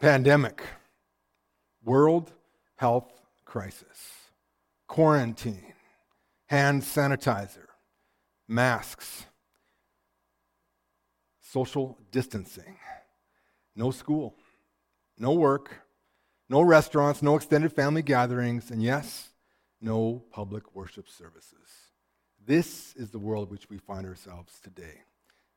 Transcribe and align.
Pandemic, 0.00 0.62
world 1.84 2.32
health 2.76 3.20
crisis, 3.44 4.30
quarantine, 4.86 5.74
hand 6.46 6.80
sanitizer, 6.80 7.66
masks, 8.48 9.26
social 11.42 11.98
distancing, 12.10 12.78
no 13.76 13.90
school, 13.90 14.36
no 15.18 15.34
work, 15.34 15.82
no 16.48 16.62
restaurants, 16.62 17.20
no 17.22 17.36
extended 17.36 17.70
family 17.70 18.00
gatherings, 18.00 18.70
and 18.70 18.82
yes, 18.82 19.28
no 19.82 20.22
public 20.30 20.74
worship 20.74 21.10
services. 21.10 21.90
This 22.46 22.94
is 22.94 23.10
the 23.10 23.18
world 23.18 23.50
which 23.50 23.68
we 23.68 23.76
find 23.76 24.06
ourselves 24.06 24.60
today. 24.60 25.02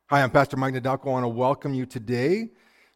Hi, 0.08 0.22
I'm 0.22 0.32
Pastor 0.32 0.58
Mike 0.58 0.74
Nadalko. 0.74 1.08
I 1.08 1.12
want 1.12 1.24
to 1.24 1.30
welcome 1.30 1.74
you 1.74 1.86
today 1.86 2.50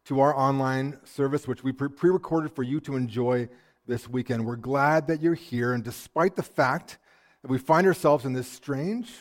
to 0.08 0.22
our 0.22 0.34
online 0.34 0.98
service, 1.04 1.48
which 1.48 1.66
we 1.66 1.74
pre 1.74 2.10
recorded 2.10 2.56
for 2.56 2.64
you 2.64 2.80
to 2.80 2.96
enjoy 2.96 3.50
this 3.88 4.08
weekend. 4.08 4.46
We're 4.46 4.56
glad 4.56 5.08
that 5.08 5.22
you're 5.22 5.34
here, 5.34 5.74
and 5.74 5.84
despite 5.84 6.38
the 6.38 6.44
fact 6.44 6.98
that 7.42 7.52
we 7.52 7.58
find 7.58 7.86
ourselves 7.86 8.24
in 8.24 8.32
this 8.32 8.48
strange, 8.48 9.12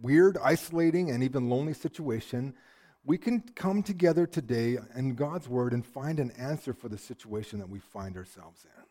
weird, 0.00 0.36
isolating, 0.42 1.10
and 1.10 1.22
even 1.22 1.48
lonely 1.48 1.74
situation, 1.74 2.54
we 3.04 3.18
can 3.18 3.40
come 3.54 3.84
together 3.84 4.26
today 4.26 4.78
in 4.96 5.14
God's 5.14 5.48
Word 5.48 5.72
and 5.72 5.86
find 5.86 6.18
an 6.18 6.32
answer 6.32 6.74
for 6.74 6.88
the 6.88 6.98
situation 6.98 7.60
that 7.60 7.68
we 7.68 7.78
find 7.78 8.16
ourselves 8.16 8.64
in. 8.64 8.82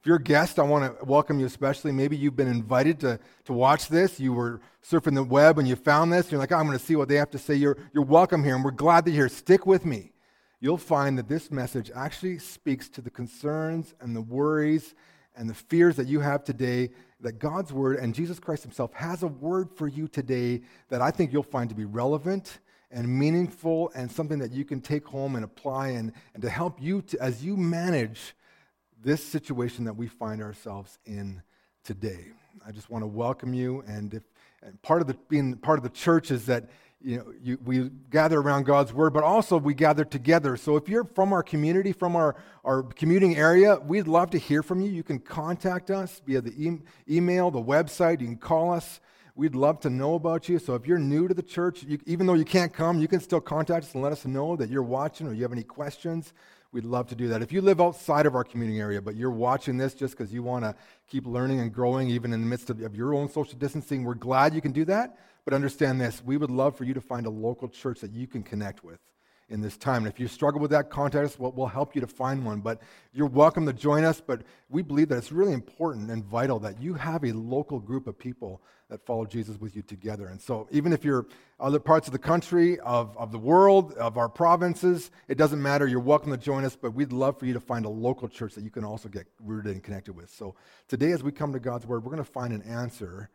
If 0.00 0.06
you're 0.06 0.16
a 0.16 0.22
guest, 0.22 0.60
I 0.60 0.62
want 0.62 0.98
to 0.98 1.04
welcome 1.04 1.40
you 1.40 1.46
especially. 1.46 1.90
Maybe 1.90 2.16
you've 2.16 2.36
been 2.36 2.48
invited 2.48 3.00
to, 3.00 3.18
to 3.46 3.52
watch 3.52 3.88
this. 3.88 4.20
You 4.20 4.32
were 4.32 4.60
surfing 4.84 5.14
the 5.16 5.24
web 5.24 5.58
and 5.58 5.66
you 5.66 5.74
found 5.74 6.12
this. 6.12 6.30
You're 6.30 6.40
like, 6.40 6.52
oh, 6.52 6.56
I'm 6.56 6.66
going 6.66 6.78
to 6.78 6.84
see 6.84 6.96
what 6.96 7.08
they 7.08 7.16
have 7.16 7.30
to 7.30 7.38
say. 7.38 7.54
You're, 7.54 7.76
you're 7.92 8.04
welcome 8.04 8.44
here, 8.44 8.54
and 8.54 8.64
we're 8.64 8.70
glad 8.70 9.04
that 9.04 9.10
you're 9.10 9.26
here. 9.26 9.28
Stick 9.28 9.66
with 9.66 9.84
me. 9.84 10.11
You'll 10.62 10.78
find 10.78 11.18
that 11.18 11.26
this 11.26 11.50
message 11.50 11.90
actually 11.92 12.38
speaks 12.38 12.88
to 12.90 13.00
the 13.00 13.10
concerns 13.10 13.94
and 14.00 14.14
the 14.14 14.20
worries 14.20 14.94
and 15.34 15.50
the 15.50 15.54
fears 15.54 15.96
that 15.96 16.06
you 16.06 16.20
have 16.20 16.44
today. 16.44 16.90
That 17.18 17.40
God's 17.40 17.72
Word 17.72 17.98
and 17.98 18.14
Jesus 18.14 18.38
Christ 18.38 18.62
Himself 18.62 18.92
has 18.94 19.24
a 19.24 19.26
word 19.26 19.70
for 19.74 19.88
you 19.88 20.06
today 20.06 20.62
that 20.88 21.02
I 21.02 21.10
think 21.10 21.32
you'll 21.32 21.42
find 21.42 21.68
to 21.70 21.74
be 21.74 21.84
relevant 21.84 22.60
and 22.92 23.08
meaningful 23.08 23.90
and 23.96 24.08
something 24.08 24.38
that 24.38 24.52
you 24.52 24.64
can 24.64 24.80
take 24.80 25.04
home 25.04 25.34
and 25.34 25.44
apply 25.44 25.88
and, 25.88 26.12
and 26.32 26.42
to 26.44 26.48
help 26.48 26.80
you 26.80 27.02
to, 27.02 27.20
as 27.20 27.44
you 27.44 27.56
manage 27.56 28.36
this 29.02 29.24
situation 29.24 29.84
that 29.86 29.94
we 29.94 30.06
find 30.06 30.40
ourselves 30.40 30.96
in 31.04 31.42
today. 31.82 32.26
I 32.64 32.70
just 32.70 32.88
want 32.88 33.02
to 33.02 33.08
welcome 33.08 33.52
you. 33.52 33.82
And 33.88 34.14
if 34.14 34.22
and 34.62 34.80
part 34.82 35.00
of 35.00 35.08
the 35.08 35.14
being 35.28 35.56
part 35.56 35.80
of 35.80 35.82
the 35.82 35.90
church 35.90 36.30
is 36.30 36.46
that 36.46 36.70
you 37.04 37.18
know 37.18 37.32
you, 37.42 37.58
we 37.64 37.90
gather 38.10 38.40
around 38.40 38.64
God's 38.64 38.92
word, 38.92 39.12
but 39.12 39.24
also 39.24 39.56
we 39.56 39.74
gather 39.74 40.04
together. 40.04 40.56
So 40.56 40.76
if 40.76 40.88
you're 40.88 41.04
from 41.04 41.32
our 41.32 41.42
community, 41.42 41.92
from 41.92 42.16
our, 42.16 42.36
our 42.64 42.82
commuting 42.82 43.36
area, 43.36 43.76
we'd 43.76 44.06
love 44.06 44.30
to 44.30 44.38
hear 44.38 44.62
from 44.62 44.80
you. 44.80 44.90
You 44.90 45.02
can 45.02 45.18
contact 45.18 45.90
us 45.90 46.20
via 46.26 46.40
the 46.40 46.52
e- 46.52 46.82
email, 47.08 47.50
the 47.50 47.62
website. 47.62 48.20
You 48.20 48.26
can 48.26 48.36
call 48.36 48.72
us. 48.72 49.00
We'd 49.34 49.54
love 49.54 49.80
to 49.80 49.90
know 49.90 50.14
about 50.14 50.48
you. 50.48 50.58
So 50.58 50.74
if 50.74 50.86
you're 50.86 50.98
new 50.98 51.26
to 51.26 51.34
the 51.34 51.42
church, 51.42 51.82
you, 51.82 51.98
even 52.06 52.26
though 52.26 52.34
you 52.34 52.44
can't 52.44 52.72
come, 52.72 52.98
you 52.98 53.08
can 53.08 53.20
still 53.20 53.40
contact 53.40 53.86
us 53.86 53.94
and 53.94 54.02
let 54.02 54.12
us 54.12 54.26
know 54.26 54.56
that 54.56 54.68
you're 54.68 54.82
watching 54.82 55.26
or 55.26 55.32
you 55.32 55.42
have 55.42 55.52
any 55.52 55.62
questions. 55.62 56.34
We'd 56.72 56.84
love 56.84 57.06
to 57.08 57.14
do 57.14 57.28
that. 57.28 57.42
If 57.42 57.52
you 57.52 57.60
live 57.60 57.80
outside 57.80 58.24
of 58.24 58.34
our 58.34 58.44
commuting 58.44 58.80
area, 58.80 59.02
but 59.02 59.14
you're 59.14 59.30
watching 59.30 59.76
this 59.76 59.92
just 59.92 60.16
because 60.16 60.32
you 60.32 60.42
want 60.42 60.64
to 60.64 60.74
keep 61.06 61.26
learning 61.26 61.60
and 61.60 61.72
growing, 61.72 62.08
even 62.08 62.32
in 62.32 62.40
the 62.40 62.46
midst 62.46 62.70
of, 62.70 62.80
of 62.80 62.94
your 62.94 63.14
own 63.14 63.30
social 63.30 63.58
distancing, 63.58 64.04
we're 64.04 64.14
glad 64.14 64.54
you 64.54 64.62
can 64.62 64.72
do 64.72 64.86
that. 64.86 65.18
But 65.44 65.54
understand 65.54 66.00
this 66.00 66.22
we 66.24 66.36
would 66.36 66.50
love 66.50 66.76
for 66.76 66.84
you 66.84 66.94
to 66.94 67.00
find 67.00 67.26
a 67.26 67.30
local 67.30 67.68
church 67.68 68.00
that 68.00 68.12
you 68.12 68.26
can 68.26 68.42
connect 68.42 68.84
with 68.84 69.00
in 69.52 69.60
this 69.60 69.76
time. 69.76 69.98
And 69.98 70.06
if 70.06 70.18
you 70.18 70.26
struggle 70.28 70.60
with 70.60 70.70
that, 70.70 70.88
contact 70.88 71.26
us. 71.26 71.38
We'll, 71.38 71.52
we'll 71.52 71.66
help 71.66 71.94
you 71.94 72.00
to 72.00 72.06
find 72.06 72.44
one. 72.44 72.60
But 72.60 72.80
you're 73.12 73.26
welcome 73.26 73.66
to 73.66 73.72
join 73.72 74.02
us. 74.02 74.20
But 74.20 74.42
we 74.70 74.82
believe 74.82 75.10
that 75.10 75.18
it's 75.18 75.30
really 75.30 75.52
important 75.52 76.10
and 76.10 76.24
vital 76.24 76.58
that 76.60 76.80
you 76.80 76.94
have 76.94 77.22
a 77.24 77.32
local 77.32 77.78
group 77.78 78.06
of 78.06 78.18
people 78.18 78.62
that 78.88 79.04
follow 79.04 79.26
Jesus 79.26 79.60
with 79.60 79.76
you 79.76 79.82
together. 79.82 80.28
And 80.28 80.40
so, 80.40 80.68
even 80.70 80.92
if 80.92 81.04
you're 81.04 81.26
other 81.60 81.78
parts 81.78 82.08
of 82.08 82.12
the 82.12 82.18
country, 82.18 82.80
of, 82.80 83.16
of 83.18 83.30
the 83.30 83.38
world, 83.38 83.92
of 83.94 84.16
our 84.16 84.28
provinces, 84.28 85.10
it 85.28 85.36
doesn't 85.36 85.60
matter. 85.60 85.86
You're 85.86 86.00
welcome 86.00 86.32
to 86.32 86.38
join 86.38 86.64
us. 86.64 86.74
But 86.74 86.94
we'd 86.94 87.12
love 87.12 87.38
for 87.38 87.44
you 87.44 87.52
to 87.52 87.60
find 87.60 87.84
a 87.84 87.90
local 87.90 88.28
church 88.28 88.54
that 88.54 88.64
you 88.64 88.70
can 88.70 88.84
also 88.84 89.08
get 89.08 89.26
rooted 89.38 89.72
and 89.72 89.82
connected 89.82 90.14
with. 90.14 90.30
So, 90.30 90.54
today, 90.88 91.12
as 91.12 91.22
we 91.22 91.30
come 91.30 91.52
to 91.52 91.60
God's 91.60 91.86
Word, 91.86 92.04
we're 92.04 92.10
going 92.10 92.24
to 92.24 92.32
find 92.32 92.54
an 92.54 92.62
answer 92.62 93.28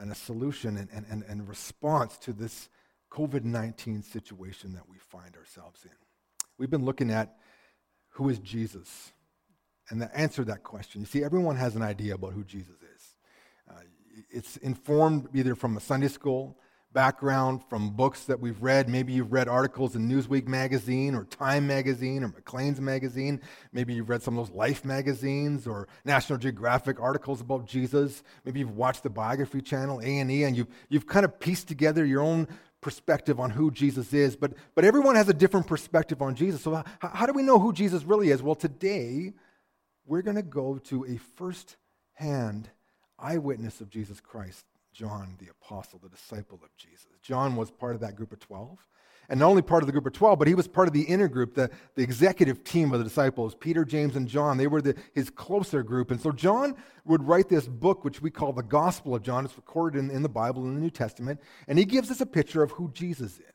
and 0.00 0.10
a 0.10 0.14
solution 0.14 0.76
and, 0.76 0.88
and, 0.92 1.06
and, 1.10 1.22
and 1.28 1.48
response 1.48 2.16
to 2.18 2.32
this 2.32 2.68
COVID 3.10 3.44
19 3.44 4.02
situation 4.02 4.72
that 4.72 4.88
we 4.88 4.96
find 4.96 5.36
ourselves 5.36 5.84
in. 5.84 5.90
We've 6.58 6.70
been 6.70 6.84
looking 6.84 7.10
at 7.10 7.36
who 8.10 8.28
is 8.28 8.38
Jesus 8.38 9.12
and 9.90 10.00
the 10.00 10.14
answer 10.16 10.44
that 10.44 10.62
question. 10.62 11.00
You 11.00 11.06
see, 11.06 11.24
everyone 11.24 11.56
has 11.56 11.76
an 11.76 11.82
idea 11.82 12.14
about 12.14 12.32
who 12.32 12.44
Jesus 12.44 12.76
is. 12.76 13.14
Uh, 13.68 13.80
it's 14.30 14.56
informed 14.58 15.28
either 15.34 15.54
from 15.54 15.76
a 15.76 15.80
Sunday 15.80 16.08
school 16.08 16.56
background, 16.92 17.62
from 17.68 17.90
books 17.90 18.24
that 18.24 18.40
we've 18.40 18.60
read. 18.62 18.88
Maybe 18.88 19.12
you've 19.12 19.32
read 19.32 19.48
articles 19.48 19.94
in 19.94 20.08
Newsweek 20.08 20.48
magazine 20.48 21.14
or 21.14 21.24
Time 21.24 21.66
magazine 21.66 22.24
or 22.24 22.28
Maclean's 22.28 22.80
magazine. 22.80 23.40
Maybe 23.72 23.94
you've 23.94 24.08
read 24.08 24.22
some 24.22 24.36
of 24.36 24.46
those 24.46 24.56
Life 24.56 24.84
magazines 24.84 25.66
or 25.66 25.88
National 26.04 26.38
Geographic 26.38 27.00
articles 27.00 27.40
about 27.40 27.66
Jesus. 27.66 28.22
Maybe 28.44 28.60
you've 28.60 28.76
watched 28.76 29.02
the 29.02 29.10
Biography 29.10 29.60
Channel, 29.60 30.00
A&E, 30.00 30.42
and 30.42 30.56
you've, 30.56 30.68
you've 30.88 31.06
kind 31.06 31.24
of 31.24 31.38
pieced 31.38 31.68
together 31.68 32.04
your 32.04 32.22
own 32.22 32.48
perspective 32.80 33.38
on 33.38 33.50
who 33.50 33.70
Jesus 33.70 34.12
is, 34.12 34.36
but, 34.36 34.54
but 34.74 34.84
everyone 34.84 35.14
has 35.14 35.28
a 35.28 35.34
different 35.34 35.66
perspective 35.66 36.22
on 36.22 36.34
Jesus. 36.34 36.62
So, 36.62 36.82
how, 36.98 37.08
how 37.08 37.26
do 37.26 37.32
we 37.32 37.42
know 37.42 37.58
who 37.58 37.72
Jesus 37.72 38.04
really 38.04 38.30
is? 38.30 38.42
Well, 38.42 38.54
today, 38.54 39.34
we're 40.06 40.22
going 40.22 40.36
to 40.36 40.42
go 40.42 40.78
to 40.84 41.04
a 41.04 41.18
first 41.36 41.76
hand 42.14 42.70
eyewitness 43.18 43.80
of 43.80 43.90
Jesus 43.90 44.20
Christ, 44.20 44.64
John 44.92 45.36
the 45.38 45.48
Apostle, 45.50 46.00
the 46.02 46.08
disciple 46.08 46.60
of 46.62 46.76
Jesus. 46.76 47.06
John 47.22 47.56
was 47.56 47.70
part 47.70 47.94
of 47.94 48.00
that 48.00 48.16
group 48.16 48.32
of 48.32 48.40
12 48.40 48.78
and 49.30 49.38
not 49.38 49.46
only 49.46 49.62
part 49.62 49.84
of 49.84 49.86
the 49.86 49.92
group 49.92 50.06
of 50.06 50.12
12, 50.12 50.40
but 50.40 50.48
he 50.48 50.56
was 50.56 50.66
part 50.66 50.88
of 50.88 50.92
the 50.92 51.02
inner 51.02 51.28
group, 51.28 51.54
the, 51.54 51.70
the 51.94 52.02
executive 52.02 52.64
team 52.64 52.92
of 52.92 52.98
the 52.98 53.04
disciples, 53.04 53.54
Peter, 53.54 53.84
James, 53.84 54.16
and 54.16 54.26
John. 54.26 54.56
They 54.56 54.66
were 54.66 54.82
the, 54.82 54.96
his 55.14 55.30
closer 55.30 55.84
group. 55.84 56.10
And 56.10 56.20
so 56.20 56.32
John 56.32 56.74
would 57.04 57.22
write 57.22 57.48
this 57.48 57.68
book, 57.68 58.04
which 58.04 58.20
we 58.20 58.30
call 58.30 58.52
the 58.52 58.64
Gospel 58.64 59.14
of 59.14 59.22
John. 59.22 59.44
It's 59.44 59.56
recorded 59.56 60.00
in, 60.00 60.10
in 60.10 60.22
the 60.22 60.28
Bible, 60.28 60.64
in 60.64 60.74
the 60.74 60.80
New 60.80 60.90
Testament. 60.90 61.40
And 61.68 61.78
he 61.78 61.84
gives 61.84 62.10
us 62.10 62.20
a 62.20 62.26
picture 62.26 62.64
of 62.64 62.72
who 62.72 62.90
Jesus 62.92 63.34
is. 63.38 63.54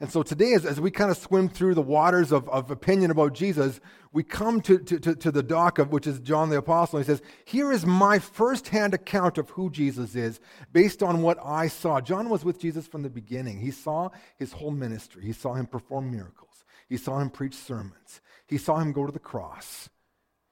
And 0.00 0.10
so 0.12 0.22
today, 0.22 0.52
as, 0.52 0.64
as 0.64 0.80
we 0.80 0.92
kind 0.92 1.10
of 1.10 1.16
swim 1.16 1.48
through 1.48 1.74
the 1.74 1.82
waters 1.82 2.30
of, 2.30 2.48
of 2.50 2.70
opinion 2.70 3.10
about 3.10 3.32
Jesus, 3.32 3.80
we 4.12 4.22
come 4.22 4.60
to, 4.60 4.78
to, 4.78 5.00
to, 5.00 5.14
to 5.16 5.30
the 5.32 5.42
dock 5.42 5.80
of 5.80 5.90
which 5.90 6.06
is 6.06 6.20
John 6.20 6.50
the 6.50 6.58
Apostle. 6.58 7.00
He 7.00 7.04
says, 7.04 7.20
Here 7.44 7.72
is 7.72 7.84
my 7.84 8.20
firsthand 8.20 8.94
account 8.94 9.38
of 9.38 9.50
who 9.50 9.70
Jesus 9.70 10.14
is 10.14 10.38
based 10.72 11.02
on 11.02 11.22
what 11.22 11.38
I 11.44 11.66
saw. 11.66 12.00
John 12.00 12.28
was 12.28 12.44
with 12.44 12.60
Jesus 12.60 12.86
from 12.86 13.02
the 13.02 13.10
beginning. 13.10 13.58
He 13.58 13.72
saw 13.72 14.10
his 14.36 14.52
whole 14.52 14.70
ministry, 14.70 15.24
he 15.24 15.32
saw 15.32 15.54
him 15.54 15.66
perform 15.66 16.12
miracles, 16.12 16.64
he 16.88 16.96
saw 16.96 17.18
him 17.18 17.28
preach 17.28 17.54
sermons, 17.54 18.20
he 18.46 18.56
saw 18.56 18.78
him 18.78 18.92
go 18.92 19.04
to 19.04 19.12
the 19.12 19.18
cross. 19.18 19.88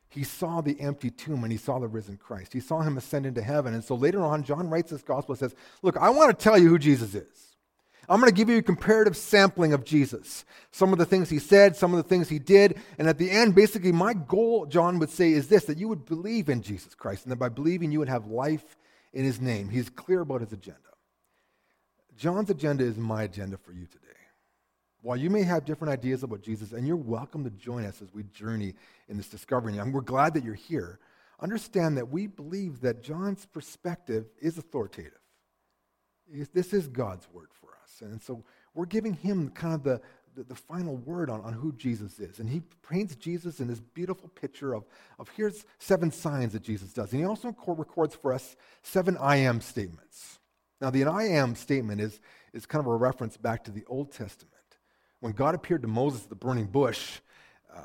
He 0.09 0.25
saw 0.25 0.63
the 0.63 0.81
empty 0.81 1.11
tomb 1.11 1.43
and 1.43 1.53
he 1.53 1.59
saw 1.59 1.79
the 1.79 1.89
risen 1.89 2.17
Christ. 2.17 2.55
He 2.55 2.61
saw 2.61 2.81
him 2.81 2.97
ascend 2.97 3.27
into 3.27 3.43
heaven. 3.43 3.75
And 3.75 3.85
so 3.85 3.95
later 3.95 4.23
on, 4.23 4.45
John 4.45 4.71
writes 4.71 4.91
this 4.91 5.03
gospel 5.03 5.35
and 5.35 5.39
says, 5.39 5.55
Look, 5.83 5.99
I 5.99 6.09
want 6.09 6.31
to 6.31 6.43
tell 6.43 6.57
you 6.57 6.71
who 6.71 6.79
Jesus 6.79 7.15
is. 7.15 7.56
I'm 8.09 8.21
going 8.21 8.31
to 8.31 8.37
give 8.37 8.49
you 8.49 8.59
a 8.59 8.63
comparative 8.63 9.17
sampling 9.17 9.73
of 9.73 9.85
Jesus. 9.85 10.45
Some 10.71 10.93
of 10.93 10.99
the 10.99 11.07
things 11.07 11.29
he 11.29 11.39
said, 11.39 11.77
some 11.77 11.93
of 11.93 11.97
the 11.97 12.09
things 12.09 12.29
he 12.29 12.39
did. 12.39 12.79
And 12.99 13.09
at 13.09 13.19
the 13.19 13.31
end, 13.31 13.55
basically, 13.55 13.93
my 13.93 14.15
goal, 14.15 14.67
John 14.67 14.99
would 14.99 15.11
say, 15.11 15.33
is 15.33 15.49
this 15.49 15.65
that 15.65 15.79
you 15.79 15.89
would 15.89 16.07
believe 16.07 16.49
in 16.49 16.63
Jesus 16.63 16.95
Christ, 16.95 17.25
and 17.25 17.33
that 17.33 17.37
by 17.37 17.49
believing, 17.49 17.91
you 17.91 17.99
would 17.99 18.09
have 18.09 18.27
life 18.27 18.77
in 19.13 19.25
his 19.25 19.41
name. 19.41 19.69
He's 19.69 19.91
clear 19.91 20.21
about 20.21 20.43
his 20.43 20.53
agenda. 20.53 20.81
John's 22.17 22.51
agenda 22.51 22.85
is 22.85 22.97
my 22.97 23.25
agenda 23.25 23.57
for 23.57 23.73
you 23.73 23.87
today. 23.87 24.07
While 25.03 25.17
you 25.17 25.31
may 25.31 25.43
have 25.43 25.65
different 25.65 25.93
ideas 25.93 26.23
about 26.23 26.43
Jesus, 26.43 26.73
and 26.73 26.87
you're 26.87 26.97
welcome 26.97 27.45
to 27.45 27.51
join 27.51 27.85
us 27.85 28.03
as 28.03 28.13
we 28.13 28.25
journey 28.25 28.75
in 29.09 29.17
this 29.17 29.29
discovery, 29.29 29.79
and 29.79 29.93
we're 29.93 30.01
glad 30.01 30.35
that 30.35 30.45
you're 30.45 30.55
here, 30.55 30.99
understand 31.41 31.97
that 31.97 32.11
we 32.11 32.27
believe 32.27 32.81
that 32.81 33.03
John's 33.03 33.47
perspective 33.47 34.27
is 34.41 34.59
authoritative. 34.59 35.13
This 36.53 36.73
is 36.73 36.89
God's 36.89 37.29
word 37.33 37.49
for 37.61 37.66
And 38.01 38.23
so 38.23 38.45
we're 38.75 38.87
giving 38.87 39.15
him 39.15 39.51
kind 39.51 39.75
of 39.75 39.83
the, 39.83 40.01
the, 40.35 40.45
the, 40.45 40.55
final 40.55 40.97
word 40.97 41.31
on, 41.31 41.41
on 41.41 41.53
who 41.53 41.73
Jesus 41.73 42.19
is. 42.19 42.39
And 42.39 42.49
he 42.49 42.63
paints 42.89 43.17
Jesus 43.17 43.61
in 43.61 43.69
this 43.69 43.81
beautiful 43.81 44.29
picture 44.29 44.75
of, 44.75 44.85
of 45.19 45.29
here's 45.31 45.65
seven 45.79 46.11
signs 46.11 46.53
that 46.53 46.63
Jesus 46.63 46.93
does. 46.93 47.13
And 47.13 47.21
he 47.21 47.27
also 47.27 47.55
records 47.67 48.15
for 48.15 48.33
us 48.33 48.57
seven 48.83 49.17
I 49.19 49.37
am 49.37 49.61
statements. 49.61 50.39
Now, 50.81 50.91
the 50.91 51.05
I 51.05 51.25
am 51.25 51.55
statement 51.55 52.01
is, 52.01 52.21
is 52.53 52.67
kind 52.67 52.85
of 52.85 52.87
a 52.87 52.97
reference 52.97 53.37
back 53.37 53.65
to 53.65 53.71
the 53.71 53.85
Old 53.87 54.13
Testament. 54.13 54.53
When 55.21 55.33
God 55.33 55.55
appeared 55.55 55.83
to 55.83 55.89
Moses 55.89 56.25
at 56.25 56.29
the 56.29 56.37
burning 56.37 56.67
bush, 56.67 57.21
uh, 57.75 57.81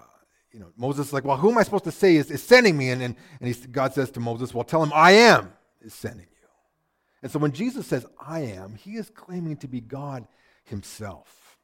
you 0.52 0.60
know, 0.60 0.68
Moses 0.76 1.08
is 1.08 1.14
like, 1.14 1.24
well, 1.24 1.38
who 1.38 1.52
am 1.52 1.58
I 1.58 1.64
supposed 1.64 1.86
to 1.86 1.92
say 1.92 2.18
is, 2.18 2.30
is 2.30 2.44
sending 2.44 2.78
me? 2.78 2.90
And, 2.90 3.02
and, 3.02 3.16
and 3.40 3.56
he, 3.56 3.68
God 3.68 3.94
says 3.94 4.12
to 4.12 4.20
Moses, 4.20 4.54
well, 4.54 4.66
tell 4.66 4.84
him 4.84 4.92
I 4.94 5.12
am 5.12 5.54
is 5.82 5.94
sending 5.94 6.28
and 7.22 7.32
so 7.32 7.40
when 7.40 7.52
Jesus 7.52 7.88
says, 7.88 8.06
I 8.20 8.42
am, 8.42 8.76
he 8.76 8.96
is 8.96 9.10
claiming 9.10 9.58
to 9.58 9.68
be 9.68 9.80
God 9.80 10.28
himself. 10.64 11.58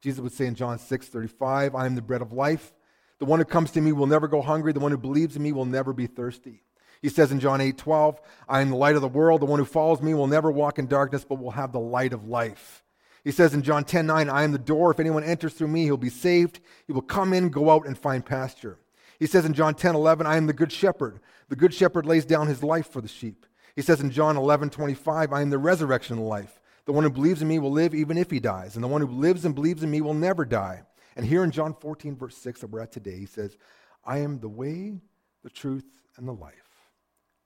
Jesus 0.00 0.20
would 0.20 0.32
say 0.32 0.46
in 0.46 0.54
John 0.54 0.78
6 0.78 1.08
35, 1.08 1.74
I 1.74 1.86
am 1.86 1.94
the 1.94 2.02
bread 2.02 2.22
of 2.22 2.32
life. 2.32 2.72
The 3.18 3.24
one 3.24 3.38
who 3.38 3.44
comes 3.44 3.70
to 3.72 3.80
me 3.80 3.92
will 3.92 4.06
never 4.06 4.28
go 4.28 4.42
hungry. 4.42 4.72
The 4.72 4.80
one 4.80 4.90
who 4.90 4.98
believes 4.98 5.36
in 5.36 5.42
me 5.42 5.52
will 5.52 5.64
never 5.64 5.92
be 5.92 6.06
thirsty. 6.06 6.62
He 7.02 7.08
says 7.08 7.32
in 7.32 7.40
John 7.40 7.60
8 7.60 7.78
12, 7.78 8.20
I 8.48 8.60
am 8.60 8.70
the 8.70 8.76
light 8.76 8.96
of 8.96 9.02
the 9.02 9.08
world. 9.08 9.40
The 9.40 9.46
one 9.46 9.58
who 9.58 9.64
follows 9.64 10.02
me 10.02 10.14
will 10.14 10.26
never 10.26 10.50
walk 10.50 10.78
in 10.78 10.86
darkness, 10.86 11.24
but 11.24 11.38
will 11.38 11.52
have 11.52 11.72
the 11.72 11.80
light 11.80 12.12
of 12.12 12.28
life. 12.28 12.82
He 13.24 13.32
says 13.32 13.54
in 13.54 13.62
John 13.62 13.84
10 13.84 14.06
9, 14.06 14.28
I 14.28 14.44
am 14.44 14.52
the 14.52 14.58
door. 14.58 14.90
If 14.90 15.00
anyone 15.00 15.24
enters 15.24 15.54
through 15.54 15.68
me, 15.68 15.84
he'll 15.84 15.96
be 15.96 16.10
saved. 16.10 16.60
He 16.86 16.92
will 16.92 17.02
come 17.02 17.32
in, 17.32 17.48
go 17.48 17.70
out, 17.70 17.86
and 17.86 17.98
find 17.98 18.24
pasture. 18.24 18.78
He 19.18 19.26
says 19.26 19.44
in 19.44 19.54
John 19.54 19.74
10 19.74 19.94
11, 19.94 20.26
I 20.26 20.36
am 20.36 20.46
the 20.46 20.52
good 20.52 20.72
shepherd. 20.72 21.20
The 21.48 21.56
good 21.56 21.72
shepherd 21.72 22.06
lays 22.06 22.24
down 22.24 22.48
his 22.48 22.62
life 22.62 22.90
for 22.90 23.00
the 23.00 23.08
sheep. 23.08 23.46
He 23.76 23.82
says 23.82 24.00
in 24.00 24.10
John 24.10 24.36
11 24.36 24.70
25, 24.70 25.32
I 25.32 25.42
am 25.42 25.50
the 25.50 25.58
resurrection 25.58 26.18
of 26.18 26.24
life. 26.24 26.60
The 26.86 26.92
one 26.92 27.04
who 27.04 27.10
believes 27.10 27.42
in 27.42 27.48
me 27.48 27.58
will 27.58 27.70
live 27.70 27.94
even 27.94 28.16
if 28.16 28.30
he 28.30 28.40
dies, 28.40 28.74
and 28.74 28.82
the 28.82 28.88
one 28.88 29.02
who 29.02 29.08
lives 29.08 29.44
and 29.44 29.54
believes 29.54 29.82
in 29.82 29.90
me 29.90 30.00
will 30.00 30.14
never 30.14 30.44
die. 30.44 30.82
And 31.14 31.26
here 31.26 31.44
in 31.44 31.50
John 31.50 31.74
14, 31.74 32.16
verse 32.16 32.36
6, 32.38 32.60
that 32.60 32.70
we're 32.70 32.80
at 32.80 32.92
today, 32.92 33.18
he 33.18 33.26
says, 33.26 33.56
I 34.04 34.18
am 34.18 34.40
the 34.40 34.48
way, 34.48 35.00
the 35.42 35.50
truth, 35.50 35.86
and 36.16 36.26
the 36.26 36.32
life. 36.32 36.54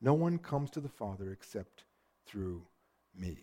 No 0.00 0.14
one 0.14 0.38
comes 0.38 0.70
to 0.70 0.80
the 0.80 0.88
Father 0.88 1.32
except 1.32 1.84
through 2.26 2.62
me. 3.14 3.38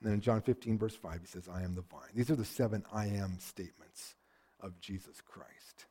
And 0.00 0.02
then 0.02 0.14
in 0.14 0.20
John 0.20 0.42
15, 0.42 0.78
verse 0.78 0.94
5, 0.94 1.20
he 1.20 1.26
says, 1.26 1.48
I 1.48 1.62
am 1.62 1.74
the 1.74 1.82
vine. 1.82 2.10
These 2.14 2.30
are 2.30 2.36
the 2.36 2.44
seven 2.44 2.84
I 2.92 3.06
am 3.06 3.38
statements 3.38 4.14
of 4.60 4.80
Jesus 4.80 5.20
Christ. 5.24 5.86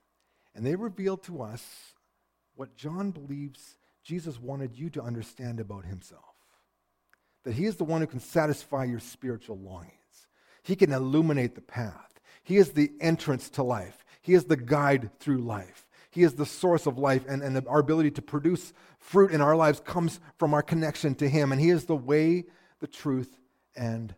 And 0.53 0.65
they 0.65 0.75
reveal 0.75 1.17
to 1.17 1.41
us 1.41 1.93
what 2.55 2.75
John 2.75 3.11
believes 3.11 3.77
Jesus 4.05 4.39
wanted 4.39 4.77
you 4.77 4.89
to 4.91 5.01
understand 5.01 5.59
about 5.59 5.83
himself 5.83 6.21
that 7.43 7.55
he 7.55 7.65
is 7.65 7.75
the 7.75 7.83
one 7.83 8.01
who 8.01 8.07
can 8.07 8.19
satisfy 8.19 8.85
your 8.85 8.99
spiritual 8.99 9.57
longings, 9.57 10.27
he 10.63 10.75
can 10.75 10.93
illuminate 10.93 11.55
the 11.55 11.61
path, 11.61 12.19
he 12.43 12.57
is 12.57 12.71
the 12.71 12.91
entrance 13.01 13.49
to 13.49 13.63
life, 13.63 14.05
he 14.21 14.33
is 14.33 14.45
the 14.45 14.55
guide 14.55 15.09
through 15.19 15.39
life. 15.39 15.85
He 16.15 16.23
is 16.23 16.35
the 16.35 16.45
source 16.45 16.85
of 16.85 16.97
life, 16.97 17.25
and, 17.27 17.43
and 17.43 17.67
our 17.67 17.79
ability 17.79 18.11
to 18.11 18.21
produce 18.21 18.71
fruit 18.99 19.31
in 19.31 19.41
our 19.41 19.53
lives 19.53 19.81
comes 19.81 20.21
from 20.37 20.53
our 20.53 20.63
connection 20.63 21.13
to 21.15 21.27
Him. 21.27 21.51
And 21.51 21.59
He 21.59 21.69
is 21.69 21.83
the 21.83 21.95
way, 21.97 22.45
the 22.79 22.87
truth, 22.87 23.37
and 23.75 24.15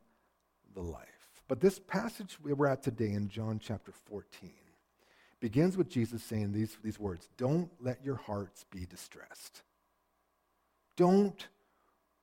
the 0.76 0.82
life. 0.82 1.42
But 1.48 1.60
this 1.60 1.80
passage 1.80 2.38
we're 2.40 2.68
at 2.68 2.84
today 2.84 3.14
in 3.14 3.30
John 3.30 3.60
chapter 3.60 3.92
14 4.06 4.52
begins 5.40 5.76
with 5.76 5.90
Jesus 5.90 6.22
saying 6.24 6.52
these, 6.52 6.78
these 6.84 7.00
words 7.00 7.30
Don't 7.36 7.72
let 7.80 8.06
your 8.06 8.18
hearts 8.18 8.64
be 8.70 8.86
distressed. 8.86 9.64
Don't 10.98 11.48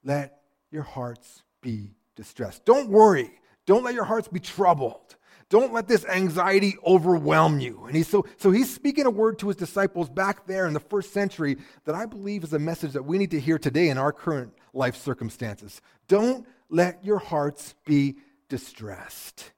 let 0.03 0.43
your 0.71 0.83
hearts 0.83 1.43
be 1.63 1.95
distressed. 2.17 2.67
Don't 2.67 2.91
worry. 2.91 3.31
Don't 3.65 3.85
let 3.85 3.95
your 3.95 4.05
hearts 4.05 4.29
be 4.29 4.41
troubled. 4.41 5.17
Don't 5.49 5.73
let 5.73 5.89
this 5.89 6.05
anxiety 6.07 6.75
overwhelm 6.85 7.61
you. 7.61 7.85
And 7.87 7.95
he's 7.95 8.09
so, 8.09 8.27
so 8.39 8.51
he's 8.51 8.75
speaking 8.75 9.07
a 9.07 9.11
word 9.11 9.39
to 9.39 9.49
his 9.49 9.57
disciples 9.57 10.09
back 10.09 10.47
there 10.47 10.67
in 10.67 10.75
the 10.75 10.81
first 10.81 11.13
century 11.13 11.59
that 11.85 11.95
I 11.95 12.07
believe 12.07 12.45
is 12.45 12.53
a 12.53 12.59
message 12.59 12.93
that 12.93 13.05
we 13.05 13.19
need 13.19 13.31
to 13.31 13.41
hear 13.41 13.59
today 13.59 13.89
in 13.89 13.99
our 13.99 14.13
current 14.13 14.53
life 14.73 14.97
circumstances. 14.97 15.81
Don't 16.09 16.47
let 16.69 17.05
your 17.05 17.19
hearts 17.19 17.75
be 17.85 18.17
distressed. 18.49 19.53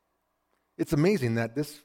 It's 0.77 0.93
amazing 0.93 1.37
that 1.37 1.55
this 1.55 1.81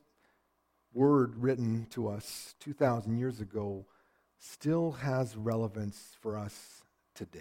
word 0.93 1.37
written 1.37 1.87
to 1.91 2.09
us 2.09 2.55
2,000 2.59 3.17
years 3.17 3.39
ago 3.39 3.85
still 4.39 4.91
has 4.91 5.37
relevance 5.37 6.17
for 6.19 6.37
us 6.37 6.80
today. 7.13 7.39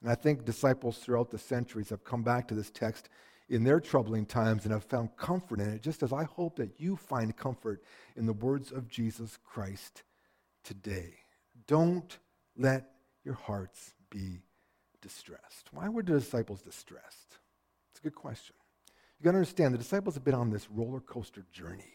And 0.00 0.10
I 0.10 0.14
think 0.14 0.44
disciples 0.44 0.98
throughout 0.98 1.30
the 1.30 1.38
centuries 1.38 1.88
have 1.90 2.04
come 2.04 2.22
back 2.22 2.48
to 2.48 2.54
this 2.54 2.70
text 2.70 3.08
in 3.48 3.64
their 3.64 3.80
troubling 3.80 4.26
times 4.26 4.64
and 4.64 4.72
have 4.72 4.84
found 4.84 5.16
comfort 5.16 5.60
in 5.60 5.68
it, 5.68 5.82
just 5.82 6.02
as 6.02 6.12
I 6.12 6.24
hope 6.24 6.56
that 6.56 6.80
you 6.80 6.96
find 6.96 7.36
comfort 7.36 7.82
in 8.16 8.26
the 8.26 8.32
words 8.32 8.72
of 8.72 8.88
Jesus 8.88 9.38
Christ 9.44 10.02
today. 10.64 11.14
Don't 11.66 12.18
let 12.56 12.90
your 13.24 13.34
hearts 13.34 13.94
be 14.10 14.42
distressed. 15.00 15.68
Why 15.72 15.88
were 15.88 16.02
the 16.02 16.18
disciples 16.18 16.62
distressed? 16.62 17.38
It's 17.90 18.00
a 18.00 18.02
good 18.02 18.14
question. 18.14 18.56
You 19.18 19.24
got 19.24 19.32
to 19.32 19.38
understand, 19.38 19.74
the 19.74 19.78
disciples 19.78 20.14
have 20.14 20.24
been 20.24 20.34
on 20.34 20.50
this 20.50 20.68
roller 20.70 21.00
coaster 21.00 21.44
journey. 21.52 21.94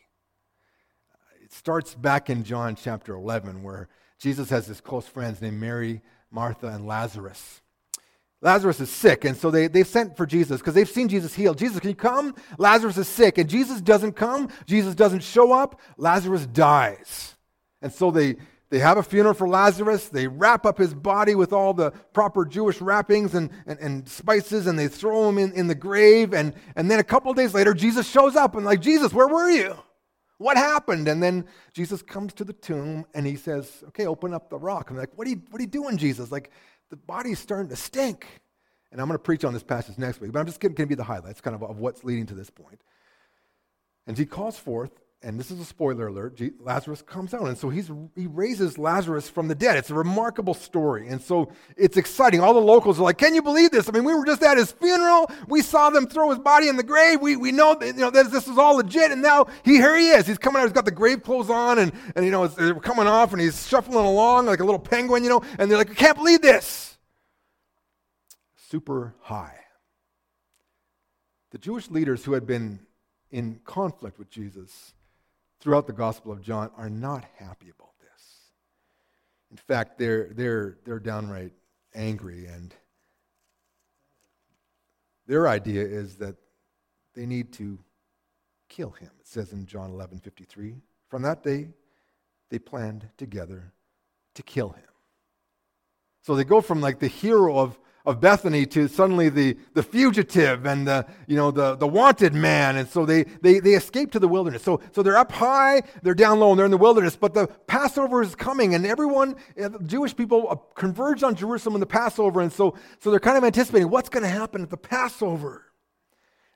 It 1.44 1.54
starts 1.54 1.94
back 1.96 2.30
in 2.30 2.44
John 2.44 2.76
chapter 2.76 3.14
11, 3.14 3.62
where 3.62 3.90
Jesus 4.22 4.52
has 4.52 4.68
his 4.68 4.80
close 4.80 5.08
friends 5.08 5.42
named 5.42 5.60
Mary, 5.60 6.02
Martha, 6.30 6.68
and 6.68 6.86
Lazarus. 6.86 7.62
Lazarus 8.40 8.80
is 8.80 8.90
sick, 8.92 9.26
and 9.26 9.36
so 9.36 9.50
they, 9.50 9.68
they've 9.68 9.88
sent 9.88 10.16
for 10.16 10.28
Jesus 10.28 10.60
because 10.62 10.76
they've 10.76 10.90
seen 10.90 11.08
Jesus 11.08 11.34
heal. 11.34 11.56
Jesus, 11.56 11.80
can 11.80 11.90
you 11.90 11.96
come? 11.96 12.36
Lazarus 12.60 12.98
is 12.98 13.08
sick, 13.08 13.40
and 13.40 13.50
Jesus 13.50 13.82
doesn't 13.82 14.14
come. 14.14 14.50
Jesus 14.68 14.94
doesn't 14.94 15.24
show 15.24 15.52
up. 15.52 15.80
Lazarus 15.98 16.46
dies. 16.46 17.36
And 17.82 17.92
so 17.92 18.12
they, 18.12 18.36
they 18.70 18.78
have 18.78 18.98
a 18.98 19.04
funeral 19.04 19.34
for 19.34 19.48
Lazarus. 19.48 20.10
They 20.10 20.28
wrap 20.28 20.68
up 20.68 20.78
his 20.78 20.94
body 20.94 21.34
with 21.34 21.52
all 21.52 21.74
the 21.74 21.90
proper 22.14 22.46
Jewish 22.46 22.80
wrappings 22.80 23.34
and, 23.34 23.50
and, 23.66 23.80
and 23.80 24.08
spices, 24.08 24.68
and 24.68 24.78
they 24.78 24.88
throw 24.88 25.30
him 25.30 25.40
in, 25.40 25.52
in 25.54 25.68
the 25.68 25.76
grave. 25.76 26.34
And, 26.34 26.54
and 26.76 26.90
then 26.90 27.00
a 27.00 27.04
couple 27.04 27.32
of 27.32 27.38
days 27.38 27.56
later, 27.56 27.74
Jesus 27.74 28.08
shows 28.08 28.36
up 28.36 28.56
and, 28.56 28.66
like, 28.66 28.82
Jesus, 28.82 29.14
where 29.14 29.28
were 29.28 29.50
you? 29.50 29.76
What 30.42 30.58
happened? 30.58 31.08
And 31.08 31.22
then 31.22 31.46
Jesus 31.74 32.02
comes 32.02 32.34
to 32.34 32.44
the 32.44 32.54
tomb 32.54 33.06
and 33.14 33.28
he 33.28 33.36
says, 33.36 33.84
Okay, 33.90 34.08
open 34.08 34.34
up 34.34 34.50
the 34.50 34.58
rock. 34.58 34.90
I'm 34.90 34.98
like, 34.98 35.16
What 35.16 35.28
are 35.28 35.30
you, 35.30 35.42
what 35.52 35.60
are 35.60 35.64
you 35.64 35.70
doing, 35.70 35.98
Jesus? 35.98 36.32
Like, 36.32 36.50
the 36.90 36.98
body's 36.98 37.40
starting 37.40 37.70
to 37.70 37.76
stink. 37.76 38.28
And 38.92 39.00
I'm 39.00 39.08
going 39.08 39.18
to 39.18 39.24
preach 39.24 39.46
on 39.46 39.54
this 39.54 39.64
passage 39.64 39.98
next 39.98 40.20
week, 40.20 40.32
but 40.34 40.40
I'm 40.40 40.46
just 40.46 40.60
going 40.60 40.74
to 40.74 40.78
give 40.78 40.90
you 40.90 40.98
the 40.98 41.04
highlights 41.04 41.40
kind 41.40 41.56
of 41.56 41.64
of 41.64 41.78
what's 41.80 42.04
leading 42.04 42.26
to 42.26 42.34
this 42.34 42.50
point. 42.50 42.82
And 44.08 44.18
he 44.18 44.26
calls 44.26 44.58
forth, 44.58 44.92
and 45.24 45.40
this 45.40 45.52
is 45.52 45.60
a 45.60 45.66
spoiler 45.66 46.08
alert, 46.08 46.42
Lazarus 46.60 47.04
comes 47.04 47.36
out. 47.36 47.48
And 47.48 47.56
so 47.56 47.70
he's, 47.70 47.92
he 48.16 48.26
raises 48.26 48.80
Lazarus 48.80 49.30
from 49.30 49.48
the 49.48 49.54
dead. 49.54 49.78
It's 49.78 49.92
a 49.92 49.94
remarkable 49.94 50.56
story. 50.56 51.10
And 51.10 51.22
so 51.22 51.52
it's 51.78 51.96
exciting. 51.96 52.42
All 52.42 52.56
the 52.56 52.60
locals 52.60 53.00
are 53.00 53.04
like, 53.04 53.20
Can 53.20 53.36
you 53.36 53.44
believe 53.44 53.70
this? 53.70 53.88
I 53.88 53.92
mean, 53.92 54.04
we 54.04 54.16
were 54.16 54.26
just 54.26 54.42
at 54.42 54.58
his 54.58 54.72
funeral. 54.72 55.30
We 55.48 55.62
saw 55.62 55.92
them 55.92 56.08
throw 56.08 56.32
his 56.32 56.40
body 56.40 56.70
in 56.70 56.76
the 56.76 56.84
grave. 56.84 57.22
We, 57.22 57.36
we 57.36 57.52
know, 57.52 57.76
that, 57.76 57.86
you 57.86 58.02
know 58.02 58.10
this, 58.10 58.30
this 58.30 58.48
is 58.48 58.58
all 58.58 58.78
legit. 58.78 59.12
And 59.12 59.22
now 59.22 59.46
he, 59.64 59.76
here 59.76 59.96
he 59.96 60.10
is. 60.10 60.26
He's 60.26 60.40
coming 60.40 60.60
out. 60.60 60.66
He's 60.66 60.74
got 60.74 60.86
the 60.86 60.92
grave 60.92 61.22
clothes 61.22 61.52
on, 61.52 61.78
and, 61.78 61.92
and 62.16 62.26
you 62.26 62.32
know, 62.32 62.48
they're 62.48 62.74
coming 62.76 63.06
off, 63.06 63.32
and 63.32 63.40
he's 63.40 63.68
shuffling 63.68 64.06
along 64.06 64.48
like 64.48 64.60
a 64.60 64.66
little 64.66 64.80
penguin, 64.80 65.24
you 65.24 65.30
know. 65.30 65.44
And 65.60 65.70
they're 65.70 65.78
like, 65.78 65.92
I 65.92 65.96
can't 65.96 66.18
believe 66.18 66.42
this 66.42 66.98
super 68.72 69.14
high. 69.20 69.58
The 71.52 71.58
Jewish 71.58 71.90
leaders 71.90 72.24
who 72.24 72.34
had 72.34 72.48
been 72.48 72.80
in 73.30 73.60
conflict 73.66 74.18
with 74.18 74.30
Jesus 74.30 74.94
throughout 75.62 75.88
the 75.88 75.94
Gospel 75.94 76.32
of 76.32 76.42
John 76.42 76.72
are 76.76 76.90
not 76.90 77.24
happy 77.38 77.70
about 77.70 77.94
this. 78.00 78.50
In 79.52 79.58
fact, 79.58 79.98
they're, 79.98 80.30
they're, 80.34 80.78
they're 80.84 81.00
downright 81.00 81.54
angry, 81.94 82.48
and 82.48 82.74
their 85.28 85.48
idea 85.48 85.84
is 85.84 86.16
that 86.16 86.36
they 87.14 87.26
need 87.26 87.54
to 87.54 87.80
kill 88.68 88.92
him. 88.92 89.12
It 89.20 89.28
says 89.28 89.54
in 89.54 89.66
John 89.66 89.92
11 89.92 90.20
53. 90.20 90.76
From 91.10 91.22
that 91.22 91.44
day, 91.44 91.70
they 92.50 92.60
planned 92.60 93.08
together 93.18 93.72
to 94.34 94.44
kill 94.44 94.70
him. 94.70 94.84
So 96.24 96.36
they 96.36 96.44
go 96.44 96.62
from 96.62 96.82
like 96.82 97.00
the 97.00 97.08
hero 97.08 97.58
of 97.58 97.78
of 98.06 98.20
Bethany 98.20 98.66
to 98.68 98.88
suddenly 98.88 99.30
the, 99.30 99.58
the 99.74 99.84
fugitive 99.84 100.66
and 100.66 100.88
the, 100.88 101.06
you 101.28 101.36
know, 101.36 101.52
the, 101.52 101.76
the 101.76 101.88
wanted 101.88 102.34
man. 102.34 102.78
And 102.78 102.88
so 102.88 103.06
they, 103.06 103.24
they, 103.24 103.60
they 103.60 103.74
escape 103.74 104.12
to 104.12 104.20
the 104.20 104.28
wilderness. 104.28 104.64
So, 104.64 104.82
so 104.92 105.04
they're 105.04 105.18
up 105.18 105.32
high, 105.32 105.84
they're 106.02 106.14
down 106.16 106.40
low, 106.40 106.52
and 106.52 106.60
they're 106.60 106.66
in 106.66 106.72
the 106.72 106.78
wilderness. 106.78 107.16
But 107.16 107.34
the 107.34 107.48
Passover 107.68 108.22
is 108.22 108.36
coming, 108.36 108.74
and 108.74 108.86
everyone, 108.86 109.36
uh, 109.62 109.70
Jewish 109.86 110.16
people, 110.16 110.48
uh, 110.50 110.56
converge 110.76 111.24
on 111.24 111.36
Jerusalem 111.36 111.76
in 111.76 111.80
the 111.80 111.86
Passover. 111.86 112.42
And 112.42 112.52
so, 112.52 112.76
so 113.00 113.12
they're 113.12 113.20
kind 113.20 113.38
of 113.38 113.44
anticipating 113.44 113.90
what's 113.90 114.10
going 114.10 114.24
to 114.24 114.30
happen 114.30 114.62
at 114.62 114.70
the 114.70 114.78
Passover. 114.78 115.66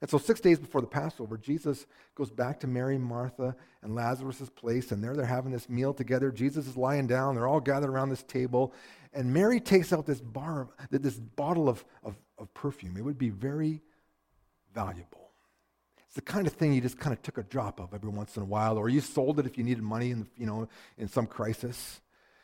And 0.02 0.10
so, 0.10 0.18
six 0.18 0.40
days 0.40 0.60
before 0.60 0.82
the 0.82 0.88
Passover, 0.88 1.38
Jesus 1.38 1.88
goes 2.16 2.30
back 2.30 2.60
to 2.60 2.68
Mary, 2.68 2.98
Martha, 2.98 3.56
and 3.82 3.96
Lazarus' 3.96 4.50
place, 4.50 4.92
and 4.92 5.04
there 5.04 5.16
they're 5.16 5.26
having 5.26 5.52
this 5.52 5.70
meal 5.70 5.94
together. 5.94 6.32
Jesus 6.32 6.68
is 6.68 6.76
lying 6.78 7.08
down. 7.08 7.34
They're 7.34 7.48
all 7.48 7.62
gathered 7.62 7.90
around 7.90 8.10
this 8.10 8.24
table, 8.24 8.74
and 9.16 9.34
Mary 9.34 9.60
takes 9.60 9.94
out 9.94 10.06
this, 10.06 10.22
bar, 10.22 10.68
this 10.92 11.16
bottle 11.16 11.70
of, 11.70 11.84
of, 12.04 12.16
of 12.38 12.54
perfume. 12.54 12.98
It 12.98 13.02
would 13.02 13.18
be 13.18 13.30
very 13.30 13.82
valuable. 14.74 15.32
It's 16.06 16.16
the 16.16 16.22
kind 16.22 16.46
of 16.46 16.54
thing 16.54 16.74
you 16.74 16.82
just 16.82 17.00
kind 17.00 17.14
of 17.14 17.22
took 17.22 17.38
a 17.38 17.44
drop 17.44 17.80
of 17.80 17.94
every 17.94 18.10
once 18.10 18.36
in 18.36 18.44
a 18.44 18.46
while, 18.46 18.78
or 18.78 18.90
you 18.90 19.02
sold 19.02 19.40
it 19.40 19.46
if 19.46 19.58
you 19.58 19.64
needed 19.64 19.84
money 19.84 20.12
in, 20.12 20.28
you 20.38 20.46
know, 20.46 20.68
in 20.98 21.08
some 21.08 21.26
crisis. 21.26 22.02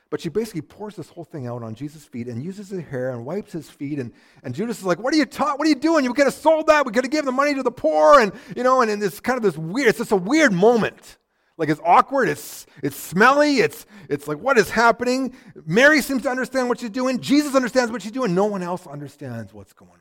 But 0.09 0.19
she 0.19 0.27
basically 0.29 0.61
pours 0.61 0.95
this 0.95 1.09
whole 1.09 1.23
thing 1.23 1.47
out 1.47 1.63
on 1.63 1.73
Jesus' 1.73 2.03
feet 2.03 2.27
and 2.27 2.43
uses 2.43 2.69
her 2.69 2.81
hair 2.81 3.11
and 3.11 3.25
wipes 3.25 3.53
his 3.53 3.69
feet. 3.69 3.97
And, 3.97 4.11
and 4.43 4.53
Judas 4.53 4.79
is 4.79 4.83
like, 4.83 4.99
What 4.99 5.13
are 5.13 5.17
you 5.17 5.25
taught? 5.25 5.57
What 5.57 5.65
are 5.67 5.69
you 5.69 5.75
doing? 5.75 6.03
You 6.03 6.13
could 6.13 6.25
have 6.25 6.33
sold 6.33 6.67
that. 6.67 6.85
We 6.85 6.91
could 6.91 7.05
have 7.05 7.11
given 7.11 7.25
the 7.25 7.31
money 7.31 7.53
to 7.53 7.63
the 7.63 7.71
poor. 7.71 8.19
And, 8.19 8.33
you 8.55 8.63
know, 8.63 8.81
and, 8.81 8.91
and 8.91 9.01
it's 9.01 9.21
kind 9.21 9.37
of 9.37 9.43
this 9.43 9.57
weird, 9.57 9.87
it's 9.87 9.99
just 9.99 10.11
a 10.11 10.17
weird 10.17 10.51
moment. 10.51 11.17
Like 11.61 11.69
it's 11.69 11.81
awkward, 11.85 12.27
it's, 12.27 12.65
it's 12.81 12.95
smelly, 12.95 13.57
it's, 13.57 13.85
it's 14.09 14.27
like, 14.27 14.39
what 14.39 14.57
is 14.57 14.71
happening? 14.71 15.35
Mary 15.67 16.01
seems 16.01 16.23
to 16.23 16.29
understand 16.31 16.69
what 16.69 16.79
she's 16.79 16.89
doing. 16.89 17.19
Jesus 17.21 17.53
understands 17.53 17.91
what 17.91 18.01
she's 18.01 18.11
doing. 18.11 18.33
No 18.33 18.45
one 18.45 18.63
else 18.63 18.87
understands 18.87 19.53
what's 19.53 19.71
going 19.71 19.91
on. 19.91 19.99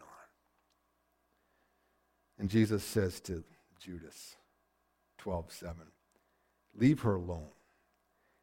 And 2.38 2.48
Jesus 2.48 2.82
says 2.82 3.20
to 3.20 3.44
Judas, 3.78 4.36
12 5.18 5.52
7, 5.52 5.76
leave 6.78 7.00
her 7.00 7.16
alone. 7.16 7.50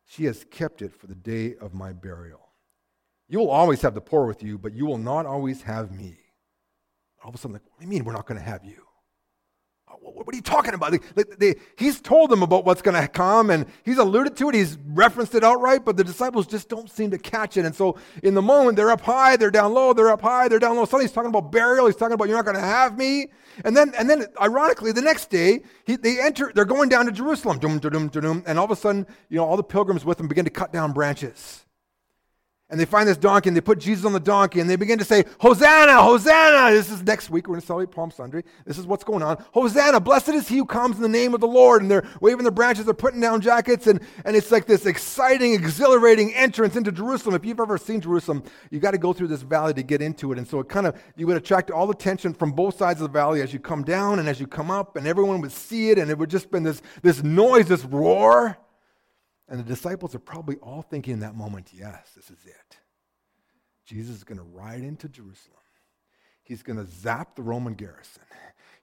She 0.05 0.25
has 0.25 0.45
kept 0.51 0.83
it 0.83 0.93
for 0.93 1.07
the 1.07 1.15
day 1.15 1.55
of 1.59 1.73
my 1.73 1.93
burial. 1.93 2.49
You 3.27 3.39
will 3.39 3.49
always 3.49 3.81
have 3.81 3.95
the 3.95 3.99
poor 3.99 4.27
with 4.27 4.43
you, 4.43 4.59
but 4.59 4.75
you 4.75 4.85
will 4.85 4.99
not 4.99 5.25
always 5.25 5.63
have 5.63 5.91
me. 5.91 6.19
All 7.23 7.29
of 7.29 7.33
a 7.35 7.39
sudden, 7.39 7.53
like, 7.53 7.63
what 7.63 7.79
do 7.79 7.85
you 7.85 7.89
mean 7.89 8.03
we're 8.03 8.13
not 8.13 8.27
going 8.27 8.39
to 8.39 8.45
have 8.45 8.63
you? 8.63 8.86
What 10.01 10.33
are 10.33 10.35
you 10.35 10.41
talking 10.41 10.73
about? 10.73 10.93
They, 11.39 11.55
he's 11.77 12.01
told 12.01 12.29
them 12.29 12.43
about 12.43 12.65
what's 12.65 12.81
going 12.81 12.99
to 13.01 13.07
come 13.07 13.49
and 13.49 13.65
he's 13.83 13.97
alluded 13.97 14.35
to 14.37 14.49
it. 14.49 14.55
He's 14.55 14.77
referenced 14.87 15.35
it 15.35 15.43
outright, 15.43 15.85
but 15.85 15.95
the 15.95 16.03
disciples 16.03 16.47
just 16.47 16.69
don't 16.69 16.89
seem 16.89 17.11
to 17.11 17.17
catch 17.17 17.55
it. 17.55 17.65
And 17.65 17.75
so 17.75 17.97
in 18.23 18.33
the 18.33 18.41
moment, 18.41 18.75
they're 18.77 18.91
up 18.91 19.01
high, 19.01 19.37
they're 19.37 19.51
down 19.51 19.73
low, 19.73 19.93
they're 19.93 20.09
up 20.09 20.21
high, 20.21 20.47
they're 20.47 20.59
down 20.59 20.75
low. 20.75 20.85
Suddenly 20.85 21.05
he's 21.05 21.11
talking 21.11 21.29
about 21.29 21.51
burial. 21.51 21.85
He's 21.85 21.95
talking 21.95 22.13
about 22.13 22.27
you're 22.27 22.37
not 22.37 22.45
going 22.45 22.57
to 22.57 22.61
have 22.61 22.97
me. 22.97 23.27
And 23.63 23.75
then, 23.75 23.93
and 23.97 24.09
then 24.09 24.25
ironically, 24.41 24.91
the 24.91 25.01
next 25.01 25.29
day, 25.29 25.61
he, 25.85 25.95
they 25.95 26.19
enter, 26.19 26.51
they're 26.53 26.65
going 26.65 26.89
down 26.89 27.05
to 27.05 27.11
Jerusalem. 27.11 27.59
Dum, 27.59 27.79
dum, 27.79 28.07
dum, 28.09 28.43
and 28.45 28.59
all 28.59 28.65
of 28.65 28.71
a 28.71 28.75
sudden, 28.75 29.07
you 29.29 29.37
know, 29.37 29.45
all 29.45 29.57
the 29.57 29.63
pilgrims 29.63 30.03
with 30.03 30.17
them 30.17 30.27
begin 30.27 30.45
to 30.45 30.51
cut 30.51 30.73
down 30.73 30.93
branches. 30.93 31.65
And 32.69 32.77
they 32.77 32.85
find 32.85 33.07
this 33.07 33.15
donkey 33.15 33.47
and 33.47 33.55
they 33.55 33.61
put 33.61 33.79
Jesus 33.79 34.03
on 34.03 34.11
the 34.11 34.19
donkey 34.19 34.59
and 34.59 34.69
they 34.69 34.75
begin 34.75 34.99
to 34.99 35.05
say, 35.05 35.23
Hosanna, 35.39 36.03
Hosanna. 36.03 36.75
This 36.75 36.91
is 36.91 37.01
next 37.01 37.29
week. 37.29 37.47
We're 37.47 37.53
going 37.53 37.61
to 37.61 37.65
celebrate 37.65 37.95
Palm 37.95 38.11
Sunday. 38.11 38.43
This 38.65 38.77
is 38.77 38.85
what's 38.85 39.05
going 39.05 39.23
on. 39.23 39.41
Hosanna, 39.53 40.01
blessed 40.01 40.29
is 40.29 40.49
he 40.49 40.57
who 40.57 40.65
comes 40.65 40.97
in 40.97 41.01
the 41.01 41.07
name 41.07 41.33
of 41.33 41.39
the 41.39 41.47
Lord. 41.47 41.81
And 41.81 41.89
they're 41.89 42.05
waving 42.19 42.43
their 42.43 42.51
branches, 42.51 42.83
they're 42.83 42.93
putting 42.93 43.21
down 43.21 43.39
jackets. 43.39 43.87
And, 43.87 44.01
and 44.25 44.35
it's 44.35 44.51
like 44.51 44.65
this 44.65 44.85
exciting, 44.85 45.53
exhilarating 45.53 46.33
entrance 46.33 46.75
into 46.75 46.91
Jerusalem. 46.91 47.35
If 47.35 47.45
you've 47.45 47.61
ever 47.61 47.77
seen 47.77 48.01
Jerusalem, 48.01 48.43
you 48.69 48.81
got 48.81 48.91
to 48.91 48.97
go 48.97 49.13
through 49.13 49.27
this 49.27 49.43
valley 49.43 49.73
to 49.73 49.83
get 49.83 50.01
into 50.01 50.33
it. 50.33 50.37
And 50.37 50.45
so 50.45 50.59
it 50.59 50.67
kind 50.67 50.87
of, 50.87 51.01
you 51.15 51.25
would 51.27 51.37
attract 51.37 51.71
all 51.71 51.87
the 51.87 51.93
attention 51.93 52.33
from 52.33 52.51
both 52.51 52.77
sides 52.77 52.99
of 52.99 53.07
the 53.07 53.17
valley 53.17 53.41
as 53.41 53.53
you 53.53 53.59
come 53.59 53.83
down 53.83 54.19
and 54.19 54.27
as 54.27 54.41
you 54.41 54.47
come 54.47 54.69
up. 54.71 54.97
And 54.97 55.07
everyone 55.07 55.39
would 55.39 55.53
see 55.53 55.89
it. 55.91 55.97
And 55.97 56.11
it 56.11 56.17
would 56.17 56.29
just 56.29 56.51
been 56.51 56.63
this, 56.63 56.81
this 57.01 57.23
noise, 57.23 57.69
this 57.69 57.85
roar. 57.85 58.57
And 59.49 59.59
the 59.59 59.63
disciples 59.63 60.13
are 60.13 60.19
probably 60.19 60.57
all 60.57 60.81
thinking 60.81 61.13
in 61.13 61.19
that 61.21 61.35
moment, 61.35 61.71
yes, 61.73 62.11
this 62.15 62.29
is 62.29 62.45
it. 62.45 62.77
Jesus 63.85 64.17
is 64.17 64.23
going 64.23 64.37
to 64.37 64.43
ride 64.43 64.83
into 64.83 65.07
Jerusalem. 65.07 65.57
He's 66.43 66.63
going 66.63 66.77
to 66.77 66.85
zap 66.85 67.35
the 67.35 67.41
Roman 67.41 67.73
garrison. 67.73 68.23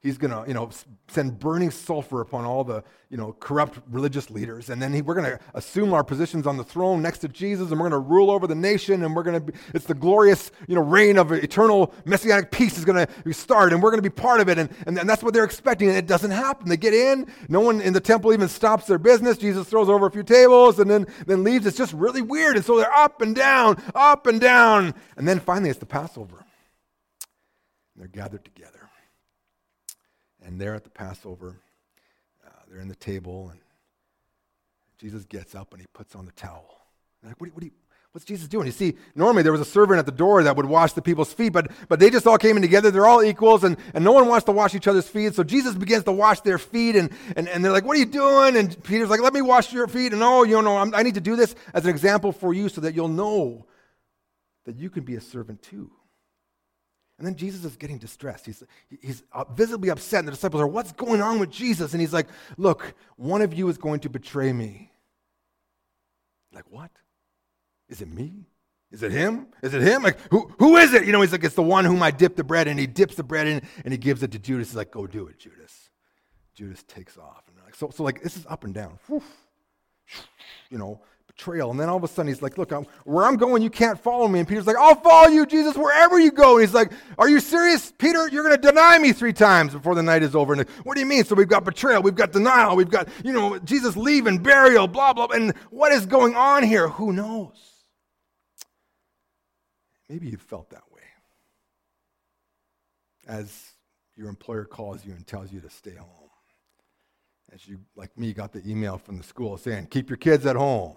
He's 0.04 0.18
going 0.18 0.32
to, 0.32 0.46
you 0.46 0.52
know, 0.52 0.68
send 1.08 1.38
burning 1.38 1.70
sulfur 1.70 2.20
upon 2.20 2.44
all 2.44 2.62
the, 2.62 2.84
you 3.08 3.16
know, 3.16 3.32
corrupt 3.40 3.78
religious 3.90 4.28
leaders. 4.28 4.68
And 4.68 4.80
then 4.80 4.92
he, 4.92 5.00
we're 5.00 5.14
going 5.14 5.30
to 5.30 5.40
assume 5.54 5.94
our 5.94 6.04
positions 6.04 6.46
on 6.46 6.58
the 6.58 6.62
throne 6.62 7.00
next 7.00 7.20
to 7.20 7.28
Jesus, 7.28 7.70
and 7.70 7.80
we're 7.80 7.88
going 7.88 8.02
to 8.02 8.06
rule 8.06 8.30
over 8.30 8.46
the 8.46 8.54
nation, 8.54 9.02
and 9.02 9.16
we're 9.16 9.22
going 9.22 9.46
to, 9.46 9.52
be, 9.52 9.58
it's 9.72 9.86
the 9.86 9.94
glorious, 9.94 10.52
you 10.68 10.74
know, 10.74 10.82
reign 10.82 11.16
of 11.16 11.32
eternal 11.32 11.94
messianic 12.04 12.50
peace 12.50 12.76
is 12.76 12.84
going 12.84 13.06
to 13.06 13.32
start, 13.32 13.72
and 13.72 13.82
we're 13.82 13.90
going 13.90 14.02
to 14.02 14.10
be 14.10 14.14
part 14.14 14.42
of 14.42 14.50
it. 14.50 14.58
And, 14.58 14.68
and, 14.86 14.98
and 14.98 15.08
that's 15.08 15.22
what 15.22 15.32
they're 15.32 15.42
expecting, 15.42 15.88
and 15.88 15.96
it 15.96 16.06
doesn't 16.06 16.32
happen. 16.32 16.68
They 16.68 16.76
get 16.76 16.92
in, 16.92 17.26
no 17.48 17.60
one 17.60 17.80
in 17.80 17.94
the 17.94 18.00
temple 18.00 18.34
even 18.34 18.48
stops 18.48 18.86
their 18.86 18.98
business. 18.98 19.38
Jesus 19.38 19.66
throws 19.66 19.88
over 19.88 20.04
a 20.04 20.10
few 20.10 20.22
tables 20.22 20.80
and 20.80 20.90
then, 20.90 21.06
then 21.26 21.44
leaves. 21.44 21.64
It's 21.64 21.78
just 21.78 21.94
really 21.94 22.20
weird. 22.20 22.56
And 22.56 22.64
so 22.64 22.76
they're 22.76 22.94
up 22.94 23.22
and 23.22 23.34
down, 23.34 23.82
up 23.94 24.26
and 24.26 24.38
down. 24.38 24.92
And 25.16 25.26
then 25.26 25.40
finally, 25.40 25.70
it's 25.70 25.78
the 25.78 25.86
Passover. 25.86 26.44
They're 27.96 28.06
gathered 28.06 28.44
together. 28.44 28.73
And 30.44 30.60
there 30.60 30.74
at 30.74 30.84
the 30.84 30.90
Passover, 30.90 31.56
uh, 32.46 32.50
they're 32.68 32.80
in 32.80 32.88
the 32.88 32.94
table, 32.94 33.48
and 33.50 33.60
Jesus 34.98 35.24
gets 35.24 35.54
up 35.54 35.72
and 35.72 35.80
he 35.80 35.86
puts 35.92 36.14
on 36.14 36.26
the 36.26 36.32
towel. 36.32 36.80
like, 37.22 37.40
what, 37.40 37.50
what 37.54 37.64
what's 38.14 38.24
Jesus 38.24 38.46
doing? 38.46 38.66
You 38.66 38.72
see, 38.72 38.94
normally 39.16 39.42
there 39.42 39.50
was 39.50 39.60
a 39.60 39.64
servant 39.64 39.98
at 39.98 40.06
the 40.06 40.12
door 40.12 40.44
that 40.44 40.56
would 40.56 40.66
wash 40.66 40.92
the 40.92 41.02
people's 41.02 41.32
feet, 41.32 41.52
but, 41.52 41.72
but 41.88 41.98
they 41.98 42.10
just 42.10 42.28
all 42.28 42.38
came 42.38 42.54
in 42.54 42.62
together. 42.62 42.92
They're 42.92 43.06
all 43.06 43.24
equals, 43.24 43.64
and, 43.64 43.76
and 43.92 44.04
no 44.04 44.12
one 44.12 44.28
wants 44.28 44.44
to 44.44 44.52
wash 44.52 44.72
each 44.76 44.86
other's 44.86 45.08
feet. 45.08 45.34
So 45.34 45.42
Jesus 45.42 45.74
begins 45.74 46.04
to 46.04 46.12
wash 46.12 46.40
their 46.42 46.58
feet, 46.58 46.94
and, 46.94 47.10
and, 47.34 47.48
and 47.48 47.64
they're 47.64 47.72
like, 47.72 47.84
What 47.84 47.96
are 47.96 48.00
you 48.00 48.06
doing? 48.06 48.56
And 48.56 48.80
Peter's 48.84 49.10
like, 49.10 49.20
Let 49.20 49.34
me 49.34 49.42
wash 49.42 49.72
your 49.72 49.88
feet. 49.88 50.12
And 50.12 50.22
oh, 50.22 50.44
you 50.44 50.62
know, 50.62 50.76
I'm, 50.76 50.94
I 50.94 51.02
need 51.02 51.14
to 51.14 51.20
do 51.20 51.34
this 51.34 51.56
as 51.72 51.84
an 51.84 51.90
example 51.90 52.30
for 52.30 52.54
you 52.54 52.68
so 52.68 52.80
that 52.82 52.94
you'll 52.94 53.08
know 53.08 53.66
that 54.64 54.76
you 54.76 54.90
can 54.90 55.02
be 55.02 55.16
a 55.16 55.20
servant 55.20 55.60
too. 55.62 55.90
And 57.18 57.26
then 57.26 57.36
Jesus 57.36 57.64
is 57.64 57.76
getting 57.76 57.98
distressed. 57.98 58.46
He's, 58.46 58.62
he's 59.00 59.22
visibly 59.54 59.88
upset. 59.90 60.20
And 60.20 60.28
the 60.28 60.32
disciples 60.32 60.60
are, 60.60 60.66
What's 60.66 60.92
going 60.92 61.22
on 61.22 61.38
with 61.38 61.50
Jesus? 61.50 61.92
And 61.92 62.00
he's 62.00 62.12
like, 62.12 62.26
Look, 62.56 62.94
one 63.16 63.42
of 63.42 63.54
you 63.54 63.68
is 63.68 63.78
going 63.78 64.00
to 64.00 64.08
betray 64.08 64.52
me. 64.52 64.90
Like, 66.52 66.64
what? 66.70 66.90
Is 67.88 68.00
it 68.00 68.08
me? 68.08 68.46
Is 68.90 69.02
it 69.02 69.12
him? 69.12 69.48
Is 69.62 69.74
it 69.74 69.82
him? 69.82 70.02
Like, 70.02 70.18
who, 70.30 70.52
who 70.58 70.76
is 70.76 70.94
it? 70.94 71.04
You 71.04 71.12
know, 71.12 71.20
he's 71.20 71.32
like, 71.32 71.44
It's 71.44 71.54
the 71.54 71.62
one 71.62 71.84
whom 71.84 72.02
I 72.02 72.10
dipped 72.10 72.36
the 72.36 72.44
bread 72.44 72.66
in. 72.66 72.78
He 72.78 72.86
dips 72.86 73.14
the 73.14 73.22
bread 73.22 73.46
in 73.46 73.62
and 73.84 73.92
he 73.92 73.98
gives 73.98 74.22
it 74.22 74.32
to 74.32 74.38
Judas. 74.38 74.68
He's 74.68 74.76
like, 74.76 74.90
Go 74.90 75.06
do 75.06 75.28
it, 75.28 75.38
Judas. 75.38 75.90
Judas 76.54 76.82
takes 76.84 77.16
off. 77.16 77.44
And 77.48 77.56
like, 77.64 77.74
so, 77.74 77.90
so, 77.90 78.02
like, 78.02 78.22
this 78.22 78.36
is 78.36 78.46
up 78.48 78.64
and 78.64 78.74
down. 78.74 78.98
You 80.70 80.78
know, 80.78 81.00
trail. 81.36 81.70
And 81.70 81.78
then 81.78 81.88
all 81.88 81.96
of 81.96 82.04
a 82.04 82.08
sudden 82.08 82.28
he's 82.28 82.42
like, 82.42 82.58
Look, 82.58 82.72
I'm, 82.72 82.86
where 83.04 83.24
I'm 83.24 83.36
going, 83.36 83.62
you 83.62 83.70
can't 83.70 83.98
follow 83.98 84.28
me. 84.28 84.38
And 84.38 84.48
Peter's 84.48 84.66
like, 84.66 84.76
I'll 84.76 84.94
follow 84.94 85.28
you, 85.28 85.46
Jesus, 85.46 85.76
wherever 85.76 86.18
you 86.18 86.30
go. 86.30 86.56
And 86.56 86.66
he's 86.66 86.74
like, 86.74 86.92
Are 87.18 87.28
you 87.28 87.40
serious, 87.40 87.92
Peter? 87.98 88.28
You're 88.28 88.44
going 88.44 88.54
to 88.54 88.60
deny 88.60 88.98
me 88.98 89.12
three 89.12 89.32
times 89.32 89.72
before 89.72 89.94
the 89.94 90.02
night 90.02 90.22
is 90.22 90.34
over. 90.34 90.52
And 90.52 90.68
what 90.84 90.94
do 90.94 91.00
you 91.00 91.06
mean? 91.06 91.24
So 91.24 91.34
we've 91.34 91.48
got 91.48 91.64
betrayal, 91.64 92.02
we've 92.02 92.14
got 92.14 92.32
denial, 92.32 92.76
we've 92.76 92.90
got, 92.90 93.08
you 93.24 93.32
know, 93.32 93.58
Jesus 93.60 93.96
leaving, 93.96 94.38
burial, 94.38 94.86
blah, 94.86 95.12
blah. 95.12 95.26
And 95.26 95.54
what 95.70 95.92
is 95.92 96.06
going 96.06 96.34
on 96.34 96.62
here? 96.62 96.88
Who 96.88 97.12
knows? 97.12 97.58
Maybe 100.08 100.28
you 100.28 100.36
felt 100.36 100.70
that 100.70 100.84
way. 100.92 101.00
As 103.26 103.72
your 104.16 104.28
employer 104.28 104.64
calls 104.64 105.04
you 105.04 105.12
and 105.12 105.26
tells 105.26 105.52
you 105.52 105.60
to 105.60 105.70
stay 105.70 105.94
home. 105.94 106.08
As 107.52 107.66
you, 107.66 107.80
like 107.96 108.16
me, 108.18 108.32
got 108.32 108.52
the 108.52 108.68
email 108.68 108.98
from 108.98 109.16
the 109.16 109.24
school 109.24 109.56
saying, 109.56 109.86
Keep 109.86 110.10
your 110.10 110.16
kids 110.16 110.44
at 110.44 110.56
home 110.56 110.96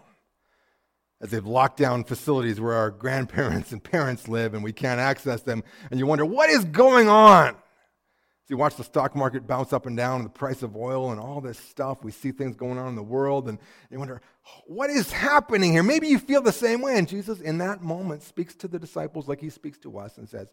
as 1.21 1.31
they've 1.31 1.45
locked 1.45 1.77
down 1.77 2.03
facilities 2.03 2.59
where 2.59 2.73
our 2.73 2.91
grandparents 2.91 3.71
and 3.73 3.83
parents 3.83 4.27
live 4.27 4.53
and 4.53 4.63
we 4.63 4.73
can't 4.73 4.99
access 4.99 5.41
them. 5.41 5.63
And 5.89 5.99
you 5.99 6.05
wonder, 6.05 6.25
what 6.25 6.49
is 6.49 6.65
going 6.65 7.07
on? 7.07 7.53
So 7.53 8.53
you 8.53 8.57
watch 8.57 8.77
the 8.77 8.83
stock 8.85 9.13
market 9.13 9.45
bounce 9.45 9.73
up 9.73 9.87
and 9.87 9.97
down, 9.97 10.21
and 10.21 10.25
the 10.25 10.29
price 10.29 10.63
of 10.63 10.77
oil 10.77 11.11
and 11.11 11.19
all 11.19 11.41
this 11.41 11.57
stuff. 11.57 12.01
We 12.01 12.13
see 12.13 12.31
things 12.31 12.55
going 12.55 12.77
on 12.77 12.87
in 12.87 12.95
the 12.95 13.03
world, 13.03 13.49
and 13.49 13.59
you 13.91 13.99
wonder, 13.99 14.21
what 14.65 14.89
is 14.89 15.11
happening 15.11 15.73
here? 15.73 15.83
Maybe 15.83 16.07
you 16.07 16.17
feel 16.17 16.41
the 16.41 16.53
same 16.53 16.81
way. 16.81 16.97
And 16.97 17.09
Jesus, 17.09 17.41
in 17.41 17.57
that 17.57 17.83
moment, 17.83 18.23
speaks 18.23 18.55
to 18.55 18.69
the 18.69 18.79
disciples 18.79 19.27
like 19.27 19.41
he 19.41 19.49
speaks 19.49 19.77
to 19.79 19.97
us 19.97 20.17
and 20.17 20.29
says, 20.29 20.47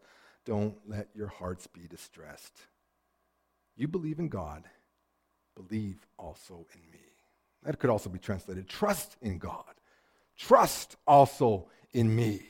Don't 0.45 0.75
let 0.89 1.07
your 1.15 1.29
hearts 1.29 1.69
be 1.69 1.87
distressed. 1.87 2.59
You 3.77 3.87
believe 3.87 4.19
in 4.19 4.29
God, 4.29 4.65
believe 5.55 6.05
also 6.19 6.67
in 6.75 6.91
me. 6.91 6.99
That 7.63 7.79
could 7.79 7.91
also 7.91 8.11
be 8.11 8.19
translated 8.19 8.69
trust 8.69 9.17
in 9.23 9.39
God 9.39 9.73
trust 10.39 10.97
also 11.07 11.69
in 11.93 12.15
me. 12.15 12.43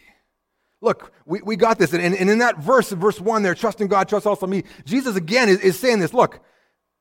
Look, 0.81 1.13
we, 1.25 1.41
we 1.43 1.57
got 1.57 1.79
this. 1.79 1.95
And, 1.95 2.15
and 2.15 2.31
in 2.31 2.39
that 2.39 2.59
verse, 2.59 2.91
verse 2.91 3.21
1 3.21 3.43
there, 3.43 3.55
trust 3.55 3.81
in 3.81 3.89
God, 3.89 4.09
trust 4.09 4.27
also 4.27 4.47
me, 4.47 4.65
Jesus 4.85 5.17
again 5.17 5.49
is, 5.49 5.61
is 5.61 5.79
saying 5.79 6.01
this. 6.01 6.13
Look, 6.13 6.41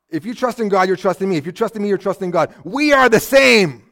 if 0.10 0.26
you 0.26 0.34
trust 0.34 0.60
in 0.60 0.70
God, 0.70 0.88
you're 0.88 0.96
trusting 0.96 1.28
me. 1.28 1.38
If 1.38 1.46
you're 1.46 1.52
trusting 1.52 1.82
me, 1.82 1.90
you're 1.90 1.98
trusting 1.98 2.32
God. 2.32 2.54
We 2.64 2.94
are 2.94 3.10
the 3.10 3.20
same. 3.20 3.84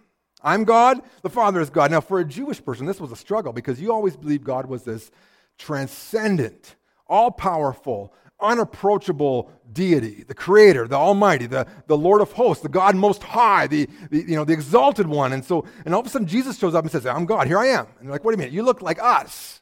I'm 0.44 0.64
God, 0.64 1.02
the 1.22 1.30
Father 1.30 1.60
is 1.62 1.70
God. 1.70 1.92
Now, 1.92 2.02
for 2.02 2.20
a 2.20 2.26
Jewish 2.26 2.64
person, 2.64 2.86
this 2.86 3.00
was 3.00 3.12
a 3.12 3.16
struggle 3.16 3.54
because 3.54 3.80
you 3.80 3.92
always 3.92 4.16
believed 4.16 4.44
God 4.44 4.66
was 4.66 4.84
this 4.84 5.12
transcendent, 5.58 6.76
all 7.08 7.32
powerful, 7.32 8.14
unapproachable 8.42 9.52
deity, 9.72 10.24
the 10.24 10.34
creator, 10.34 10.88
the 10.88 10.96
almighty, 10.96 11.46
the, 11.46 11.66
the 11.88 11.98
Lord 11.98 12.22
of 12.22 12.32
hosts, 12.32 12.64
the 12.64 12.70
God 12.70 12.96
most 12.96 13.24
high, 13.24 13.68
the, 13.68 13.88
the, 14.10 14.20
you 14.20 14.36
know, 14.36 14.44
the 14.44 14.54
exalted 14.54 15.08
one. 15.08 15.34
And 15.34 15.44
so, 15.44 15.66
and 15.86 15.94
all 15.94 16.02
of 16.02 16.08
a 16.08 16.10
sudden 16.10 16.28
Jesus 16.28 16.58
shows 16.58 16.76
up 16.76 16.84
and 16.84 16.92
says, 16.92 17.06
I'm 17.06 17.26
God, 17.26 17.48
here 17.48 17.60
I 17.60 17.68
am. 17.68 17.88
And 18.00 18.08
they're 18.08 18.12
like, 18.12 18.24
wait 18.24 18.36
a 18.36 18.38
minute, 18.38 18.54
you 18.54 18.64
look 18.64 18.82
like 18.82 19.02
us. 19.02 19.62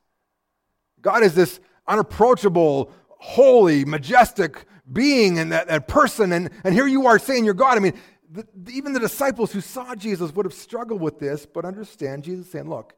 God 1.02 1.24
is 1.24 1.36
this 1.36 1.60
unapproachable, 1.88 2.92
holy, 3.08 3.86
majestic 3.86 4.66
being 4.92 5.40
and 5.40 5.52
that, 5.52 5.68
that 5.68 5.88
person. 5.88 6.32
And, 6.32 6.50
and 6.64 6.74
here 6.74 6.88
you 6.88 7.08
are 7.08 7.20
saying 7.20 7.46
you're 7.46 7.54
God. 7.54 7.78
I 7.78 7.82
mean, 7.82 7.94
the, 8.32 8.46
even 8.72 8.94
the 8.94 9.00
disciples 9.00 9.52
who 9.52 9.62
saw 9.62 9.96
Jesus 9.96 10.34
would 10.34 10.46
have 10.46 10.54
struggled 10.54 11.02
with 11.02 11.20
this, 11.20 11.46
but 11.46 11.66
understand 11.66 12.24
Jesus 12.24 12.52
saying, 12.52 12.70
look, 12.70 12.94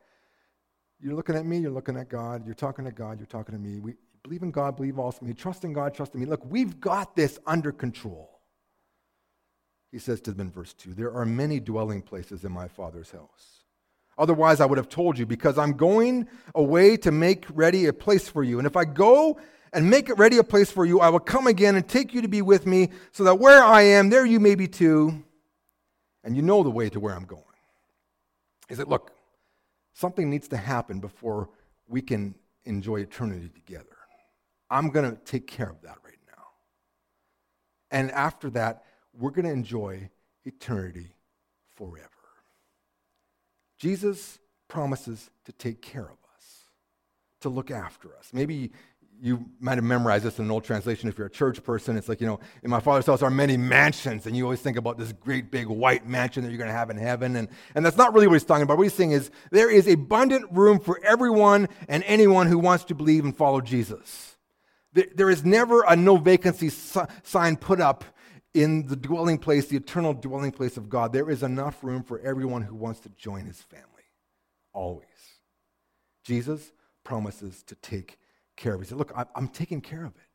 you're 1.00 1.16
looking 1.16 1.36
at 1.36 1.46
me, 1.46 1.58
you're 1.58 1.72
looking 1.72 1.98
at 1.98 2.10
God, 2.10 2.46
you're 2.46 2.54
talking 2.54 2.86
to 2.86 2.92
God, 2.92 3.20
you're 3.20 3.26
talking 3.26 3.56
to 3.56 3.60
me. 3.60 3.80
We, 3.80 3.94
believe 4.24 4.44
in 4.44 4.52
God, 4.52 4.76
believe 4.76 5.00
also 5.00 5.20
in 5.22 5.28
me. 5.28 5.34
Trust 5.34 5.64
in 5.64 5.74
God, 5.74 5.94
trust 5.94 6.14
in 6.14 6.20
me. 6.20 6.26
Look, 6.26 6.46
we've 6.46 6.80
got 6.80 7.16
this 7.16 7.40
under 7.46 7.72
control. 7.72 8.30
He 9.92 10.00
says 10.00 10.22
to 10.22 10.32
them 10.32 10.48
in 10.48 10.52
verse 10.52 10.74
2 10.74 10.94
There 10.94 11.14
are 11.14 11.26
many 11.26 11.60
dwelling 11.60 12.02
places 12.02 12.46
in 12.46 12.52
my 12.52 12.68
Father's 12.68 13.12
house. 13.12 13.62
Otherwise, 14.18 14.60
I 14.60 14.66
would 14.66 14.78
have 14.78 14.90
told 14.90 15.18
you, 15.18 15.26
because 15.26 15.58
I'm 15.58 15.74
going 15.74 16.28
away 16.54 16.98
to 16.98 17.12
make 17.12 17.46
ready 17.54 17.88
a 17.88 17.94
place 17.94 18.30
for 18.30 18.44
you. 18.44 18.60
And 18.60 18.68
if 18.68 18.76
I 18.76 18.86
go 18.86 19.40
and 19.74 19.90
make 19.90 20.10
it 20.10 20.18
ready 20.18 20.38
a 20.38 20.44
place 20.44 20.70
for 20.70 20.86
you, 20.86 21.00
I 21.00 21.10
will 21.10 21.20
come 21.20 21.48
again 21.48 21.76
and 21.76 21.88
take 21.88 22.14
you 22.14 22.22
to 22.22 22.28
be 22.28 22.42
with 22.42 22.66
me, 22.66 22.90
so 23.12 23.24
that 23.24 23.36
where 23.36 23.64
I 23.64 23.82
am, 23.82 24.10
there 24.10 24.26
you 24.26 24.40
may 24.40 24.56
be 24.56 24.68
too. 24.68 25.24
And 26.24 26.36
you 26.36 26.42
know 26.42 26.62
the 26.62 26.70
way 26.70 26.90
to 26.90 27.00
where 27.00 27.16
I'm 27.16 27.26
going. 27.26 27.42
He 28.70 28.76
said, 28.76 28.88
Look, 28.88 29.12
something 29.94 30.30
needs 30.30 30.48
to 30.50 30.58
happen 30.58 31.00
before 31.00 31.50
we 31.88 32.02
can 32.02 32.36
enjoy 32.66 32.98
eternity 32.98 33.50
together. 33.50 33.88
I'm 34.72 34.90
going 34.90 35.12
to 35.12 35.18
take 35.18 35.46
care 35.46 35.70
of 35.70 35.82
that 35.82 35.98
right 36.04 36.18
now. 36.28 36.44
And 37.92 38.10
after 38.12 38.50
that, 38.52 38.86
we're 39.14 39.32
going 39.32 39.46
to 39.46 39.52
enjoy 39.52 40.10
eternity 40.46 41.14
forever. 41.76 42.08
Jesus 43.78 44.40
promises 44.70 45.30
to 45.46 45.52
take 45.52 45.82
care 45.82 46.06
of 46.06 46.18
us, 46.36 46.70
to 47.42 47.50
look 47.50 47.70
after 47.70 48.16
us. 48.18 48.30
Maybe 48.32 48.72
you 49.22 49.46
might 49.60 49.76
have 49.76 49.84
memorized 49.84 50.24
this 50.24 50.40
in 50.40 50.46
an 50.46 50.52
old 50.52 50.64
translation 50.64 51.10
if 51.10 51.18
you're 51.18 51.28
a 51.28 51.32
church 51.32 51.62
person. 51.64 51.98
It's 51.98 52.08
like, 52.08 52.22
you 52.22 52.28
know, 52.28 52.40
in 52.64 52.70
my 52.70 52.80
father's 52.80 53.06
house 53.06 53.22
are 53.22 53.30
many 53.30 53.58
mansions, 53.58 54.26
and 54.26 54.38
you 54.38 54.46
always 54.46 54.62
think 54.62 54.78
about 54.78 54.98
this 54.98 55.12
great 55.12 55.52
big 55.52 55.68
white 55.68 56.08
mansion 56.08 56.44
that 56.44 56.50
you're 56.50 56.58
going 56.58 56.70
to 56.70 56.76
have 56.76 56.90
in 56.90 56.98
heaven. 56.98 57.36
And, 57.36 57.50
and 57.76 57.86
that's 57.86 57.98
not 57.98 58.14
really 58.14 58.28
what 58.28 58.34
he's 58.34 58.46
talking 58.46 58.64
about. 58.64 58.78
What 58.78 58.84
he's 58.84 58.94
saying 58.94 59.12
is 59.12 59.30
there 59.52 59.70
is 59.70 59.88
abundant 59.88 60.46
room 60.52 60.80
for 60.80 61.00
everyone 61.04 61.68
and 61.90 62.04
anyone 62.06 62.48
who 62.48 62.58
wants 62.58 62.86
to 62.86 62.96
believe 62.96 63.26
and 63.26 63.36
follow 63.36 63.60
Jesus. 63.60 64.38
There, 64.94 65.30
is 65.30 65.46
never 65.46 65.84
a 65.84 65.96
no 65.96 66.18
vacancy 66.18 66.70
sign 66.70 67.56
put 67.56 67.80
up 67.80 68.04
in 68.54 68.88
the 68.88 68.98
dwelling 68.98 69.38
place, 69.38 69.68
the 69.68 69.78
eternal 69.78 70.14
dwelling 70.14 70.52
place 70.52 70.76
of 70.76 70.90
God. 70.90 71.14
There 71.14 71.30
is 71.30 71.44
enough 71.44 71.84
room 71.84 72.04
for 72.04 72.20
everyone 72.20 72.62
who 72.62 72.76
wants 72.76 73.00
to 73.02 73.10
join 73.10 73.46
his 73.46 73.62
family. 73.62 73.86
Always. 74.74 75.08
Jesus 76.24 76.72
promises 77.04 77.64
to 77.64 77.76
take 77.76 78.20
care 78.58 78.74
of. 78.74 78.82
He 78.82 78.88
said, 78.88 78.98
Look, 78.98 79.14
I'm 79.36 79.48
taking 79.48 79.82
care 79.82 80.04
of 80.04 80.14
it. 80.16 80.31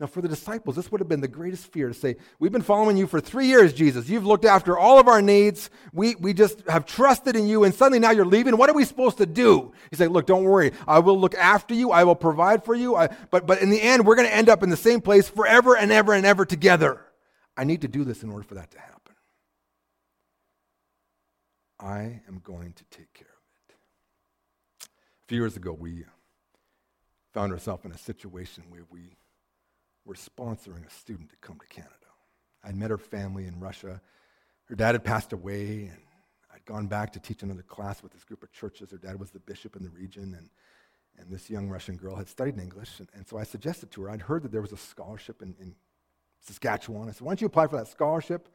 Now, 0.00 0.06
for 0.06 0.22
the 0.22 0.28
disciples, 0.28 0.76
this 0.76 0.90
would 0.90 1.02
have 1.02 1.08
been 1.08 1.20
the 1.20 1.28
greatest 1.28 1.70
fear 1.70 1.88
to 1.88 1.94
say, 1.94 2.16
We've 2.38 2.50
been 2.50 2.62
following 2.62 2.96
you 2.96 3.06
for 3.06 3.20
three 3.20 3.48
years, 3.48 3.74
Jesus. 3.74 4.08
You've 4.08 4.24
looked 4.24 4.46
after 4.46 4.78
all 4.78 4.98
of 4.98 5.08
our 5.08 5.20
needs. 5.20 5.68
We, 5.92 6.14
we 6.14 6.32
just 6.32 6.66
have 6.68 6.86
trusted 6.86 7.36
in 7.36 7.46
you, 7.46 7.64
and 7.64 7.74
suddenly 7.74 7.98
now 7.98 8.10
you're 8.10 8.24
leaving. 8.24 8.56
What 8.56 8.70
are 8.70 8.74
we 8.74 8.86
supposed 8.86 9.18
to 9.18 9.26
do? 9.26 9.72
He 9.90 9.96
said, 9.96 10.10
Look, 10.10 10.24
don't 10.24 10.44
worry. 10.44 10.72
I 10.88 11.00
will 11.00 11.20
look 11.20 11.34
after 11.34 11.74
you. 11.74 11.90
I 11.90 12.04
will 12.04 12.14
provide 12.14 12.64
for 12.64 12.74
you. 12.74 12.96
I, 12.96 13.14
but, 13.30 13.46
but 13.46 13.60
in 13.60 13.68
the 13.68 13.80
end, 13.80 14.06
we're 14.06 14.16
going 14.16 14.26
to 14.26 14.34
end 14.34 14.48
up 14.48 14.62
in 14.62 14.70
the 14.70 14.76
same 14.76 15.02
place 15.02 15.28
forever 15.28 15.76
and 15.76 15.92
ever 15.92 16.14
and 16.14 16.24
ever 16.24 16.46
together. 16.46 17.04
I 17.54 17.64
need 17.64 17.82
to 17.82 17.88
do 17.88 18.02
this 18.02 18.22
in 18.22 18.30
order 18.30 18.44
for 18.44 18.54
that 18.54 18.70
to 18.70 18.78
happen. 18.78 19.14
I 21.78 22.22
am 22.26 22.40
going 22.42 22.72
to 22.72 22.84
take 22.84 23.12
care 23.12 23.26
of 23.26 23.68
it. 23.68 23.76
A 24.86 25.26
few 25.28 25.40
years 25.40 25.58
ago, 25.58 25.74
we 25.74 26.04
found 27.34 27.52
ourselves 27.52 27.84
in 27.84 27.92
a 27.92 27.98
situation 27.98 28.64
where 28.70 28.86
we 28.90 29.18
were 30.04 30.14
sponsoring 30.14 30.86
a 30.86 30.90
student 30.90 31.30
to 31.30 31.36
come 31.36 31.58
to 31.58 31.66
Canada. 31.66 31.94
I'd 32.64 32.76
met 32.76 32.90
her 32.90 32.98
family 32.98 33.46
in 33.46 33.58
Russia. 33.58 34.00
Her 34.64 34.74
dad 34.74 34.94
had 34.94 35.04
passed 35.04 35.32
away, 35.32 35.90
and 35.92 35.98
I'd 36.54 36.64
gone 36.64 36.86
back 36.86 37.12
to 37.12 37.20
teach 37.20 37.42
another 37.42 37.62
class 37.62 38.02
with 38.02 38.12
this 38.12 38.24
group 38.24 38.42
of 38.42 38.52
churches. 38.52 38.90
Her 38.90 38.98
dad 38.98 39.18
was 39.18 39.30
the 39.30 39.40
bishop 39.40 39.76
in 39.76 39.82
the 39.82 39.90
region, 39.90 40.34
and, 40.36 40.50
and 41.18 41.30
this 41.30 41.50
young 41.50 41.68
Russian 41.68 41.96
girl 41.96 42.16
had 42.16 42.28
studied 42.28 42.58
English. 42.58 42.98
And, 42.98 43.08
and 43.14 43.26
so 43.26 43.38
I 43.38 43.44
suggested 43.44 43.90
to 43.92 44.02
her, 44.02 44.10
I'd 44.10 44.22
heard 44.22 44.42
that 44.42 44.52
there 44.52 44.62
was 44.62 44.72
a 44.72 44.76
scholarship 44.76 45.42
in, 45.42 45.54
in 45.60 45.74
Saskatchewan. 46.40 47.08
I 47.08 47.12
said, 47.12 47.22
Why 47.22 47.30
don't 47.30 47.40
you 47.40 47.46
apply 47.46 47.66
for 47.66 47.76
that 47.76 47.88
scholarship? 47.88 48.48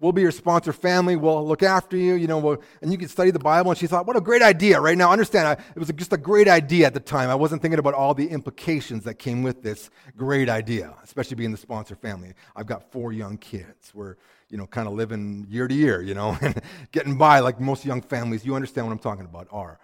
We'll 0.00 0.12
be 0.12 0.22
your 0.22 0.32
sponsor 0.32 0.72
family. 0.72 1.16
We'll 1.16 1.46
look 1.46 1.62
after 1.62 1.96
you, 1.96 2.14
you 2.14 2.26
know, 2.26 2.38
we'll, 2.38 2.62
and 2.82 2.90
you 2.90 2.98
can 2.98 3.08
study 3.08 3.30
the 3.30 3.38
Bible. 3.38 3.70
And 3.70 3.78
she 3.78 3.86
thought, 3.86 4.06
what 4.06 4.16
a 4.16 4.20
great 4.20 4.42
idea, 4.42 4.80
right? 4.80 4.98
Now, 4.98 5.12
understand, 5.12 5.46
I, 5.46 5.52
it 5.52 5.78
was 5.78 5.90
just 5.92 6.12
a 6.12 6.18
great 6.18 6.48
idea 6.48 6.86
at 6.86 6.94
the 6.94 7.00
time. 7.00 7.30
I 7.30 7.34
wasn't 7.34 7.62
thinking 7.62 7.78
about 7.78 7.94
all 7.94 8.12
the 8.12 8.26
implications 8.26 9.04
that 9.04 9.14
came 9.14 9.42
with 9.42 9.62
this 9.62 9.90
great 10.16 10.48
idea, 10.48 10.94
especially 11.04 11.36
being 11.36 11.52
the 11.52 11.56
sponsor 11.56 11.94
family. 11.94 12.34
I've 12.56 12.66
got 12.66 12.90
four 12.90 13.12
young 13.12 13.38
kids. 13.38 13.92
We're, 13.94 14.16
you 14.50 14.58
know, 14.58 14.66
kind 14.66 14.88
of 14.88 14.94
living 14.94 15.46
year 15.48 15.68
to 15.68 15.74
year, 15.74 16.02
you 16.02 16.14
know, 16.14 16.36
and 16.42 16.60
getting 16.90 17.16
by 17.16 17.38
like 17.38 17.60
most 17.60 17.84
young 17.84 18.02
families, 18.02 18.44
you 18.44 18.54
understand 18.56 18.86
what 18.86 18.92
I'm 18.92 18.98
talking 18.98 19.24
about, 19.24 19.46
are. 19.52 19.78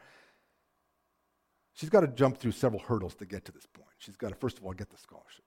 She's 1.73 1.89
got 1.89 2.01
to 2.01 2.09
jump 2.09 2.37
through 2.37 2.53
several 2.53 2.81
hurdles 2.81 3.15
to 3.17 3.27
get 3.27 3.45
to 3.47 3.53
this 3.53 3.67
point. 3.67 3.89
She's 3.99 4.17
got 4.17 4.31
to, 4.31 4.35
first 4.35 4.59
of 4.59 4.67
all, 4.67 4.73
get 4.73 4.91
the 4.91 4.99
scholarship. 4.99 5.45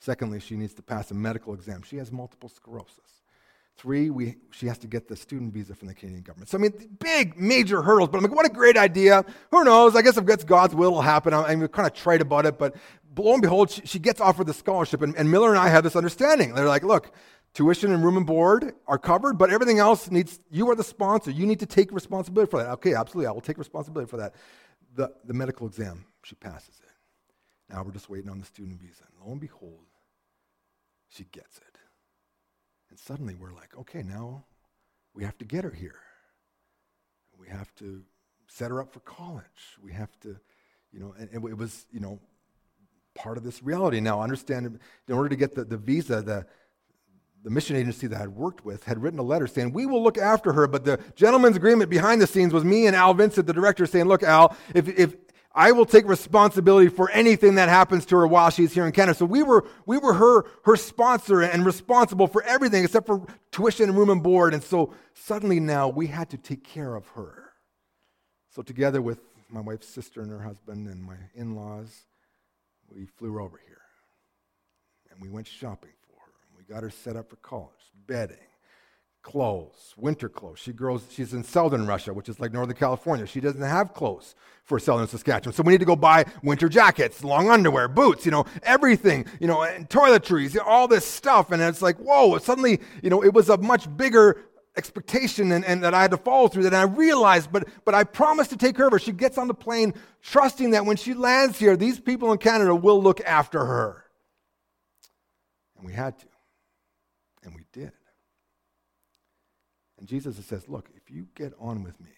Secondly, 0.00 0.40
she 0.40 0.56
needs 0.56 0.74
to 0.74 0.82
pass 0.82 1.10
a 1.10 1.14
medical 1.14 1.54
exam. 1.54 1.82
She 1.82 1.96
has 1.96 2.10
multiple 2.10 2.48
sclerosis. 2.48 3.19
Three, 3.80 4.10
we, 4.10 4.36
she 4.50 4.66
has 4.66 4.76
to 4.78 4.86
get 4.86 5.08
the 5.08 5.16
student 5.16 5.54
visa 5.54 5.74
from 5.74 5.88
the 5.88 5.94
Canadian 5.94 6.22
government. 6.22 6.50
So, 6.50 6.58
I 6.58 6.60
mean, 6.60 6.98
big, 6.98 7.38
major 7.38 7.80
hurdles. 7.80 8.10
But 8.10 8.18
I'm 8.18 8.24
like, 8.24 8.34
what 8.34 8.44
a 8.44 8.50
great 8.50 8.76
idea. 8.76 9.24
Who 9.50 9.64
knows? 9.64 9.96
I 9.96 10.02
guess 10.02 10.18
if 10.18 10.28
it's 10.28 10.44
God's 10.44 10.74
will, 10.74 10.88
it'll 10.88 11.00
happen. 11.00 11.32
I'm, 11.32 11.62
I'm 11.62 11.68
kind 11.68 11.86
of 11.86 11.94
trite 11.94 12.20
about 12.20 12.44
it. 12.44 12.58
But 12.58 12.76
lo 13.16 13.32
and 13.32 13.40
behold, 13.40 13.70
she, 13.70 13.80
she 13.86 13.98
gets 13.98 14.20
offered 14.20 14.48
the 14.48 14.52
scholarship. 14.52 15.00
And, 15.00 15.16
and 15.16 15.30
Miller 15.30 15.48
and 15.48 15.58
I 15.58 15.68
have 15.68 15.82
this 15.82 15.96
understanding. 15.96 16.52
They're 16.52 16.68
like, 16.68 16.82
look, 16.82 17.10
tuition 17.54 17.90
and 17.90 18.04
room 18.04 18.18
and 18.18 18.26
board 18.26 18.74
are 18.86 18.98
covered, 18.98 19.38
but 19.38 19.48
everything 19.48 19.78
else 19.78 20.10
needs, 20.10 20.40
you 20.50 20.68
are 20.68 20.76
the 20.76 20.84
sponsor. 20.84 21.30
You 21.30 21.46
need 21.46 21.60
to 21.60 21.66
take 21.66 21.90
responsibility 21.90 22.50
for 22.50 22.62
that. 22.62 22.68
Okay, 22.72 22.92
absolutely. 22.92 23.28
I 23.28 23.30
will 23.30 23.40
take 23.40 23.56
responsibility 23.56 24.10
for 24.10 24.18
that. 24.18 24.34
The, 24.94 25.10
the 25.24 25.32
medical 25.32 25.66
exam, 25.66 26.04
she 26.22 26.34
passes 26.34 26.78
it. 26.82 27.72
Now 27.72 27.82
we're 27.82 27.92
just 27.92 28.10
waiting 28.10 28.28
on 28.28 28.40
the 28.40 28.46
student 28.46 28.78
visa. 28.78 29.04
And 29.06 29.26
lo 29.26 29.32
and 29.32 29.40
behold, 29.40 29.86
she 31.08 31.24
gets 31.24 31.56
it. 31.56 31.69
And 32.90 32.98
suddenly 32.98 33.34
we're 33.34 33.52
like, 33.52 33.76
okay, 33.78 34.02
now 34.02 34.44
we 35.14 35.24
have 35.24 35.38
to 35.38 35.44
get 35.44 35.64
her 35.64 35.70
here. 35.70 36.00
We 37.38 37.48
have 37.48 37.74
to 37.76 38.02
set 38.48 38.70
her 38.70 38.80
up 38.80 38.92
for 38.92 39.00
college. 39.00 39.78
We 39.82 39.92
have 39.92 40.18
to, 40.20 40.36
you 40.92 41.00
know, 41.00 41.14
and, 41.18 41.28
and 41.32 41.48
it 41.48 41.56
was, 41.56 41.86
you 41.92 42.00
know, 42.00 42.20
part 43.14 43.38
of 43.38 43.44
this 43.44 43.62
reality. 43.62 44.00
Now, 44.00 44.20
understand, 44.20 44.78
in 45.08 45.14
order 45.14 45.28
to 45.28 45.36
get 45.36 45.54
the, 45.54 45.64
the 45.64 45.76
visa, 45.76 46.20
the, 46.20 46.46
the 47.42 47.50
mission 47.50 47.76
agency 47.76 48.06
that 48.08 48.16
I 48.16 48.20
had 48.20 48.34
worked 48.34 48.64
with 48.64 48.84
had 48.84 49.02
written 49.02 49.18
a 49.18 49.22
letter 49.22 49.46
saying, 49.46 49.72
We 49.72 49.86
will 49.86 50.02
look 50.02 50.18
after 50.18 50.52
her. 50.52 50.66
But 50.66 50.84
the 50.84 51.00
gentleman's 51.14 51.56
agreement 51.56 51.90
behind 51.90 52.20
the 52.20 52.26
scenes 52.26 52.52
was 52.52 52.64
me 52.64 52.86
and 52.86 52.94
Al 52.94 53.14
Vincent, 53.14 53.46
the 53.46 53.52
director, 53.52 53.86
saying, 53.86 54.06
Look, 54.06 54.22
Al, 54.22 54.56
if, 54.74 54.88
if, 54.88 55.16
I 55.52 55.72
will 55.72 55.86
take 55.86 56.06
responsibility 56.06 56.88
for 56.88 57.10
anything 57.10 57.56
that 57.56 57.68
happens 57.68 58.06
to 58.06 58.16
her 58.16 58.26
while 58.26 58.50
she's 58.50 58.72
here 58.72 58.86
in 58.86 58.92
Canada. 58.92 59.18
So 59.18 59.24
we 59.24 59.42
were, 59.42 59.66
we 59.84 59.98
were 59.98 60.14
her, 60.14 60.44
her 60.64 60.76
sponsor 60.76 61.42
and 61.42 61.66
responsible 61.66 62.28
for 62.28 62.42
everything 62.44 62.84
except 62.84 63.06
for 63.06 63.26
tuition 63.50 63.88
and 63.88 63.98
room 63.98 64.10
and 64.10 64.22
board. 64.22 64.54
And 64.54 64.62
so 64.62 64.94
suddenly 65.14 65.58
now 65.58 65.88
we 65.88 66.06
had 66.06 66.30
to 66.30 66.36
take 66.36 66.62
care 66.62 66.94
of 66.94 67.08
her. 67.08 67.50
So 68.54 68.62
together 68.62 69.02
with 69.02 69.18
my 69.48 69.60
wife's 69.60 69.88
sister 69.88 70.22
and 70.22 70.30
her 70.30 70.40
husband 70.42 70.86
and 70.86 71.02
my 71.02 71.16
in-laws, 71.34 72.04
we 72.88 73.06
flew 73.06 73.40
over 73.40 73.60
here. 73.66 73.82
And 75.10 75.20
we 75.20 75.28
went 75.28 75.48
shopping 75.48 75.90
for 76.06 76.14
her. 76.14 76.32
And 76.48 76.58
we 76.58 76.72
got 76.72 76.84
her 76.84 76.90
set 76.90 77.16
up 77.16 77.30
for 77.30 77.36
college, 77.36 77.70
bedding, 78.06 78.36
clothes, 79.22 79.94
winter 79.96 80.28
clothes. 80.28 80.58
She 80.58 80.72
grows, 80.72 81.04
she's 81.10 81.34
in 81.34 81.44
southern 81.44 81.86
Russia, 81.86 82.12
which 82.12 82.28
is 82.28 82.40
like 82.40 82.52
Northern 82.52 82.76
California. 82.76 83.26
She 83.26 83.40
doesn't 83.40 83.60
have 83.60 83.92
clothes 83.92 84.34
for 84.64 84.78
southern 84.78 85.08
Saskatchewan. 85.08 85.54
So 85.54 85.62
we 85.62 85.72
need 85.72 85.80
to 85.80 85.84
go 85.84 85.96
buy 85.96 86.24
winter 86.42 86.68
jackets, 86.68 87.22
long 87.22 87.50
underwear, 87.50 87.88
boots, 87.88 88.24
you 88.24 88.30
know, 88.30 88.46
everything, 88.62 89.26
you 89.40 89.46
know, 89.46 89.62
and 89.62 89.88
toiletries, 89.88 90.56
all 90.64 90.88
this 90.88 91.04
stuff. 91.04 91.50
And 91.50 91.60
it's 91.62 91.82
like, 91.82 91.96
whoa, 91.98 92.38
suddenly, 92.38 92.80
you 93.02 93.10
know, 93.10 93.22
it 93.22 93.34
was 93.34 93.48
a 93.48 93.56
much 93.58 93.94
bigger 93.96 94.42
expectation 94.76 95.52
and, 95.52 95.64
and 95.64 95.82
that 95.82 95.92
I 95.92 96.02
had 96.02 96.12
to 96.12 96.16
follow 96.16 96.48
through 96.48 96.62
that. 96.64 96.74
I 96.74 96.82
realized, 96.82 97.52
but, 97.52 97.68
but 97.84 97.94
I 97.94 98.04
promised 98.04 98.50
to 98.50 98.56
take 98.56 98.76
care 98.76 98.86
of 98.86 98.92
her. 98.92 98.98
She 98.98 99.12
gets 99.12 99.36
on 99.36 99.48
the 99.48 99.54
plane 99.54 99.94
trusting 100.22 100.70
that 100.70 100.86
when 100.86 100.96
she 100.96 101.14
lands 101.14 101.58
here, 101.58 101.76
these 101.76 102.00
people 102.00 102.32
in 102.32 102.38
Canada 102.38 102.74
will 102.74 103.02
look 103.02 103.20
after 103.22 103.64
her. 103.64 104.04
And 105.76 105.86
we 105.86 105.92
had 105.92 106.18
to. 106.20 106.26
And 107.42 107.54
we 107.54 107.64
did. 107.72 107.92
And 110.00 110.08
Jesus 110.08 110.36
says, 110.44 110.68
Look, 110.68 110.88
if 110.96 111.14
you 111.14 111.28
get 111.36 111.52
on 111.60 111.84
with 111.84 112.00
me, 112.00 112.10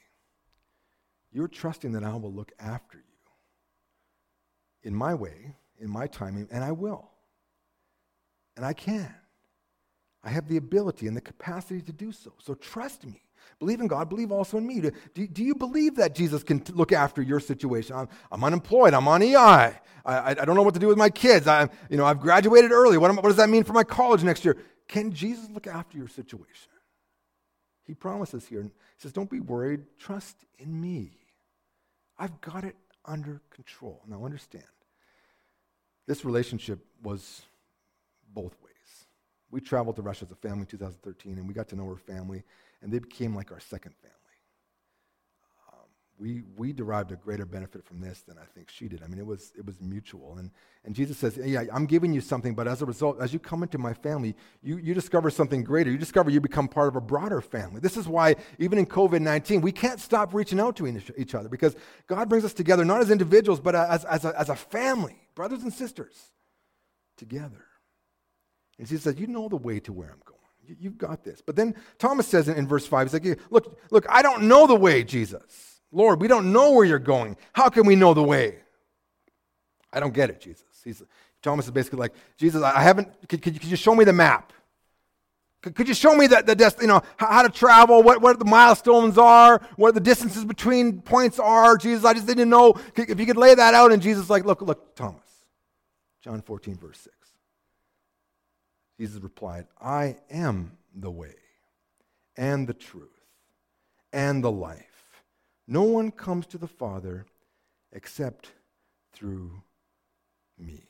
you're 1.32 1.48
trusting 1.48 1.92
that 1.92 2.04
I 2.04 2.14
will 2.14 2.32
look 2.32 2.52
after 2.58 2.98
you 2.98 3.04
in 4.84 4.94
my 4.94 5.14
way, 5.14 5.56
in 5.78 5.90
my 5.90 6.06
timing, 6.06 6.48
and 6.50 6.64
I 6.64 6.72
will. 6.72 7.10
And 8.56 8.64
I 8.64 8.72
can. 8.72 9.12
I 10.24 10.30
have 10.30 10.48
the 10.48 10.56
ability 10.56 11.08
and 11.08 11.16
the 11.16 11.20
capacity 11.20 11.80
to 11.82 11.92
do 11.92 12.12
so. 12.12 12.32
So 12.38 12.54
trust 12.54 13.04
me. 13.04 13.22
Believe 13.58 13.80
in 13.80 13.88
God, 13.88 14.08
believe 14.08 14.30
also 14.30 14.56
in 14.56 14.66
me. 14.66 14.80
Do, 14.80 15.26
do 15.26 15.42
you 15.42 15.54
believe 15.54 15.96
that 15.96 16.14
Jesus 16.14 16.44
can 16.44 16.60
t- 16.60 16.72
look 16.72 16.92
after 16.92 17.22
your 17.22 17.40
situation? 17.40 17.96
I'm, 17.96 18.08
I'm 18.30 18.44
unemployed, 18.44 18.94
I'm 18.94 19.08
on 19.08 19.20
EI. 19.22 19.34
I, 19.36 19.74
I, 20.04 20.30
I, 20.30 20.34
don't 20.34 20.54
know 20.54 20.62
what 20.62 20.74
to 20.74 20.80
do 20.80 20.86
with 20.86 20.98
my 20.98 21.10
kids. 21.10 21.48
I, 21.48 21.68
you 21.90 21.96
know, 21.96 22.04
I've 22.04 22.20
graduated 22.20 22.70
early. 22.70 22.98
What, 22.98 23.10
am, 23.10 23.16
what 23.16 23.24
does 23.24 23.36
that 23.36 23.48
mean 23.48 23.64
for 23.64 23.72
my 23.72 23.82
college 23.82 24.22
next 24.22 24.44
year? 24.44 24.56
Can 24.86 25.12
Jesus 25.12 25.50
look 25.50 25.66
after 25.66 25.98
your 25.98 26.08
situation? 26.08 26.70
He 27.92 27.94
promises 27.94 28.46
here. 28.46 28.62
He 28.62 28.70
says, 28.96 29.12
Don't 29.12 29.28
be 29.28 29.40
worried. 29.40 29.83
Trust 29.98 30.46
in 30.59 30.81
me. 30.81 31.11
I've 32.18 32.40
got 32.40 32.64
it 32.64 32.74
under 33.05 33.42
control. 33.50 34.00
Now, 34.09 34.24
understand, 34.24 34.64
this 36.07 36.24
relationship 36.24 36.78
was 37.02 37.42
both 38.33 38.57
ways. 38.64 39.05
We 39.50 39.61
traveled 39.61 39.96
to 39.96 40.02
Russia 40.02 40.24
as 40.24 40.33
a 40.33 40.37
family 40.37 40.61
in 40.61 40.66
2013, 40.68 41.37
and 41.37 41.46
we 41.46 41.52
got 41.52 41.68
to 41.68 41.76
know 41.76 41.87
her 41.87 41.96
family, 41.96 42.44
and 42.81 42.90
they 42.90 42.98
became 42.98 43.37
like 43.37 43.52
our 43.52 43.61
second 43.61 43.92
family 44.00 44.16
we, 46.22 46.44
we 46.56 46.72
derived 46.72 47.11
a 47.11 47.16
greater 47.16 47.44
benefit 47.44 47.85
from 47.85 48.00
this 48.00 48.22
than 48.22 48.38
I 48.38 48.44
think 48.54 48.70
she 48.70 48.87
did. 48.87 49.02
I 49.02 49.08
mean, 49.08 49.18
it 49.18 49.26
was, 49.26 49.52
it 49.58 49.66
was 49.66 49.80
mutual. 49.80 50.37
And, 50.38 50.52
and 50.85 50.94
Jesus 50.94 51.18
says, 51.18 51.37
Yeah, 51.37 51.64
I'm 51.72 51.85
giving 51.85 52.12
you 52.12 52.20
something, 52.20 52.54
but 52.54 52.68
as 52.68 52.80
a 52.80 52.87
result, 52.87 53.20
as 53.20 53.32
you 53.32 53.40
come 53.40 53.64
into 53.64 53.76
my 53.76 53.92
family, 53.92 54.37
you, 54.62 54.76
you 54.76 54.94
discover 54.94 55.30
something 55.30 55.64
greater. 55.64 55.90
You 55.90 55.98
discover 55.98 56.30
you 56.30 56.40
become 56.40 56.68
part 56.68 56.87
of 56.87 56.94
a 56.94 57.00
broader 57.00 57.40
family. 57.40 57.80
This 57.80 57.96
is 57.96 58.06
why, 58.06 58.37
even 58.61 58.78
in 58.78 58.87
COVID 58.87 59.20
19, 59.20 59.62
we 59.62 59.72
can't 59.72 59.98
stop 59.98 60.32
reaching 60.32 60.61
out 60.61 60.76
to 60.76 60.87
each 61.16 61.35
other 61.35 61.48
because 61.48 61.74
God 62.06 62.28
brings 62.28 62.44
us 62.44 62.52
together, 62.52 62.85
not 62.85 63.00
as 63.00 63.11
individuals, 63.11 63.58
but 63.58 63.74
as, 63.74 64.04
as, 64.04 64.24
a, 64.24 64.38
as 64.38 64.48
a 64.48 64.56
family, 64.56 65.16
brothers 65.35 65.64
and 65.64 65.72
sisters, 65.72 66.16
together. 67.16 67.64
And 68.78 68.87
Jesus 68.87 69.02
says, 69.02 69.18
You 69.18 69.26
know 69.26 69.48
the 69.48 69.56
way 69.56 69.80
to 69.80 69.92
where 69.92 70.11
I'm 70.11 70.22
going. 70.24 70.38
You've 70.78 70.98
got 70.98 71.24
this. 71.24 71.42
But 71.44 71.56
then 71.56 71.74
Thomas 71.98 72.28
says 72.28 72.48
in, 72.48 72.56
in 72.56 72.68
verse 72.68 72.87
5, 72.87 73.08
he's 73.08 73.12
like, 73.12 73.40
look, 73.50 73.76
look, 73.90 74.06
I 74.08 74.22
don't 74.22 74.44
know 74.44 74.68
the 74.68 74.76
way, 74.76 75.02
Jesus. 75.02 75.71
Lord, 75.92 76.20
we 76.20 76.26
don't 76.26 76.52
know 76.52 76.72
where 76.72 76.85
you're 76.85 76.98
going. 76.98 77.37
How 77.52 77.68
can 77.68 77.87
we 77.87 77.94
know 77.94 78.14
the 78.14 78.22
way? 78.22 78.57
I 79.92 80.00
don't 80.00 80.14
get 80.14 80.31
it, 80.31 80.40
Jesus. 80.40 80.64
He's, 80.83 81.02
Thomas 81.42 81.66
is 81.66 81.70
basically 81.70 81.98
like, 81.98 82.14
Jesus, 82.38 82.62
I 82.62 82.81
haven't, 82.81 83.09
could, 83.28 83.42
could, 83.42 83.61
could 83.61 83.70
you 83.70 83.76
show 83.76 83.94
me 83.94 84.05
the 84.05 84.12
map? 84.12 84.52
Could, 85.61 85.74
could 85.74 85.87
you 85.87 85.94
show 85.94 86.14
me 86.16 86.26
the, 86.26 86.42
the 86.42 86.74
you 86.81 86.88
know, 86.88 87.02
how, 87.16 87.31
how, 87.31 87.42
to 87.42 87.48
travel, 87.48 88.02
what, 88.02 88.20
what 88.20 88.38
the 88.38 88.44
milestones 88.44 89.18
are, 89.18 89.61
what 89.76 89.94
the 89.94 90.00
distances 90.00 90.44
between 90.44 91.02
points 91.02 91.38
are? 91.38 91.76
Jesus, 91.76 92.05
I 92.05 92.14
just 92.14 92.26
didn't 92.26 92.48
know. 92.48 92.74
If 92.96 93.20
you 93.20 93.26
could 93.26 93.37
lay 93.37 93.55
that 93.55 93.74
out, 93.74 93.92
and 93.92 94.02
Jesus 94.02 94.28
like, 94.31 94.44
look, 94.44 94.62
look, 94.62 94.96
Thomas. 94.96 95.20
John 96.22 96.40
14, 96.40 96.76
verse 96.78 96.98
6. 96.98 97.16
Jesus 98.98 99.22
replied, 99.22 99.66
I 99.81 100.16
am 100.31 100.72
the 100.94 101.11
way 101.11 101.35
and 102.37 102.66
the 102.66 102.74
truth 102.74 103.09
and 104.12 104.42
the 104.42 104.50
life. 104.50 104.91
No 105.66 105.83
one 105.83 106.11
comes 106.11 106.46
to 106.48 106.59
the 106.59 106.68
Father 106.68 107.27
except 107.92 108.53
through 109.12 109.62
me. 110.59 110.83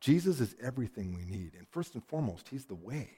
Jesus 0.00 0.40
is 0.40 0.56
everything 0.62 1.14
we 1.14 1.24
need. 1.24 1.52
And 1.58 1.68
first 1.68 1.94
and 1.94 2.04
foremost, 2.04 2.48
He's 2.48 2.64
the 2.64 2.74
way. 2.74 3.10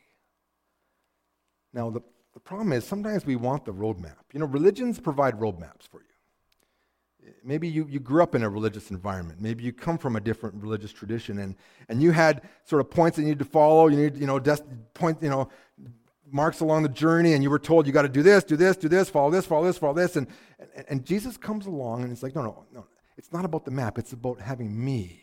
Now, 1.72 1.90
the, 1.90 2.00
the 2.34 2.40
problem 2.40 2.72
is 2.72 2.84
sometimes 2.84 3.24
we 3.24 3.36
want 3.36 3.64
the 3.64 3.72
roadmap. 3.72 4.24
You 4.32 4.40
know, 4.40 4.46
religions 4.46 4.98
provide 5.00 5.38
roadmaps 5.38 5.88
for 5.90 5.98
you. 5.98 6.06
Maybe 7.44 7.68
you, 7.68 7.86
you 7.88 8.00
grew 8.00 8.20
up 8.22 8.34
in 8.34 8.42
a 8.42 8.48
religious 8.48 8.90
environment. 8.90 9.40
Maybe 9.40 9.62
you 9.62 9.72
come 9.72 9.96
from 9.96 10.16
a 10.16 10.20
different 10.20 10.56
religious 10.56 10.92
tradition 10.92 11.38
and, 11.38 11.54
and 11.88 12.02
you 12.02 12.10
had 12.10 12.42
sort 12.64 12.80
of 12.80 12.90
points 12.90 13.16
that 13.16 13.22
you 13.22 13.28
need 13.28 13.38
to 13.38 13.44
follow. 13.44 13.86
You 13.86 13.96
need, 13.96 14.16
you 14.16 14.26
know, 14.26 14.40
point, 14.92 15.22
you 15.22 15.30
know, 15.30 15.48
marks 16.32 16.60
along 16.60 16.82
the 16.82 16.88
journey, 16.88 17.34
and 17.34 17.42
you 17.42 17.50
were 17.50 17.58
told 17.58 17.86
you 17.86 17.92
got 17.92 18.02
to 18.02 18.08
do 18.08 18.22
this, 18.22 18.42
do 18.42 18.56
this, 18.56 18.76
do 18.76 18.88
this, 18.88 19.10
follow 19.10 19.30
this, 19.30 19.46
follow 19.46 19.64
this, 19.64 19.78
follow 19.78 19.94
this. 19.94 20.16
And, 20.16 20.26
and, 20.74 20.86
and 20.88 21.04
Jesus 21.04 21.36
comes 21.36 21.66
along 21.66 22.02
and 22.02 22.10
he's 22.10 22.22
like, 22.22 22.34
no, 22.34 22.42
no, 22.42 22.64
no. 22.72 22.86
It's 23.18 23.32
not 23.32 23.44
about 23.44 23.64
the 23.64 23.70
map. 23.70 23.98
It's 23.98 24.12
about 24.12 24.40
having 24.40 24.84
me 24.84 25.20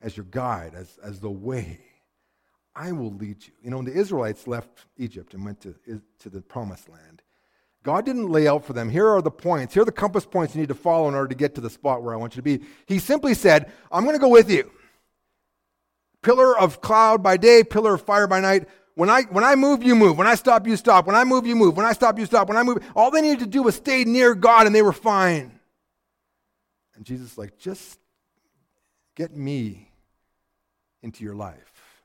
as 0.00 0.16
your 0.16 0.24
guide, 0.24 0.74
as, 0.74 0.98
as 1.04 1.20
the 1.20 1.30
way. 1.30 1.80
I 2.74 2.92
will 2.92 3.12
lead 3.12 3.44
you. 3.46 3.52
You 3.62 3.70
know, 3.70 3.76
when 3.76 3.86
the 3.86 3.92
Israelites 3.92 4.46
left 4.46 4.86
Egypt 4.96 5.34
and 5.34 5.44
went 5.44 5.60
to, 5.62 5.74
to 6.20 6.30
the 6.30 6.40
promised 6.40 6.88
land, 6.88 7.22
God 7.82 8.04
didn't 8.04 8.30
lay 8.30 8.48
out 8.48 8.64
for 8.64 8.72
them, 8.72 8.90
here 8.90 9.08
are 9.08 9.22
the 9.22 9.30
points, 9.30 9.72
here 9.72 9.82
are 9.82 9.86
the 9.86 9.92
compass 9.92 10.26
points 10.26 10.54
you 10.54 10.60
need 10.60 10.68
to 10.68 10.74
follow 10.74 11.06
in 11.06 11.14
order 11.14 11.28
to 11.28 11.36
get 11.36 11.54
to 11.54 11.60
the 11.60 11.70
spot 11.70 12.02
where 12.02 12.12
I 12.12 12.16
want 12.16 12.34
you 12.34 12.42
to 12.42 12.58
be. 12.58 12.64
He 12.86 12.98
simply 12.98 13.32
said, 13.32 13.70
I'm 13.92 14.02
going 14.02 14.16
to 14.16 14.20
go 14.20 14.28
with 14.28 14.50
you. 14.50 14.70
Pillar 16.20 16.58
of 16.58 16.80
cloud 16.80 17.22
by 17.22 17.36
day, 17.36 17.62
pillar 17.62 17.94
of 17.94 18.02
fire 18.02 18.26
by 18.26 18.40
night. 18.40 18.68
When 18.96 19.10
I, 19.10 19.24
when 19.24 19.44
I 19.44 19.54
move, 19.56 19.82
you 19.82 19.94
move. 19.94 20.16
When 20.16 20.26
I 20.26 20.34
stop, 20.34 20.66
you 20.66 20.74
stop. 20.74 21.06
When 21.06 21.14
I 21.14 21.22
move, 21.22 21.46
you 21.46 21.54
move. 21.54 21.76
When 21.76 21.84
I 21.84 21.92
stop, 21.92 22.18
you 22.18 22.24
stop. 22.24 22.48
When 22.48 22.56
I 22.56 22.62
move, 22.62 22.78
all 22.96 23.10
they 23.10 23.20
needed 23.20 23.40
to 23.40 23.46
do 23.46 23.62
was 23.62 23.76
stay 23.76 24.04
near 24.04 24.34
God 24.34 24.66
and 24.66 24.74
they 24.74 24.80
were 24.80 24.92
fine. 24.92 25.60
And 26.94 27.04
Jesus 27.04 27.32
is 27.32 27.38
like, 27.38 27.58
just 27.58 28.00
get 29.14 29.36
me 29.36 29.90
into 31.02 31.24
your 31.24 31.34
life 31.34 32.02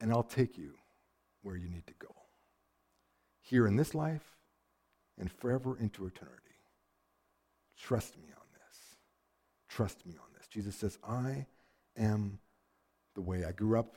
and 0.00 0.10
I'll 0.10 0.24
take 0.24 0.58
you 0.58 0.72
where 1.42 1.54
you 1.54 1.68
need 1.68 1.86
to 1.86 1.94
go. 2.00 2.12
Here 3.40 3.68
in 3.68 3.76
this 3.76 3.94
life 3.94 4.36
and 5.20 5.30
forever 5.30 5.78
into 5.78 6.04
eternity. 6.04 6.38
Trust 7.78 8.16
me 8.18 8.28
on 8.36 8.46
this. 8.54 8.96
Trust 9.68 10.04
me 10.04 10.14
on 10.14 10.26
this. 10.36 10.48
Jesus 10.48 10.74
says, 10.74 10.98
I 11.08 11.46
am 11.96 12.40
the 13.14 13.20
way. 13.20 13.44
I 13.44 13.52
grew 13.52 13.78
up 13.78 13.94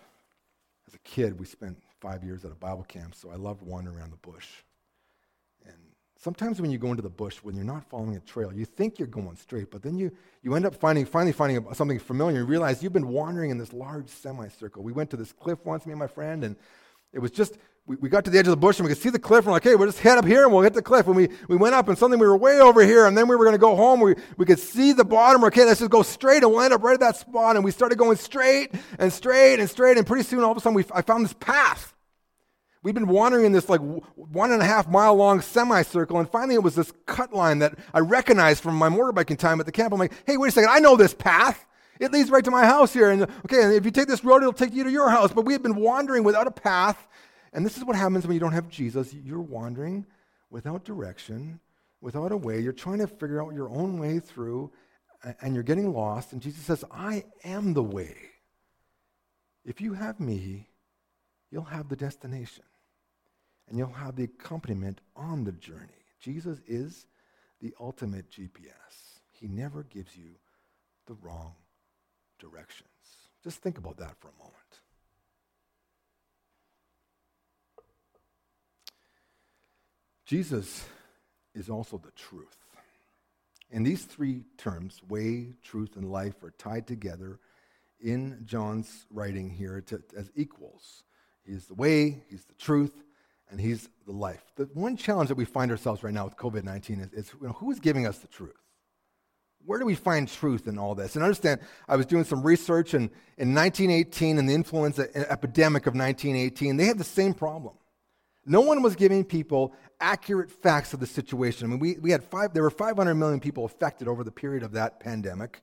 as 0.88 0.94
a 0.94 1.00
kid. 1.00 1.40
We 1.40 1.48
spent 1.48 1.82
five 2.02 2.24
years 2.24 2.46
at 2.46 2.52
a 2.52 2.56
Bible 2.56 2.84
camp, 2.84 3.16
so 3.16 3.32
I 3.32 3.36
loved 3.36 3.62
wandering 3.62 3.98
around 3.98 4.12
the 4.12 4.18
bush. 4.18 4.48
And 5.66 5.76
sometimes 6.18 6.62
when 6.62 6.72
you 6.72 6.78
go 6.78 6.92
into 6.92 7.02
the 7.02 7.10
bush, 7.10 7.38
when 7.38 7.56
you're 7.56 7.66
not 7.66 7.90
following 7.90 8.16
a 8.16 8.20
trail, 8.20 8.54
you 8.54 8.66
think 8.66 9.00
you're 9.00 9.08
going 9.08 9.36
straight, 9.36 9.72
but 9.72 9.82
then 9.82 9.98
you, 9.98 10.12
you 10.42 10.56
end 10.56 10.66
up 10.66 10.76
finding, 10.76 11.06
finally 11.06 11.32
finding 11.32 11.66
something 11.74 12.00
familiar 12.00 12.40
and 12.40 12.50
realize 12.50 12.84
you've 12.84 12.94
been 12.94 13.10
wandering 13.10 13.52
in 13.52 13.58
this 13.58 13.74
large 13.74 14.08
semicircle. 14.08 14.84
We 14.84 14.92
went 14.92 15.10
to 15.12 15.18
this 15.18 15.32
cliff 15.32 15.60
once, 15.66 15.86
me 15.86 15.94
and 15.94 16.00
my 16.00 16.08
friend, 16.08 16.44
and 16.44 16.56
it 17.14 17.20
was 17.20 17.32
just 17.32 17.58
we, 17.88 17.96
we 17.98 18.10
got 18.10 18.26
to 18.26 18.32
the 18.32 18.40
edge 18.40 18.48
of 18.48 18.52
the 18.52 18.58
bush 18.58 18.80
and 18.80 18.88
we 18.88 18.94
could 18.94 19.02
see 19.02 19.10
the 19.10 19.20
cliff. 19.20 19.40
And 19.40 19.48
we're 19.48 19.54
like, 19.54 19.64
hey, 19.64 19.76
we'll 19.76 19.88
just 19.88 20.00
head 20.00 20.18
up 20.18 20.26
here 20.26 20.44
and 20.44 20.52
we'll 20.52 20.64
hit 20.64 20.74
the 20.74 20.82
cliff. 20.82 21.06
And 21.06 21.16
we, 21.16 21.30
we 21.48 21.56
went 21.56 21.76
up 21.76 21.88
and 21.88 21.98
suddenly 21.98 22.18
we 22.18 22.28
were 22.28 22.36
way 22.38 22.60
over 22.60 22.84
here. 22.84 23.06
And 23.06 23.16
then 23.16 23.28
we 23.28 23.36
were 23.36 23.46
going 23.46 23.56
to 23.56 23.60
go 23.60 23.76
home. 23.76 24.00
We, 24.00 24.16
we 24.38 24.46
could 24.46 24.60
see 24.60 24.92
the 24.92 25.06
bottom. 25.06 25.42
We're, 25.42 25.48
Okay, 25.48 25.64
let's 25.64 25.80
just 25.80 25.92
go 25.92 26.02
straight. 26.02 26.44
And 26.44 26.52
we'll 26.52 26.62
end 26.62 26.74
up 26.74 26.84
right 26.84 26.96
at 26.96 27.00
that 27.02 27.16
spot. 27.18 27.56
And 27.56 27.64
we 27.64 27.72
started 27.72 27.98
going 27.98 28.18
straight 28.18 28.74
and 28.98 29.14
straight 29.14 29.60
and 29.60 29.70
straight. 29.70 29.98
And 29.98 30.06
pretty 30.06 30.24
soon, 30.24 30.44
all 30.44 30.52
of 30.52 30.58
a 30.58 30.60
sudden, 30.60 30.76
we, 30.76 30.84
I 30.94 31.02
found 31.04 31.24
this 31.24 31.34
path. 31.34 31.94
We'd 32.82 32.94
been 32.94 33.08
wandering 33.08 33.46
in 33.46 33.52
this 33.52 33.68
like 33.68 33.82
one 33.82 34.52
and 34.52 34.62
a 34.62 34.66
half 34.66 34.88
mile 34.88 35.16
long 35.16 35.42
semicircle, 35.42 36.20
and 36.20 36.30
finally 36.30 36.54
it 36.54 36.62
was 36.62 36.76
this 36.76 36.94
cut 37.08 37.34
line 37.34 37.58
that 37.58 37.74
I 37.96 38.00
recognized 38.00 38.62
from 38.62 38.76
my 38.76 38.90
motorbiking 38.90 39.40
time 39.40 39.60
at 39.60 39.66
the 39.66 39.72
camp. 39.72 39.92
I'm 39.92 39.98
like, 39.98 40.14
hey, 40.28 40.38
wait 40.38 40.50
a 40.50 40.52
second, 40.52 40.70
I 40.70 40.78
know 40.78 40.96
this 40.96 41.12
path. 41.12 41.66
It 42.00 42.12
leads 42.12 42.30
right 42.30 42.44
to 42.44 42.52
my 42.52 42.64
house 42.64 42.94
here. 42.94 43.10
And 43.10 43.24
okay, 43.24 43.64
and 43.64 43.74
if 43.74 43.86
you 43.86 43.92
take 43.92 44.08
this 44.08 44.24
road, 44.24 44.44
it'll 44.44 44.54
take 44.54 44.72
you 44.72 44.84
to 44.84 44.92
your 44.92 45.10
house. 45.10 45.34
But 45.34 45.46
we 45.46 45.54
had 45.54 45.64
been 45.64 45.78
wandering 45.78 46.24
without 46.24 46.46
a 46.46 46.52
path 46.52 47.08
and 47.56 47.66
this 47.66 47.78
is 47.78 47.86
what 47.86 47.96
happens 47.96 48.28
when 48.28 48.34
you 48.34 48.40
don't 48.40 48.52
have 48.52 48.68
Jesus. 48.68 49.14
You're 49.14 49.40
wandering 49.40 50.06
without 50.50 50.84
direction, 50.84 51.62
without 52.02 52.34
a 52.34 52.38
way. 52.38 52.60
You're 52.60 52.74
trying 52.74 53.00
to 53.00 53.08
figure 53.08 53.42
out 53.42 53.54
your 53.54 53.70
own 53.70 53.98
way 53.98 54.20
through, 54.20 54.72
and 55.42 55.56
you're 55.56 55.64
getting 55.64 55.94
lost. 55.94 56.34
And 56.34 56.42
Jesus 56.42 56.66
says, 56.66 56.84
I 56.92 57.24
am 57.46 57.74
the 57.74 57.82
way. 57.82 58.18
If 59.64 59.80
you 59.80 59.94
have 59.94 60.20
me, 60.20 60.68
you'll 61.50 61.64
have 61.64 61.88
the 61.88 61.96
destination, 61.96 62.66
and 63.70 63.78
you'll 63.78 63.88
have 63.88 64.18
the 64.18 64.26
accompaniment 64.26 65.00
on 65.16 65.46
the 65.46 65.54
journey. 65.54 66.04
Jesus 66.20 66.60
is 66.68 67.08
the 67.62 67.74
ultimate 67.80 68.30
GPS. 68.30 69.22
He 69.32 69.48
never 69.48 69.84
gives 69.84 70.18
you 70.18 70.32
the 71.08 71.16
wrong 71.22 71.54
directions. 72.38 72.90
Just 73.44 73.62
think 73.62 73.78
about 73.78 73.98
that 73.98 74.20
for 74.20 74.28
a 74.28 74.38
moment. 74.38 74.65
Jesus 80.26 80.86
is 81.54 81.70
also 81.70 81.98
the 81.98 82.12
truth. 82.12 82.58
And 83.72 83.86
these 83.86 84.04
three 84.04 84.44
terms, 84.58 85.02
way, 85.08 85.54
truth, 85.64 85.96
and 85.96 86.12
life, 86.12 86.44
are 86.44 86.52
tied 86.52 86.88
together 86.88 87.40
in 88.00 88.42
John's 88.46 89.06
writing 89.12 89.50
here 89.50 89.82
to, 89.82 90.02
as 90.16 90.32
equals. 90.36 91.04
He's 91.46 91.66
the 91.66 91.74
way, 91.76 92.24
he's 92.30 92.46
the 92.46 92.54
truth, 92.56 93.04
and 93.50 93.60
he's 93.60 93.90
the 94.06 94.12
life. 94.12 94.44
The 94.56 94.70
one 94.74 94.98
challenge 94.98 95.30
that 95.30 95.36
we 95.36 95.46
find 95.46 95.72
ourselves 95.72 96.04
right 96.04 96.14
now 96.14 96.26
with 96.26 96.38
COVID 96.38 96.64
19 96.64 97.00
is, 97.00 97.14
is 97.14 97.34
you 97.40 97.48
know, 97.48 97.54
who 97.54 97.72
is 97.72 97.80
giving 97.80 98.08
us 98.08 98.20
the 98.20 98.28
truth? 98.28 98.56
Where 99.66 99.80
do 99.80 99.86
we 99.86 99.96
find 99.96 100.28
truth 100.28 100.68
in 100.68 100.78
all 100.78 100.94
this? 100.94 101.16
And 101.16 101.24
understand, 101.24 101.60
I 101.88 101.96
was 101.96 102.06
doing 102.06 102.24
some 102.24 102.44
research 102.44 102.94
in, 102.94 103.10
in 103.38 103.56
1918 103.56 104.38
and 104.38 104.48
the 104.48 104.54
influenza 104.54 105.10
epidemic 105.32 105.88
of 105.88 105.96
1918, 105.96 106.78
they 106.78 106.86
had 106.86 107.00
the 107.00 107.04
same 107.04 107.34
problem. 107.34 107.76
No 108.46 108.62
one 108.62 108.82
was 108.82 108.96
giving 108.96 109.24
people 109.24 109.74
accurate 110.00 110.52
facts 110.52 110.94
of 110.94 111.00
the 111.00 111.08
situation. 111.08 111.66
I 111.66 111.70
mean, 111.70 111.80
we, 111.80 111.98
we 111.98 112.12
had 112.12 112.24
five, 112.24 112.54
there 112.54 112.64
were 112.64 112.70
500 112.70 113.16
million 113.16 113.40
people 113.40 113.66
affected 113.66 114.08
over 114.08 114.24
the 114.24 114.32
period 114.32 114.64
of 114.64 114.74
that 114.74 115.00
pandemic. 115.00 115.62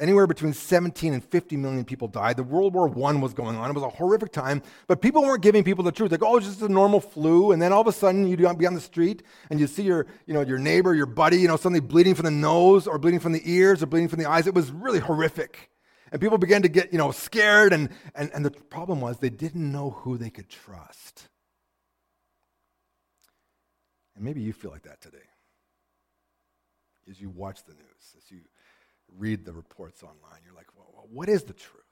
Anywhere 0.00 0.26
between 0.26 0.54
17 0.54 1.12
and 1.12 1.22
50 1.22 1.56
million 1.58 1.84
people 1.84 2.08
died. 2.08 2.38
The 2.38 2.42
World 2.42 2.72
War 2.72 2.88
I 2.88 3.12
was 3.12 3.34
going 3.34 3.56
on. 3.56 3.68
It 3.68 3.74
was 3.74 3.82
a 3.82 3.90
horrific 3.90 4.32
time, 4.32 4.62
but 4.86 5.02
people 5.02 5.20
weren't 5.20 5.42
giving 5.42 5.62
people 5.62 5.84
the 5.84 5.92
truth. 5.92 6.10
Like, 6.10 6.22
oh, 6.22 6.38
it's 6.38 6.46
just 6.46 6.62
a 6.62 6.68
normal 6.68 6.98
flu. 6.98 7.52
And 7.52 7.60
then 7.60 7.74
all 7.74 7.82
of 7.82 7.86
a 7.86 7.92
sudden, 7.92 8.26
you'd 8.26 8.38
be 8.56 8.66
on 8.66 8.74
the 8.74 8.80
street 8.80 9.22
and 9.50 9.60
you 9.60 9.66
see 9.66 9.82
your, 9.82 10.06
you 10.24 10.32
know, 10.32 10.40
your 10.40 10.58
neighbor, 10.58 10.94
your 10.94 11.04
buddy, 11.04 11.36
you 11.36 11.48
know, 11.48 11.56
suddenly 11.56 11.80
bleeding 11.80 12.14
from 12.14 12.24
the 12.24 12.30
nose 12.30 12.86
or 12.86 12.98
bleeding 12.98 13.20
from 13.20 13.32
the 13.32 13.42
ears 13.44 13.82
or 13.82 13.86
bleeding 13.86 14.08
from 14.08 14.18
the 14.18 14.24
eyes. 14.24 14.46
It 14.46 14.54
was 14.54 14.70
really 14.70 14.98
horrific. 14.98 15.68
And 16.10 16.20
people 16.22 16.38
began 16.38 16.62
to 16.62 16.68
get, 16.68 16.90
you 16.90 16.98
know, 16.98 17.10
scared. 17.10 17.74
And, 17.74 17.90
and, 18.14 18.30
and 18.32 18.46
the 18.46 18.50
problem 18.50 19.02
was 19.02 19.18
they 19.18 19.30
didn't 19.30 19.70
know 19.70 19.90
who 19.90 20.16
they 20.16 20.30
could 20.30 20.48
trust. 20.48 21.28
Maybe 24.22 24.40
you 24.40 24.52
feel 24.52 24.70
like 24.70 24.84
that 24.84 25.00
today. 25.00 25.26
As 27.10 27.20
you 27.20 27.28
watch 27.28 27.64
the 27.64 27.72
news, 27.72 28.16
as 28.16 28.30
you 28.30 28.38
read 29.18 29.44
the 29.44 29.52
reports 29.52 30.04
online, 30.04 30.40
you're 30.44 30.54
like, 30.54 30.68
well, 30.76 31.08
what 31.10 31.28
is 31.28 31.42
the 31.42 31.52
truth? 31.52 31.82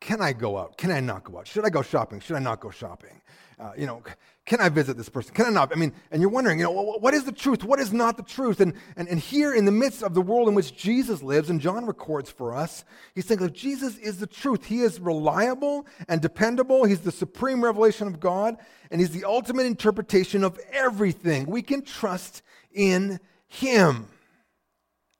Can 0.00 0.20
I 0.20 0.32
go 0.32 0.58
out? 0.58 0.76
Can 0.76 0.90
I 0.90 1.00
not 1.00 1.24
go 1.24 1.38
out? 1.38 1.46
Should 1.46 1.64
I 1.64 1.70
go 1.70 1.82
shopping? 1.82 2.20
Should 2.20 2.36
I 2.36 2.40
not 2.40 2.60
go 2.60 2.70
shopping? 2.70 3.20
Uh, 3.58 3.70
you 3.76 3.86
know, 3.86 4.02
can 4.46 4.60
I 4.60 4.68
visit 4.68 4.96
this 4.96 5.08
person? 5.08 5.32
Can 5.32 5.46
I 5.46 5.50
not? 5.50 5.72
I 5.72 5.76
mean, 5.76 5.92
and 6.10 6.20
you're 6.20 6.30
wondering, 6.30 6.58
you 6.58 6.64
know, 6.64 6.72
what 6.72 7.14
is 7.14 7.24
the 7.24 7.32
truth? 7.32 7.64
What 7.64 7.80
is 7.80 7.92
not 7.92 8.16
the 8.16 8.22
truth? 8.22 8.60
And, 8.60 8.74
and, 8.96 9.08
and 9.08 9.18
here 9.18 9.54
in 9.54 9.64
the 9.64 9.72
midst 9.72 10.02
of 10.02 10.12
the 10.12 10.20
world 10.20 10.48
in 10.48 10.54
which 10.54 10.76
Jesus 10.76 11.22
lives, 11.22 11.48
and 11.48 11.60
John 11.60 11.86
records 11.86 12.30
for 12.30 12.54
us, 12.54 12.84
he's 13.14 13.26
saying, 13.26 13.40
like, 13.40 13.54
Jesus 13.54 13.96
is 13.98 14.18
the 14.18 14.26
truth. 14.26 14.66
He 14.66 14.80
is 14.80 15.00
reliable 15.00 15.86
and 16.08 16.20
dependable. 16.20 16.84
He's 16.84 17.00
the 17.00 17.12
supreme 17.12 17.64
revelation 17.64 18.06
of 18.06 18.20
God, 18.20 18.56
and 18.90 19.00
he's 19.00 19.12
the 19.12 19.24
ultimate 19.24 19.66
interpretation 19.66 20.44
of 20.44 20.58
everything. 20.72 21.46
We 21.46 21.62
can 21.62 21.82
trust 21.82 22.42
in 22.72 23.20
him. 23.46 24.08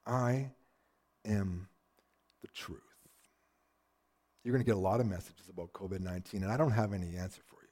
I 0.07 0.51
am 1.25 1.69
the 2.43 2.49
truth. 2.49 2.84
You're 4.45 4.53
going 4.53 4.65
to 4.65 4.67
get 4.67 4.77
a 4.77 4.79
lot 4.79 5.01
of 5.01 5.07
messages 5.07 5.49
about 5.49 5.73
COVID 5.73 6.01
19, 6.01 6.43
and 6.43 6.53
I 6.53 6.57
don't 6.57 6.71
have 6.71 6.93
any 6.93 7.17
answer 7.17 7.41
for 7.47 7.57
you. 7.63 7.69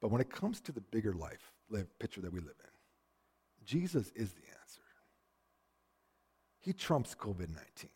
But 0.00 0.10
when 0.10 0.20
it 0.20 0.30
comes 0.30 0.60
to 0.62 0.72
the 0.72 0.80
bigger 0.80 1.12
life, 1.12 1.52
picture 1.98 2.20
that 2.20 2.32
we 2.32 2.40
live 2.40 2.54
in, 2.60 3.66
Jesus 3.66 4.12
is 4.14 4.32
the 4.32 4.46
answer. 4.60 4.82
He 6.60 6.72
trumps 6.72 7.14
COVID 7.14 7.48
19. 7.48 7.90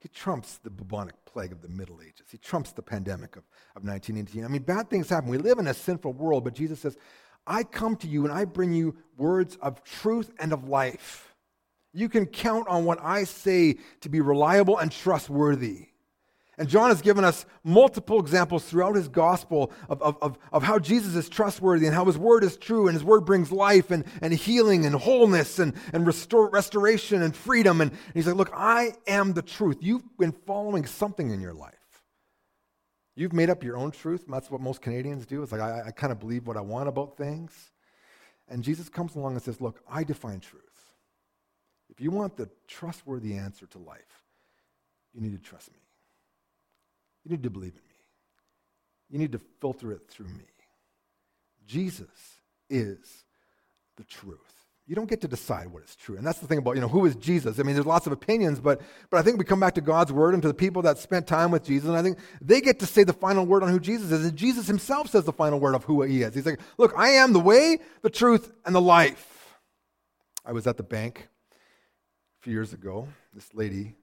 He 0.00 0.08
trumps 0.08 0.58
the 0.58 0.70
bubonic 0.70 1.14
plague 1.24 1.50
of 1.50 1.60
the 1.60 1.68
Middle 1.68 2.00
Ages. 2.00 2.26
He 2.30 2.38
trumps 2.38 2.70
the 2.70 2.82
pandemic 2.82 3.34
of, 3.36 3.42
of 3.74 3.84
1918. 3.84 4.44
I 4.44 4.48
mean, 4.48 4.62
bad 4.62 4.88
things 4.88 5.08
happen. 5.08 5.28
We 5.28 5.38
live 5.38 5.58
in 5.58 5.66
a 5.66 5.74
sinful 5.74 6.12
world, 6.12 6.44
but 6.44 6.54
Jesus 6.54 6.80
says, 6.80 6.96
I 7.46 7.64
come 7.64 7.96
to 7.96 8.06
you 8.06 8.24
and 8.24 8.32
I 8.32 8.44
bring 8.44 8.72
you 8.72 8.96
words 9.16 9.58
of 9.60 9.82
truth 9.82 10.30
and 10.38 10.52
of 10.52 10.68
life. 10.68 11.34
You 11.92 12.08
can 12.08 12.26
count 12.26 12.68
on 12.68 12.84
what 12.84 12.98
I 13.02 13.24
say 13.24 13.76
to 14.00 14.08
be 14.08 14.20
reliable 14.20 14.78
and 14.78 14.92
trustworthy. 14.92 15.88
And 16.58 16.68
John 16.68 16.90
has 16.90 17.00
given 17.00 17.24
us 17.24 17.46
multiple 17.62 18.18
examples 18.18 18.64
throughout 18.64 18.96
his 18.96 19.06
gospel 19.06 19.70
of, 19.88 20.02
of, 20.02 20.18
of, 20.20 20.38
of, 20.52 20.64
how 20.64 20.80
Jesus 20.80 21.14
is 21.14 21.28
trustworthy 21.28 21.86
and 21.86 21.94
how 21.94 22.04
his 22.04 22.18
word 22.18 22.42
is 22.42 22.56
true 22.56 22.88
and 22.88 22.94
his 22.94 23.04
word 23.04 23.20
brings 23.20 23.52
life 23.52 23.92
and, 23.92 24.04
and 24.20 24.34
healing 24.34 24.84
and 24.84 24.96
wholeness 24.96 25.60
and, 25.60 25.72
and 25.92 26.04
restore, 26.04 26.50
restoration 26.50 27.22
and 27.22 27.34
freedom. 27.34 27.80
And, 27.80 27.92
and 27.92 28.14
he's 28.14 28.26
like, 28.26 28.34
Look, 28.34 28.50
I 28.52 28.94
am 29.06 29.34
the 29.34 29.42
truth. 29.42 29.78
You've 29.80 30.02
been 30.18 30.32
following 30.32 30.84
something 30.84 31.30
in 31.30 31.40
your 31.40 31.54
life. 31.54 31.74
You've 33.14 33.32
made 33.32 33.50
up 33.50 33.62
your 33.62 33.76
own 33.76 33.92
truth. 33.92 34.24
That's 34.28 34.50
what 34.50 34.60
most 34.60 34.82
Canadians 34.82 35.26
do. 35.26 35.44
It's 35.44 35.52
like, 35.52 35.60
I, 35.60 35.84
I 35.86 35.90
kind 35.92 36.12
of 36.12 36.18
believe 36.18 36.48
what 36.48 36.56
I 36.56 36.60
want 36.60 36.88
about 36.88 37.16
things. 37.16 37.52
And 38.48 38.64
Jesus 38.64 38.88
comes 38.88 39.14
along 39.14 39.34
and 39.34 39.42
says, 39.42 39.60
Look, 39.60 39.80
I 39.88 40.02
define 40.02 40.40
truth. 40.40 40.67
If 41.90 42.00
you 42.00 42.10
want 42.10 42.36
the 42.36 42.48
trustworthy 42.66 43.34
answer 43.34 43.66
to 43.66 43.78
life, 43.78 44.22
you 45.14 45.20
need 45.20 45.32
to 45.32 45.38
trust 45.38 45.72
me. 45.72 45.78
You 47.24 47.30
need 47.32 47.42
to 47.42 47.50
believe 47.50 47.72
in 47.72 47.76
me. 47.76 47.94
You 49.10 49.18
need 49.18 49.32
to 49.32 49.40
filter 49.60 49.92
it 49.92 50.08
through 50.08 50.26
me. 50.26 50.44
Jesus 51.66 52.06
is 52.70 53.24
the 53.96 54.04
truth. 54.04 54.38
You 54.86 54.94
don't 54.94 55.08
get 55.08 55.20
to 55.20 55.28
decide 55.28 55.68
what 55.68 55.82
is 55.82 55.94
true. 55.96 56.16
And 56.16 56.26
that's 56.26 56.38
the 56.38 56.46
thing 56.46 56.56
about, 56.56 56.74
you 56.74 56.80
know, 56.80 56.88
who 56.88 57.04
is 57.04 57.14
Jesus? 57.16 57.60
I 57.60 57.62
mean, 57.62 57.74
there's 57.74 57.86
lots 57.86 58.06
of 58.06 58.12
opinions, 58.12 58.58
but, 58.58 58.80
but 59.10 59.18
I 59.18 59.22
think 59.22 59.38
we 59.38 59.44
come 59.44 59.60
back 59.60 59.74
to 59.74 59.82
God's 59.82 60.10
word 60.10 60.32
and 60.32 60.42
to 60.42 60.48
the 60.48 60.54
people 60.54 60.80
that 60.82 60.96
spent 60.96 61.26
time 61.26 61.50
with 61.50 61.62
Jesus, 61.62 61.88
and 61.88 61.96
I 61.96 62.02
think 62.02 62.18
they 62.40 62.62
get 62.62 62.78
to 62.78 62.86
say 62.86 63.04
the 63.04 63.12
final 63.12 63.44
word 63.44 63.62
on 63.62 63.68
who 63.68 63.80
Jesus 63.80 64.10
is. 64.10 64.24
And 64.24 64.34
Jesus 64.34 64.66
himself 64.66 65.10
says 65.10 65.24
the 65.24 65.32
final 65.32 65.60
word 65.60 65.74
of 65.74 65.84
who 65.84 66.02
he 66.04 66.22
is. 66.22 66.34
He's 66.34 66.46
like, 66.46 66.60
look, 66.78 66.94
I 66.96 67.10
am 67.10 67.34
the 67.34 67.40
way, 67.40 67.80
the 68.00 68.08
truth, 68.08 68.50
and 68.64 68.74
the 68.74 68.80
life. 68.80 69.58
I 70.46 70.52
was 70.52 70.66
at 70.66 70.78
the 70.78 70.82
bank 70.82 71.28
a 72.40 72.44
few 72.44 72.52
years 72.52 72.72
ago. 72.72 73.08
This 73.34 73.52
lady, 73.54 73.94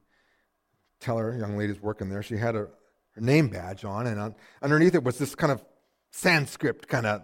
teller, 0.99 1.37
young 1.37 1.57
lady's 1.57 1.81
working 1.81 2.09
there, 2.09 2.23
she 2.23 2.37
had 2.37 2.55
a, 2.55 2.67
her 3.11 3.21
name 3.21 3.49
badge 3.49 3.85
on, 3.85 4.07
and 4.07 4.19
on, 4.19 4.35
underneath 4.61 4.95
it 4.95 5.03
was 5.03 5.17
this 5.17 5.35
kind 5.35 5.51
of 5.51 5.63
Sanskrit 6.11 6.87
kind 6.87 7.05
of 7.05 7.21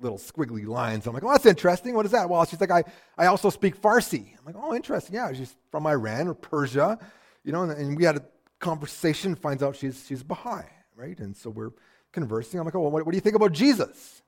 little 0.00 0.18
squiggly 0.18 0.66
lines. 0.66 1.06
I'm 1.06 1.14
like, 1.14 1.24
oh, 1.24 1.30
that's 1.30 1.46
interesting. 1.46 1.94
What 1.94 2.06
is 2.06 2.12
that? 2.12 2.28
Well, 2.28 2.44
she's 2.44 2.60
like, 2.60 2.70
I, 2.70 2.84
I 3.18 3.26
also 3.26 3.50
speak 3.50 3.80
Farsi. 3.80 4.36
I'm 4.38 4.44
like, 4.44 4.56
oh, 4.58 4.74
interesting. 4.74 5.14
Yeah, 5.14 5.32
she's 5.32 5.54
from 5.70 5.86
Iran 5.86 6.28
or 6.28 6.34
Persia, 6.34 6.98
you 7.44 7.52
know, 7.52 7.62
and, 7.62 7.72
and 7.72 7.96
we 7.96 8.04
had 8.04 8.16
a 8.16 8.24
conversation, 8.58 9.34
finds 9.34 9.62
out 9.62 9.76
she's, 9.76 10.04
she's 10.06 10.22
Baha'i, 10.22 10.64
right? 10.96 11.18
And 11.18 11.36
so 11.36 11.50
we're 11.50 11.72
conversing. 12.12 12.60
I'm 12.60 12.66
like, 12.66 12.74
oh, 12.74 12.80
well, 12.80 12.90
what, 12.90 13.06
what 13.06 13.12
do 13.12 13.16
you 13.16 13.22
think 13.22 13.36
about 13.36 13.52
Jesus? 13.52 14.22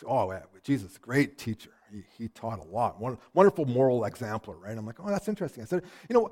She, 0.00 0.06
oh, 0.06 0.30
yeah, 0.30 0.42
Jesus, 0.62 0.98
great 0.98 1.38
teacher. 1.38 1.70
He, 2.18 2.28
taught 2.28 2.58
a 2.58 2.64
lot. 2.64 3.00
One, 3.00 3.18
wonderful 3.34 3.64
moral 3.64 4.04
exemplar, 4.04 4.56
right? 4.56 4.76
I'm 4.76 4.86
like, 4.86 4.96
oh, 5.00 5.08
that's 5.08 5.28
interesting. 5.28 5.62
I 5.62 5.66
said, 5.66 5.82
you 6.08 6.14
know, 6.14 6.30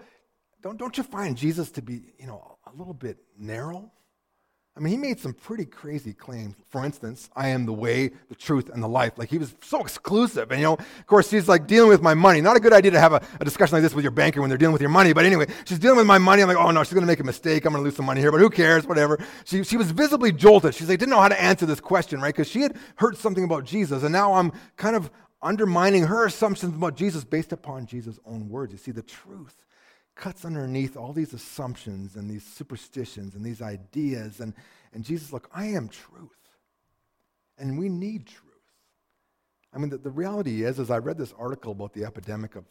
don't, 0.62 0.76
don't 0.78 0.96
you 0.96 1.04
find 1.04 1.36
Jesus 1.36 1.70
to 1.72 1.82
be, 1.82 2.14
you 2.18 2.26
know, 2.26 2.58
a 2.66 2.76
little 2.76 2.94
bit 2.94 3.18
narrow? 3.38 3.90
I 4.76 4.80
mean, 4.80 4.90
he 4.90 4.96
made 4.96 5.20
some 5.20 5.32
pretty 5.32 5.66
crazy 5.66 6.12
claims. 6.12 6.56
For 6.68 6.84
instance, 6.84 7.30
I 7.36 7.48
am 7.50 7.64
the 7.64 7.72
way, 7.72 8.10
the 8.28 8.34
truth, 8.34 8.70
and 8.70 8.82
the 8.82 8.88
life. 8.88 9.12
Like, 9.16 9.28
he 9.28 9.38
was 9.38 9.54
so 9.62 9.80
exclusive. 9.80 10.50
And, 10.50 10.60
you 10.60 10.66
know, 10.66 10.72
of 10.72 11.06
course, 11.06 11.28
she's 11.28 11.46
like 11.46 11.68
dealing 11.68 11.90
with 11.90 12.02
my 12.02 12.14
money. 12.14 12.40
Not 12.40 12.56
a 12.56 12.60
good 12.60 12.72
idea 12.72 12.90
to 12.90 12.98
have 12.98 13.12
a, 13.12 13.22
a 13.40 13.44
discussion 13.44 13.74
like 13.74 13.84
this 13.84 13.94
with 13.94 14.02
your 14.02 14.10
banker 14.10 14.40
when 14.40 14.50
they're 14.50 14.58
dealing 14.58 14.72
with 14.72 14.82
your 14.82 14.90
money. 14.90 15.12
But 15.12 15.26
anyway, 15.26 15.46
she's 15.64 15.78
dealing 15.78 15.98
with 15.98 16.08
my 16.08 16.18
money. 16.18 16.42
I'm 16.42 16.48
like, 16.48 16.56
oh, 16.56 16.72
no, 16.72 16.82
she's 16.82 16.92
going 16.92 17.02
to 17.02 17.06
make 17.06 17.20
a 17.20 17.24
mistake. 17.24 17.64
I'm 17.64 17.72
going 17.72 17.84
to 17.84 17.84
lose 17.84 17.94
some 17.94 18.04
money 18.04 18.20
here, 18.20 18.32
but 18.32 18.40
who 18.40 18.50
cares? 18.50 18.84
Whatever. 18.84 19.24
She, 19.44 19.62
she 19.62 19.76
was 19.76 19.92
visibly 19.92 20.32
jolted. 20.32 20.74
She's 20.74 20.88
like, 20.88 20.98
didn't 20.98 21.10
know 21.10 21.20
how 21.20 21.28
to 21.28 21.40
answer 21.40 21.66
this 21.66 21.80
question, 21.80 22.20
right? 22.20 22.34
Because 22.34 22.48
she 22.48 22.62
had 22.62 22.76
heard 22.96 23.16
something 23.16 23.44
about 23.44 23.64
Jesus. 23.64 24.02
And 24.02 24.12
now 24.12 24.34
I'm 24.34 24.50
kind 24.76 24.96
of 24.96 25.08
undermining 25.44 26.04
her 26.04 26.24
assumptions 26.24 26.74
about 26.74 26.96
Jesus 26.96 27.22
based 27.22 27.52
upon 27.52 27.86
Jesus' 27.86 28.18
own 28.26 28.48
words. 28.48 28.72
You 28.72 28.78
see, 28.78 28.90
the 28.90 29.02
truth 29.02 29.54
cuts 30.14 30.44
underneath 30.44 30.96
all 30.96 31.12
these 31.12 31.34
assumptions 31.34 32.16
and 32.16 32.30
these 32.30 32.44
superstitions 32.44 33.34
and 33.34 33.44
these 33.44 33.60
ideas. 33.60 34.40
And, 34.40 34.54
and 34.92 35.04
Jesus, 35.04 35.32
look, 35.32 35.48
I 35.54 35.66
am 35.66 35.88
truth. 35.88 36.30
And 37.58 37.78
we 37.78 37.88
need 37.88 38.26
truth. 38.26 38.40
I 39.72 39.78
mean, 39.78 39.90
the, 39.90 39.98
the 39.98 40.10
reality 40.10 40.64
is, 40.64 40.80
as 40.80 40.90
I 40.90 40.98
read 40.98 41.18
this 41.18 41.34
article 41.38 41.72
about 41.72 41.92
the 41.92 42.04
epidemic 42.04 42.56
of 42.56 42.64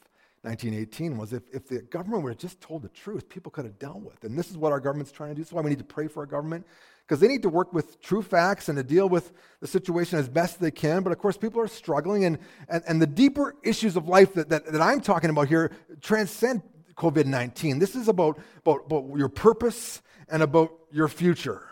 1918, 0.44 1.16
was 1.16 1.32
if, 1.32 1.42
if 1.52 1.66
the 1.68 1.80
government 1.82 2.26
have 2.28 2.38
just 2.38 2.60
told 2.60 2.82
the 2.82 2.88
truth, 2.88 3.28
people 3.28 3.50
could 3.50 3.64
have 3.64 3.78
dealt 3.78 4.02
with. 4.02 4.22
And 4.24 4.38
this 4.38 4.50
is 4.50 4.56
what 4.56 4.72
our 4.72 4.80
government's 4.80 5.12
trying 5.12 5.30
to 5.30 5.34
do. 5.34 5.40
This 5.40 5.48
is 5.48 5.52
why 5.52 5.62
we 5.62 5.70
need 5.70 5.78
to 5.78 5.84
pray 5.84 6.06
for 6.06 6.20
our 6.20 6.26
government, 6.26 6.66
because 7.06 7.20
they 7.20 7.28
need 7.28 7.42
to 7.42 7.48
work 7.48 7.72
with 7.72 8.00
true 8.00 8.22
facts 8.22 8.68
and 8.68 8.76
to 8.76 8.82
deal 8.82 9.08
with 9.08 9.32
the 9.60 9.66
situation 9.66 10.18
as 10.18 10.28
best 10.28 10.60
they 10.60 10.70
can. 10.70 11.02
But 11.02 11.12
of 11.12 11.18
course, 11.18 11.36
people 11.36 11.60
are 11.60 11.68
struggling, 11.68 12.24
and, 12.24 12.38
and, 12.68 12.84
and 12.86 13.00
the 13.00 13.06
deeper 13.06 13.56
issues 13.62 13.96
of 13.96 14.06
life 14.06 14.34
that, 14.34 14.50
that, 14.50 14.66
that 14.66 14.82
I'm 14.82 15.00
talking 15.00 15.30
about 15.30 15.48
here 15.48 15.72
transcend 16.00 16.62
COVID 16.96 17.26
19. 17.26 17.78
This 17.78 17.94
is 17.94 18.08
about, 18.08 18.38
about, 18.58 18.84
about 18.86 19.16
your 19.16 19.28
purpose 19.28 20.02
and 20.28 20.42
about 20.42 20.72
your 20.90 21.08
future. 21.08 21.66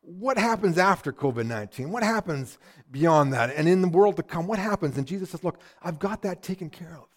What 0.00 0.36
happens 0.36 0.76
after 0.76 1.12
COVID 1.12 1.46
19? 1.46 1.90
What 1.90 2.02
happens 2.02 2.58
beyond 2.90 3.32
that? 3.32 3.54
And 3.54 3.68
in 3.68 3.80
the 3.80 3.88
world 3.88 4.16
to 4.16 4.22
come, 4.22 4.46
what 4.46 4.58
happens? 4.58 4.98
And 4.98 5.06
Jesus 5.06 5.30
says, 5.30 5.42
Look, 5.42 5.60
I've 5.82 5.98
got 5.98 6.22
that 6.22 6.42
taken 6.42 6.68
care 6.68 6.98
of. 7.00 7.08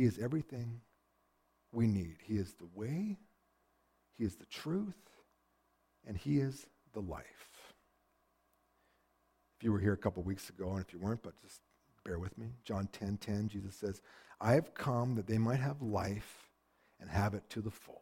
He 0.00 0.06
is 0.06 0.18
everything 0.18 0.80
we 1.72 1.86
need. 1.86 2.16
He 2.24 2.38
is 2.38 2.54
the 2.54 2.70
way, 2.74 3.18
He 4.16 4.24
is 4.24 4.34
the 4.36 4.46
truth, 4.46 4.94
and 6.06 6.16
He 6.16 6.38
is 6.38 6.64
the 6.94 7.00
life. 7.00 7.74
If 9.58 9.64
you 9.64 9.72
were 9.72 9.78
here 9.78 9.92
a 9.92 9.98
couple 9.98 10.22
weeks 10.22 10.48
ago, 10.48 10.70
and 10.70 10.80
if 10.80 10.94
you 10.94 10.98
weren't, 11.00 11.22
but 11.22 11.38
just 11.42 11.60
bear 12.02 12.18
with 12.18 12.38
me. 12.38 12.46
John 12.64 12.88
10 12.92 13.18
10, 13.18 13.48
Jesus 13.48 13.74
says, 13.74 14.00
I 14.40 14.54
have 14.54 14.72
come 14.72 15.16
that 15.16 15.26
they 15.26 15.36
might 15.36 15.60
have 15.60 15.82
life 15.82 16.48
and 16.98 17.10
have 17.10 17.34
it 17.34 17.42
to 17.50 17.60
the 17.60 17.70
full. 17.70 18.00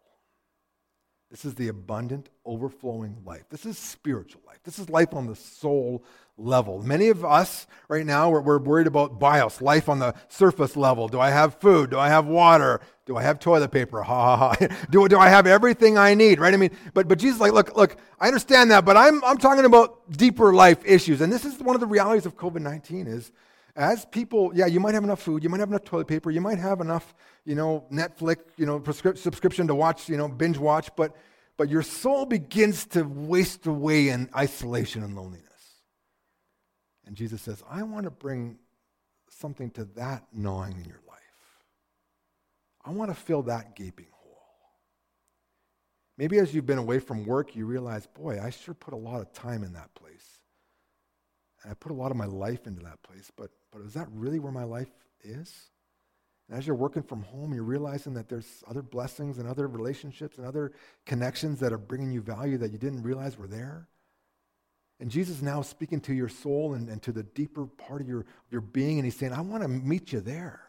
This 1.31 1.45
is 1.45 1.55
the 1.55 1.69
abundant, 1.69 2.31
overflowing 2.47 3.19
life. 3.27 3.45
This 3.51 3.67
is 3.67 3.77
spiritual 3.77 4.41
life. 4.47 4.61
This 4.64 4.79
is 4.79 4.88
life 4.88 5.12
on 5.12 5.27
the 5.27 5.37
soul 5.37 6.03
level. 6.38 6.83
Many 6.83 7.09
of 7.09 7.23
us 7.23 7.67
right 7.88 8.07
now, 8.07 8.31
we're, 8.31 8.41
we're, 8.41 8.59
worried 8.59 8.87
about 8.87 9.19
bios, 9.19 9.61
life 9.61 9.91
on 9.91 9.99
the 9.99 10.14
surface 10.29 10.75
level. 10.75 11.07
Do 11.07 11.21
I 11.21 11.29
have 11.29 11.57
food? 11.61 11.91
Do 11.91 11.99
I 11.99 12.09
have 12.09 12.27
water? 12.27 12.81
Do 13.05 13.17
I 13.17 13.23
have 13.23 13.41
toilet 13.41 13.71
paper? 13.71 14.03
Ha 14.03 14.37
ha 14.37 14.55
ha. 14.55 14.67
do, 14.91 15.07
do 15.07 15.19
I 15.19 15.29
have 15.29 15.47
everything 15.47 15.99
I 15.99 16.14
need? 16.14 16.41
Right? 16.41 16.55
I 16.55 16.57
mean, 16.57 16.71
but, 16.95 17.09
but 17.09 17.19
Jesus 17.19 17.41
like, 17.41 17.53
look, 17.53 17.77
look, 17.77 17.97
I 18.19 18.29
understand 18.29 18.71
that, 18.71 18.87
but 18.87 18.97
I'm, 18.97 19.23
I'm 19.23 19.37
talking 19.37 19.67
about 19.67 20.11
deeper 20.11 20.55
life 20.55 20.79
issues. 20.87 21.21
And 21.21 21.31
this 21.31 21.45
is 21.45 21.59
one 21.61 21.77
of 21.77 21.81
the 21.81 21.87
realities 21.87 22.25
of 22.25 22.37
COVID 22.37 22.62
19 22.62 23.07
is 23.07 23.33
as 23.79 24.05
people, 24.07 24.51
yeah, 24.55 24.67
you 24.67 24.81
might 24.81 24.95
have 24.95 25.05
enough 25.05 25.23
food, 25.23 25.45
you 25.45 25.49
might 25.49 25.61
have 25.61 25.69
enough 25.69 25.85
toilet 25.85 26.09
paper, 26.09 26.33
you 26.33 26.41
might 26.41 26.59
have 26.59 26.81
enough, 26.81 27.14
you 27.45 27.55
know, 27.55 27.87
Netflix, 27.93 28.38
you 28.57 28.67
know, 28.67 28.83
subscription 28.83 29.69
to 29.69 29.75
watch, 29.75 30.09
you 30.09 30.17
know, 30.17 30.27
binge 30.27 30.59
watch, 30.59 30.91
but, 30.97 31.14
but 31.57 31.69
your 31.69 31.83
soul 31.83 32.27
begins 32.27 32.87
to 32.87 33.05
waste 33.05 33.67
away 33.67 34.09
in 34.09 34.29
isolation 34.37 35.05
and 35.05 35.14
loneliness. 35.14 35.45
And 37.07 37.14
Jesus 37.14 37.41
says, 37.41 37.62
I 37.71 37.85
want 37.85 38.05
to 38.05 38.11
bring 38.11 38.59
something 39.31 39.71
to 39.71 39.85
that 39.95 40.25
gnawing 40.33 40.73
in 40.73 40.85
your 40.85 41.01
life. 41.07 41.19
I 42.85 42.91
want 42.91 43.12
to 43.12 43.14
fill 43.14 43.43
that 43.43 43.77
gaping 43.77 44.09
hole. 44.11 44.43
Maybe 46.17 46.38
as 46.41 46.53
you've 46.53 46.67
been 46.67 46.79
away 46.79 46.99
from 46.99 47.25
work, 47.25 47.55
you 47.55 47.64
realize, 47.64 48.09
boy, 48.09 48.41
I 48.43 48.51
sure 48.51 48.75
put 48.75 48.93
a 48.93 48.97
lot 48.99 49.21
of 49.21 49.33
time 49.33 49.62
in 49.62 49.75
that 49.75 49.95
place. 49.95 50.41
And 51.62 51.71
I 51.71 51.75
put 51.75 51.93
a 51.93 51.95
lot 51.95 52.11
of 52.11 52.17
my 52.17 52.27
life 52.27 52.67
into 52.67 52.83
that 52.83 53.01
place, 53.05 53.31
but 53.37 53.51
but 53.72 53.83
is 53.83 53.94
that 53.94 54.09
really 54.12 54.38
where 54.38 54.52
my 54.52 54.64
life 54.64 54.90
is? 55.22 55.70
And 56.48 56.59
as 56.59 56.66
you're 56.66 56.76
working 56.76 57.02
from 57.02 57.22
home, 57.22 57.52
you're 57.52 57.62
realizing 57.62 58.14
that 58.14 58.28
there's 58.28 58.64
other 58.68 58.83
blessings 58.83 59.38
and 59.38 59.48
other 59.48 59.68
relationships 59.68 60.38
and 60.38 60.46
other 60.46 60.72
connections 61.04 61.61
that 61.61 61.72
are 61.72 61.78
bringing 61.78 62.11
you 62.11 62.22
value 62.22 62.57
that 62.59 62.72
you 62.72 62.78
didn't 62.78 63.02
realize 63.02 63.37
were 63.37 63.46
there. 63.46 63.88
And 65.00 65.11
Jesus 65.11 65.37
is 65.37 65.42
now 65.42 65.62
speaking 65.62 66.00
to 66.02 66.14
your 66.14 66.28
soul 66.28 66.74
and, 66.74 66.88
and 66.88 67.02
to 67.02 67.12
the 67.12 67.22
deeper 67.22 67.66
part 67.66 68.00
of 68.00 68.09
your, 68.09 68.26
your 68.50 68.61
being, 68.61 68.98
and 68.98 69.04
he's 69.04 69.16
saying, 69.16 69.33
I 69.33 69.42
want 69.42 69.62
to 69.62 69.68
meet 69.68 70.12
you 70.12 70.20
there. 70.20 70.61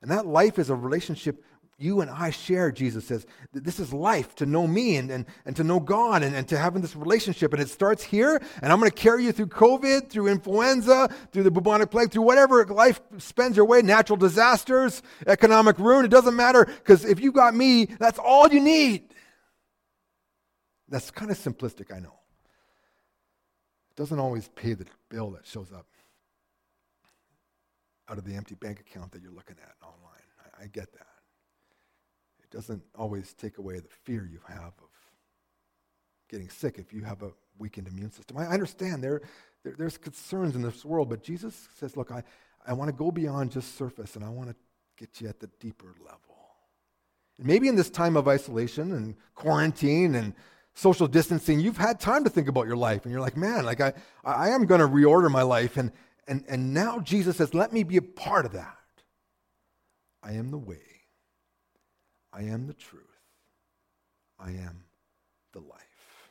And 0.00 0.10
that 0.10 0.26
life 0.26 0.58
is 0.58 0.70
a 0.70 0.74
relationship 0.74 1.44
you 1.80 2.02
and 2.02 2.10
I 2.10 2.28
share, 2.30 2.70
Jesus 2.70 3.06
says. 3.06 3.26
This 3.52 3.80
is 3.80 3.92
life, 3.92 4.34
to 4.36 4.46
know 4.46 4.66
me 4.66 4.96
and, 4.96 5.10
and, 5.10 5.26
and 5.46 5.56
to 5.56 5.64
know 5.64 5.80
God 5.80 6.22
and, 6.22 6.36
and 6.36 6.46
to 6.48 6.58
having 6.58 6.82
this 6.82 6.94
relationship. 6.94 7.54
And 7.54 7.62
it 7.62 7.70
starts 7.70 8.02
here, 8.02 8.40
and 8.62 8.70
I'm 8.72 8.78
going 8.78 8.90
to 8.90 8.96
carry 8.96 9.24
you 9.24 9.32
through 9.32 9.46
COVID, 9.46 10.10
through 10.10 10.28
influenza, 10.28 11.08
through 11.32 11.44
the 11.44 11.50
bubonic 11.50 11.90
plague, 11.90 12.10
through 12.10 12.22
whatever 12.22 12.66
life 12.66 13.00
spends 13.16 13.56
your 13.56 13.64
way, 13.64 13.80
natural 13.80 14.18
disasters, 14.18 15.02
economic 15.26 15.78
ruin. 15.78 16.04
It 16.04 16.10
doesn't 16.10 16.36
matter, 16.36 16.66
because 16.66 17.04
if 17.04 17.18
you 17.18 17.32
got 17.32 17.54
me, 17.54 17.86
that's 17.86 18.18
all 18.18 18.48
you 18.48 18.60
need. 18.60 19.14
That's 20.88 21.10
kind 21.10 21.30
of 21.30 21.38
simplistic, 21.38 21.94
I 21.94 22.00
know. 22.00 22.18
It 23.90 23.96
doesn't 23.96 24.18
always 24.18 24.48
pay 24.48 24.74
the 24.74 24.86
bill 25.08 25.30
that 25.30 25.46
shows 25.46 25.72
up 25.72 25.86
out 28.08 28.18
of 28.18 28.24
the 28.24 28.34
empty 28.34 28.56
bank 28.56 28.80
account 28.80 29.12
that 29.12 29.22
you're 29.22 29.32
looking 29.32 29.56
at 29.62 29.74
online. 29.82 30.26
I, 30.58 30.64
I 30.64 30.66
get 30.66 30.92
that. 30.92 31.06
Doesn't 32.50 32.82
always 32.98 33.32
take 33.34 33.58
away 33.58 33.78
the 33.78 33.88
fear 34.04 34.28
you 34.30 34.40
have 34.48 34.72
of 34.78 34.88
getting 36.28 36.48
sick 36.48 36.78
if 36.78 36.92
you 36.92 37.02
have 37.02 37.22
a 37.22 37.30
weakened 37.58 37.88
immune 37.88 38.10
system. 38.10 38.38
I 38.38 38.46
understand 38.46 39.02
there, 39.02 39.22
there, 39.64 39.74
there's 39.76 39.98
concerns 39.98 40.54
in 40.56 40.62
this 40.62 40.84
world, 40.84 41.08
but 41.08 41.22
Jesus 41.22 41.68
says, 41.78 41.96
look, 41.96 42.10
I, 42.10 42.22
I 42.66 42.72
want 42.72 42.88
to 42.88 42.96
go 42.96 43.10
beyond 43.10 43.52
just 43.52 43.76
surface 43.76 44.16
and 44.16 44.24
I 44.24 44.28
want 44.28 44.50
to 44.50 44.56
get 44.96 45.20
you 45.20 45.28
at 45.28 45.40
the 45.40 45.48
deeper 45.58 45.94
level. 46.04 46.20
And 47.38 47.46
maybe 47.46 47.68
in 47.68 47.76
this 47.76 47.90
time 47.90 48.16
of 48.16 48.28
isolation 48.28 48.92
and 48.92 49.14
quarantine 49.34 50.14
and 50.14 50.34
social 50.74 51.06
distancing, 51.06 51.60
you've 51.60 51.78
had 51.78 51.98
time 52.00 52.24
to 52.24 52.30
think 52.30 52.48
about 52.48 52.66
your 52.66 52.76
life 52.76 53.04
and 53.04 53.12
you're 53.12 53.20
like, 53.20 53.36
man, 53.36 53.64
like 53.64 53.80
I, 53.80 53.92
I 54.24 54.50
am 54.50 54.66
going 54.66 54.80
to 54.80 54.86
reorder 54.86 55.30
my 55.30 55.42
life. 55.42 55.76
And, 55.76 55.90
and, 56.28 56.44
and 56.48 56.74
now 56.74 57.00
Jesus 57.00 57.36
says, 57.36 57.54
let 57.54 57.72
me 57.72 57.82
be 57.82 57.96
a 57.96 58.02
part 58.02 58.46
of 58.46 58.52
that. 58.52 58.76
I 60.22 60.32
am 60.32 60.50
the 60.50 60.58
way. 60.58 60.89
I 62.32 62.42
am 62.42 62.66
the 62.66 62.74
truth. 62.74 63.04
I 64.38 64.50
am 64.50 64.84
the 65.52 65.60
life. 65.60 66.30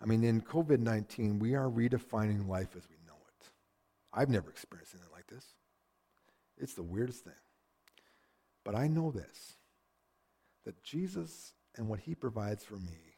I 0.00 0.06
mean, 0.06 0.22
in 0.22 0.40
COVID 0.40 0.78
19, 0.78 1.38
we 1.38 1.54
are 1.54 1.68
redefining 1.68 2.48
life 2.48 2.76
as 2.76 2.88
we 2.88 2.96
know 3.06 3.16
it. 3.28 3.48
I've 4.12 4.30
never 4.30 4.50
experienced 4.50 4.94
anything 4.94 5.12
like 5.12 5.26
this. 5.26 5.44
It's 6.56 6.74
the 6.74 6.82
weirdest 6.82 7.24
thing. 7.24 7.32
But 8.64 8.74
I 8.74 8.86
know 8.86 9.10
this 9.10 9.54
that 10.64 10.82
Jesus 10.82 11.54
and 11.76 11.88
what 11.88 12.00
he 12.00 12.14
provides 12.14 12.62
for 12.64 12.76
me 12.76 13.16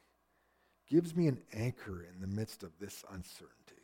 gives 0.89 1.17
me 1.17 1.27
an 1.27 1.41
anchor 1.53 2.05
in 2.05 2.21
the 2.21 2.27
midst 2.27 2.63
of 2.63 2.71
this 2.79 3.05
uncertainty. 3.13 3.75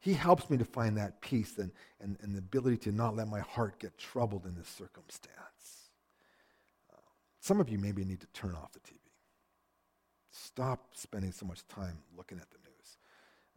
He 0.00 0.14
helps 0.14 0.50
me 0.50 0.56
to 0.56 0.64
find 0.64 0.96
that 0.96 1.20
peace 1.20 1.58
and, 1.58 1.70
and, 2.00 2.16
and 2.22 2.34
the 2.34 2.38
ability 2.38 2.78
to 2.78 2.92
not 2.92 3.14
let 3.14 3.28
my 3.28 3.40
heart 3.40 3.78
get 3.78 3.98
troubled 3.98 4.46
in 4.46 4.54
this 4.54 4.68
circumstance. 4.68 5.81
Some 7.42 7.60
of 7.60 7.68
you 7.68 7.78
maybe 7.78 8.04
need 8.04 8.20
to 8.20 8.26
turn 8.28 8.54
off 8.54 8.72
the 8.72 8.78
TV. 8.78 8.98
Stop 10.30 10.94
spending 10.94 11.32
so 11.32 11.44
much 11.44 11.66
time 11.68 11.98
looking 12.16 12.38
at 12.38 12.48
the 12.50 12.56
news. 12.64 12.98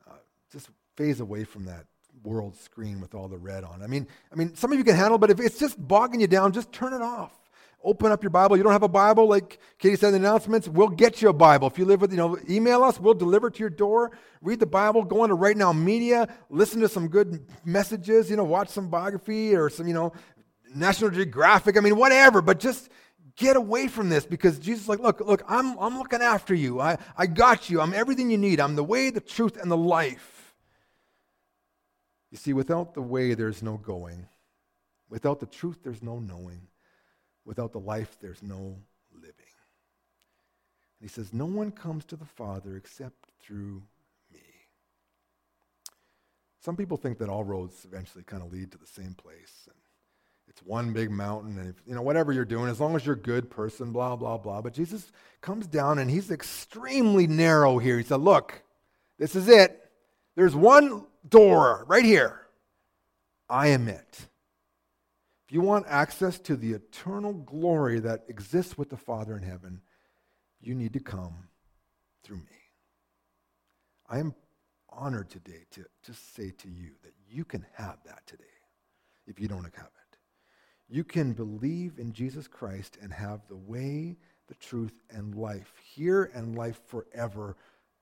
Uh, 0.05 0.17
just 0.51 0.69
phase 0.97 1.21
away 1.21 1.45
from 1.45 1.65
that 1.65 1.85
world 2.23 2.57
screen 2.57 2.99
with 2.99 3.15
all 3.15 3.29
the 3.29 3.37
red 3.37 3.63
on. 3.63 3.81
I 3.81 3.87
mean, 3.87 4.07
I 4.31 4.35
mean, 4.35 4.55
some 4.55 4.73
of 4.73 4.77
you 4.77 4.83
can 4.83 4.95
handle, 4.95 5.17
but 5.17 5.29
if 5.29 5.39
it's 5.39 5.57
just 5.57 5.75
bogging 5.87 6.19
you 6.19 6.27
down, 6.27 6.51
just 6.51 6.73
turn 6.73 6.93
it 6.93 7.01
off 7.01 7.31
open 7.85 8.11
up 8.11 8.23
your 8.23 8.31
Bible. 8.31 8.57
You 8.57 8.63
don't 8.63 8.71
have 8.71 8.83
a 8.83 8.89
Bible, 8.89 9.27
like 9.27 9.59
Katie 9.77 9.95
said 9.95 10.07
in 10.07 10.13
the 10.13 10.27
announcements, 10.27 10.67
we'll 10.67 10.89
get 10.89 11.21
you 11.21 11.29
a 11.29 11.33
Bible. 11.33 11.67
If 11.67 11.77
you 11.77 11.85
live 11.85 12.01
with, 12.01 12.11
you 12.11 12.17
know, 12.17 12.37
email 12.49 12.83
us, 12.83 12.99
we'll 12.99 13.13
deliver 13.13 13.47
it 13.47 13.53
to 13.53 13.59
your 13.59 13.69
door. 13.69 14.11
Read 14.41 14.59
the 14.59 14.65
Bible, 14.65 15.03
go 15.03 15.23
into 15.23 15.35
Right 15.35 15.55
Now 15.55 15.71
Media, 15.71 16.27
listen 16.49 16.81
to 16.81 16.89
some 16.89 17.07
good 17.07 17.45
messages, 17.63 18.29
you 18.29 18.35
know, 18.35 18.43
watch 18.43 18.69
some 18.69 18.89
biography 18.89 19.55
or 19.55 19.69
some, 19.69 19.87
you 19.87 19.93
know, 19.93 20.11
National 20.73 21.11
Geographic. 21.11 21.77
I 21.77 21.79
mean, 21.79 21.95
whatever, 21.95 22.41
but 22.41 22.59
just 22.59 22.89
get 23.37 23.55
away 23.55 23.87
from 23.87 24.09
this 24.09 24.25
because 24.25 24.59
Jesus 24.59 24.83
is 24.83 24.89
like, 24.89 24.99
look, 24.99 25.19
look, 25.19 25.43
I'm, 25.47 25.77
I'm 25.77 25.97
looking 25.97 26.21
after 26.21 26.53
you. 26.53 26.79
I, 26.79 26.97
I 27.17 27.27
got 27.27 27.69
you. 27.69 27.81
I'm 27.81 27.93
everything 27.93 28.31
you 28.31 28.37
need. 28.37 28.59
I'm 28.59 28.75
the 28.75 28.83
way, 28.83 29.09
the 29.09 29.21
truth, 29.21 29.57
and 29.57 29.69
the 29.69 29.77
life. 29.77 30.55
You 32.31 32.37
see, 32.37 32.53
without 32.53 32.93
the 32.93 33.01
way, 33.01 33.33
there's 33.33 33.61
no 33.61 33.77
going. 33.77 34.27
Without 35.09 35.39
the 35.39 35.45
truth, 35.45 35.79
there's 35.83 36.01
no 36.01 36.19
knowing. 36.19 36.67
Without 37.45 37.71
the 37.71 37.79
life, 37.79 38.17
there's 38.21 38.41
no 38.41 38.77
living. 39.13 39.53
And 40.99 41.01
he 41.01 41.07
says, 41.07 41.31
No 41.31 41.45
one 41.45 41.71
comes 41.71 42.05
to 42.05 42.15
the 42.15 42.25
Father 42.25 42.75
except 42.75 43.29
through 43.39 43.83
me. 44.33 44.39
Some 46.59 46.75
people 46.75 46.97
think 46.97 47.19
that 47.19 47.29
all 47.29 47.43
roads 47.43 47.85
eventually 47.85 48.23
kind 48.23 48.41
of 48.41 48.51
lead 48.51 48.71
to 48.71 48.77
the 48.77 48.87
same 48.87 49.13
place. 49.13 49.67
And 49.67 49.77
it's 50.47 50.61
one 50.61 50.93
big 50.93 51.11
mountain, 51.11 51.57
and 51.57 51.69
if, 51.69 51.75
you 51.85 51.95
know, 51.95 52.01
whatever 52.01 52.31
you're 52.31 52.45
doing, 52.45 52.69
as 52.69 52.79
long 52.79 52.95
as 52.95 53.05
you're 53.05 53.15
a 53.15 53.19
good 53.19 53.49
person, 53.49 53.91
blah, 53.91 54.15
blah, 54.15 54.37
blah. 54.37 54.61
But 54.61 54.73
Jesus 54.73 55.11
comes 55.41 55.67
down 55.67 55.99
and 55.99 56.09
he's 56.09 56.31
extremely 56.31 57.27
narrow 57.27 57.77
here. 57.77 57.97
He 57.97 58.03
said, 58.03 58.21
Look, 58.21 58.63
this 59.17 59.35
is 59.35 59.47
it. 59.47 59.81
There's 60.35 60.55
one 60.55 61.05
door 61.27 61.85
right 61.87 62.05
here. 62.05 62.41
I 63.49 63.67
am 63.67 63.87
it. 63.87 64.27
If 65.47 65.53
you 65.53 65.61
want 65.61 65.85
access 65.87 66.39
to 66.39 66.55
the 66.55 66.73
eternal 66.73 67.33
glory 67.33 67.99
that 67.99 68.25
exists 68.27 68.77
with 68.77 68.89
the 68.89 68.97
Father 68.97 69.37
in 69.37 69.43
heaven, 69.43 69.81
you 70.59 70.73
need 70.73 70.93
to 70.93 70.99
come 70.99 71.49
through 72.23 72.37
me. 72.37 72.43
I 74.09 74.19
am 74.19 74.33
honored 74.89 75.29
today 75.29 75.65
to 75.71 75.85
just 76.05 76.35
say 76.35 76.51
to 76.51 76.69
you 76.69 76.91
that 77.03 77.13
you 77.29 77.45
can 77.45 77.65
have 77.73 77.97
that 78.05 78.25
today 78.25 78.43
if 79.27 79.39
you 79.39 79.47
don't 79.47 79.63
have 79.63 79.85
it. 79.85 80.04
You 80.87 81.03
can 81.03 81.33
believe 81.33 81.97
in 81.97 82.13
Jesus 82.13 82.47
Christ 82.47 82.97
and 83.01 83.11
have 83.11 83.47
the 83.47 83.55
way, 83.55 84.17
the 84.47 84.55
truth, 84.55 84.93
and 85.09 85.35
life 85.35 85.73
here 85.83 86.31
and 86.33 86.55
life 86.55 86.79
forever 86.85 87.55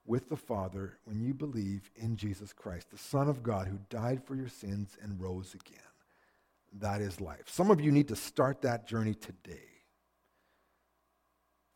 with 0.06 0.28
the 0.28 0.36
Father 0.36 0.98
when 1.06 1.22
you 1.22 1.34
believe 1.34 1.90
in 1.96 2.18
Jesus 2.18 2.52
Christ, 2.52 2.92
the 2.92 2.98
Son 2.98 3.30
of 3.30 3.42
God 3.42 3.68
who 3.68 3.80
died 3.90 4.24
for 4.24 4.36
your 4.36 4.50
sins 4.50 4.98
and 5.02 5.22
rose 5.22 5.54
again 5.54 5.80
that 6.80 7.02
is 7.02 7.22
life. 7.22 7.44
Some 7.48 7.72
of 7.72 7.80
you 7.80 7.92
need 7.92 8.08
to 8.08 8.16
start 8.16 8.62
that 8.62 8.88
journey 8.88 9.14
today. 9.14 9.70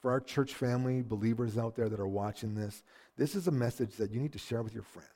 For 0.01 0.11
our 0.11 0.19
church 0.19 0.53
family, 0.53 1.01
believers 1.01 1.57
out 1.57 1.75
there 1.75 1.89
that 1.89 1.99
are 1.99 2.07
watching 2.07 2.55
this, 2.55 2.83
this 3.17 3.35
is 3.35 3.47
a 3.47 3.51
message 3.51 3.95
that 3.95 4.11
you 4.11 4.19
need 4.19 4.33
to 4.33 4.39
share 4.39 4.61
with 4.61 4.73
your 4.73 4.83
friends. 4.83 5.09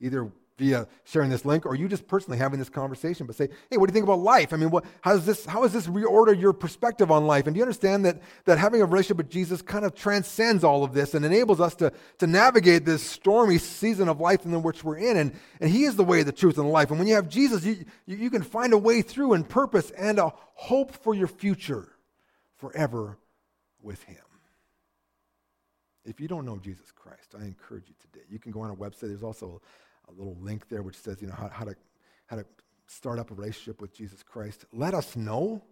Either 0.00 0.30
via 0.58 0.86
sharing 1.04 1.28
this 1.28 1.44
link 1.44 1.66
or 1.66 1.74
you 1.74 1.86
just 1.86 2.06
personally 2.08 2.38
having 2.38 2.58
this 2.58 2.70
conversation, 2.70 3.26
but 3.26 3.36
say, 3.36 3.48
hey, 3.70 3.76
what 3.76 3.86
do 3.86 3.90
you 3.90 3.94
think 3.94 4.04
about 4.04 4.20
life? 4.20 4.52
I 4.54 4.56
mean, 4.56 4.70
what, 4.70 4.84
how, 5.02 5.12
does 5.12 5.26
this, 5.26 5.44
how 5.44 5.62
does 5.62 5.72
this 5.72 5.86
reorder 5.86 6.38
your 6.38 6.54
perspective 6.54 7.10
on 7.10 7.26
life? 7.26 7.46
And 7.46 7.54
do 7.54 7.58
you 7.58 7.64
understand 7.64 8.06
that, 8.06 8.22
that 8.46 8.58
having 8.58 8.80
a 8.80 8.86
relationship 8.86 9.18
with 9.18 9.30
Jesus 9.30 9.60
kind 9.60 9.84
of 9.84 9.94
transcends 9.94 10.64
all 10.64 10.82
of 10.82 10.94
this 10.94 11.12
and 11.14 11.24
enables 11.24 11.60
us 11.60 11.74
to, 11.76 11.92
to 12.18 12.26
navigate 12.26 12.86
this 12.86 13.02
stormy 13.02 13.58
season 13.58 14.08
of 14.08 14.18
life 14.18 14.44
in 14.46 14.62
which 14.62 14.82
we're 14.82 14.96
in? 14.96 15.18
And, 15.18 15.34
and 15.60 15.70
He 15.70 15.84
is 15.84 15.96
the 15.96 16.04
way, 16.04 16.22
the 16.22 16.32
truth, 16.32 16.56
and 16.56 16.66
the 16.66 16.72
life. 16.72 16.90
And 16.90 16.98
when 16.98 17.08
you 17.08 17.14
have 17.16 17.28
Jesus, 17.28 17.64
you, 17.64 17.84
you, 18.06 18.16
you 18.16 18.30
can 18.30 18.42
find 18.42 18.72
a 18.72 18.78
way 18.78 19.02
through 19.02 19.34
and 19.34 19.46
purpose 19.46 19.90
and 19.90 20.18
a 20.18 20.32
hope 20.54 20.92
for 20.92 21.14
your 21.14 21.28
future 21.28 21.86
forever 22.56 23.18
with 23.82 24.02
Him. 24.04 24.16
If 26.06 26.20
you 26.20 26.28
don't 26.28 26.46
know 26.46 26.56
Jesus 26.56 26.92
Christ, 26.92 27.34
I 27.38 27.44
encourage 27.44 27.88
you 27.88 27.94
today. 28.00 28.24
You 28.30 28.38
can 28.38 28.52
go 28.52 28.60
on 28.60 28.70
our 28.70 28.76
website. 28.76 29.08
There's 29.08 29.24
also 29.24 29.60
a 29.60 29.85
little 30.12 30.36
link 30.40 30.68
there 30.68 30.82
which 30.82 30.96
says, 30.96 31.20
you 31.20 31.28
know, 31.28 31.34
how, 31.34 31.48
how, 31.48 31.64
to, 31.64 31.74
how 32.26 32.36
to 32.36 32.46
start 32.86 33.18
up 33.18 33.30
a 33.30 33.34
relationship 33.34 33.80
with 33.80 33.94
Jesus 33.94 34.22
Christ. 34.22 34.64
Let 34.72 34.94
us 34.94 35.16
know. 35.16 35.62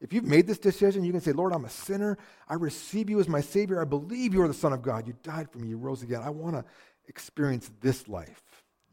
If 0.00 0.12
you've 0.12 0.24
made 0.24 0.46
this 0.46 0.58
decision, 0.58 1.04
you 1.04 1.12
can 1.12 1.20
say, 1.20 1.32
Lord, 1.32 1.52
I'm 1.52 1.64
a 1.64 1.70
sinner. 1.70 2.18
I 2.48 2.54
receive 2.54 3.08
you 3.08 3.20
as 3.20 3.28
my 3.28 3.40
Savior. 3.40 3.80
I 3.80 3.84
believe 3.84 4.34
you 4.34 4.42
are 4.42 4.48
the 4.48 4.54
Son 4.54 4.72
of 4.72 4.82
God. 4.82 5.06
You 5.06 5.14
died 5.22 5.50
for 5.50 5.58
me. 5.58 5.68
You 5.68 5.76
rose 5.76 6.02
again. 6.02 6.22
I 6.22 6.30
want 6.30 6.56
to 6.56 6.64
experience 7.08 7.70
this 7.80 8.08
life. 8.08 8.42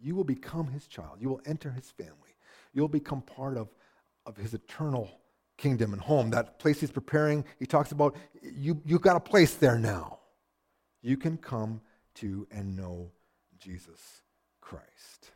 You 0.02 0.16
will 0.16 0.24
become 0.24 0.68
his 0.68 0.88
child. 0.88 1.18
You 1.20 1.30
will 1.30 1.42
enter 1.46 1.72
his 1.72 1.90
family. 1.92 2.14
You'll 2.74 2.88
become 2.88 3.22
part 3.22 3.58
of, 3.58 3.70
of 4.26 4.38
his 4.38 4.54
eternal 4.54 5.10
kingdom 5.58 5.94
and 5.94 6.02
home. 6.02 6.30
That 6.30 6.60
place 6.60 6.80
he's 6.80 6.92
preparing, 6.92 7.44
he 7.58 7.66
talks 7.66 7.92
about, 7.92 8.16
you, 8.42 8.82
you've 8.86 9.02
got 9.02 9.16
a 9.16 9.20
place 9.20 9.56
there 9.56 9.78
now. 9.78 10.20
You 11.02 11.18
can 11.18 11.38
come 11.38 11.82
to 12.16 12.48
and 12.52 12.76
know 12.76 13.12
Jesus 13.58 14.22
Christ. 14.70 15.32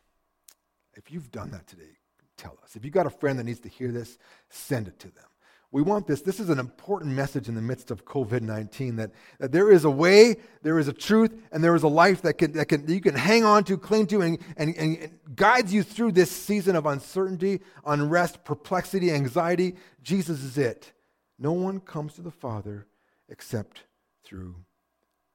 If 0.93 1.11
you've 1.11 1.31
done 1.31 1.49
that 1.51 1.65
today, 1.65 1.97
tell 2.37 2.55
us. 2.63 2.75
If 2.75 2.85
you've 2.85 2.93
got 2.93 3.07
a 3.07 3.09
friend 3.09 3.39
that 3.39 3.45
needs 3.45 3.61
to 3.61 3.69
hear 3.69 3.91
this, 3.91 4.19
send 4.49 4.87
it 4.87 4.99
to 4.99 5.07
them. 5.07 5.25
We 5.71 5.81
want 5.81 6.05
this. 6.05 6.21
This 6.21 6.39
is 6.39 6.51
an 6.51 6.59
important 6.59 7.13
message 7.13 7.47
in 7.49 7.55
the 7.55 7.61
midst 7.61 7.89
of 7.89 8.05
COVID 8.05 8.43
19 8.43 8.97
that, 8.97 9.09
that 9.39 9.51
there 9.51 9.71
is 9.71 9.85
a 9.85 9.89
way, 9.89 10.35
there 10.61 10.77
is 10.77 10.87
a 10.87 10.93
truth, 10.93 11.33
and 11.51 11.63
there 11.63 11.73
is 11.73 11.81
a 11.81 11.87
life 11.87 12.21
that, 12.21 12.37
can, 12.37 12.51
that, 12.51 12.67
can, 12.67 12.85
that 12.85 12.93
you 12.93 13.01
can 13.01 13.15
hang 13.15 13.43
on 13.43 13.63
to, 13.63 13.75
cling 13.75 14.05
to, 14.07 14.21
and, 14.21 14.37
and, 14.55 14.75
and 14.77 15.09
guides 15.35 15.73
you 15.73 15.81
through 15.81 16.11
this 16.11 16.29
season 16.29 16.75
of 16.75 16.85
uncertainty, 16.85 17.59
unrest, 17.87 18.43
perplexity, 18.43 19.11
anxiety. 19.11 19.73
Jesus 20.03 20.43
is 20.43 20.59
it. 20.59 20.93
No 21.39 21.53
one 21.53 21.79
comes 21.79 22.13
to 22.13 22.21
the 22.21 22.29
Father 22.29 22.85
except 23.27 23.85
through 24.23 24.55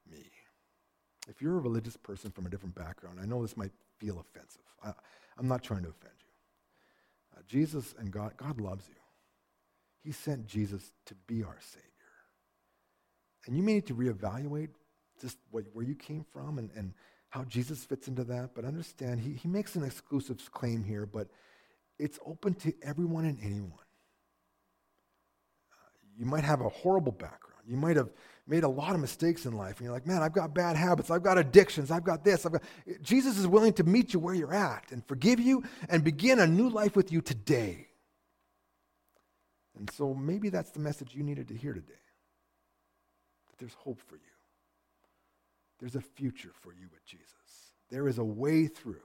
me. 0.08 0.22
If 1.28 1.42
you're 1.42 1.56
a 1.56 1.60
religious 1.60 1.96
person 1.96 2.30
from 2.30 2.46
a 2.46 2.48
different 2.48 2.76
background, 2.76 3.18
I 3.20 3.26
know 3.26 3.42
this 3.42 3.56
might 3.56 3.72
feel 3.98 4.20
offensive. 4.20 4.62
I, 4.82 4.92
am 5.38 5.48
not 5.48 5.62
trying 5.62 5.82
to 5.82 5.90
offend 5.90 6.14
you. 6.20 7.38
Uh, 7.38 7.42
Jesus 7.46 7.94
and 7.98 8.10
God, 8.10 8.32
God 8.36 8.60
loves 8.60 8.88
you. 8.88 8.94
He 10.02 10.12
sent 10.12 10.46
Jesus 10.46 10.92
to 11.06 11.14
be 11.26 11.42
our 11.42 11.58
Savior. 11.60 11.84
And 13.46 13.56
you 13.56 13.62
may 13.62 13.74
need 13.74 13.86
to 13.86 13.94
reevaluate 13.94 14.70
just 15.20 15.38
what, 15.50 15.64
where 15.72 15.84
you 15.84 15.94
came 15.94 16.24
from 16.32 16.58
and, 16.58 16.70
and 16.76 16.92
how 17.30 17.44
Jesus 17.44 17.84
fits 17.84 18.08
into 18.08 18.24
that. 18.24 18.50
But 18.54 18.64
understand, 18.64 19.20
he, 19.20 19.32
he 19.32 19.48
makes 19.48 19.74
an 19.74 19.84
exclusive 19.84 20.38
claim 20.52 20.84
here, 20.84 21.06
but 21.06 21.28
it's 21.98 22.18
open 22.24 22.54
to 22.54 22.72
everyone 22.82 23.24
and 23.24 23.38
anyone. 23.42 23.72
Uh, 25.72 25.90
you 26.16 26.24
might 26.24 26.44
have 26.44 26.60
a 26.60 26.68
horrible 26.68 27.12
background. 27.12 27.64
You 27.66 27.76
might 27.76 27.96
have 27.96 28.10
made 28.48 28.64
a 28.64 28.68
lot 28.68 28.94
of 28.94 29.00
mistakes 29.00 29.44
in 29.44 29.52
life, 29.52 29.76
and 29.76 29.84
you're 29.84 29.92
like, 29.92 30.06
man, 30.06 30.22
I've 30.22 30.32
got 30.32 30.54
bad 30.54 30.74
habits, 30.74 31.10
I've 31.10 31.22
got 31.22 31.36
addictions, 31.36 31.90
I've 31.90 32.04
got 32.04 32.24
this. 32.24 32.46
I've 32.46 32.52
got... 32.52 32.62
Jesus 33.02 33.38
is 33.38 33.46
willing 33.46 33.74
to 33.74 33.84
meet 33.84 34.14
you 34.14 34.20
where 34.20 34.34
you're 34.34 34.54
at 34.54 34.90
and 34.90 35.06
forgive 35.06 35.38
you 35.38 35.62
and 35.88 36.02
begin 36.02 36.40
a 36.40 36.46
new 36.46 36.70
life 36.70 36.96
with 36.96 37.12
you 37.12 37.20
today. 37.20 37.88
And 39.78 39.90
so 39.90 40.14
maybe 40.14 40.48
that's 40.48 40.70
the 40.70 40.80
message 40.80 41.14
you 41.14 41.22
needed 41.22 41.48
to 41.48 41.54
hear 41.54 41.74
today 41.74 41.92
that 43.48 43.58
there's 43.58 43.74
hope 43.74 44.00
for 44.00 44.16
you. 44.16 44.22
There's 45.78 45.94
a 45.94 46.00
future 46.00 46.50
for 46.60 46.72
you 46.72 46.88
with 46.90 47.04
Jesus. 47.04 47.28
There 47.90 48.08
is 48.08 48.18
a 48.18 48.24
way 48.24 48.66
through. 48.66 48.96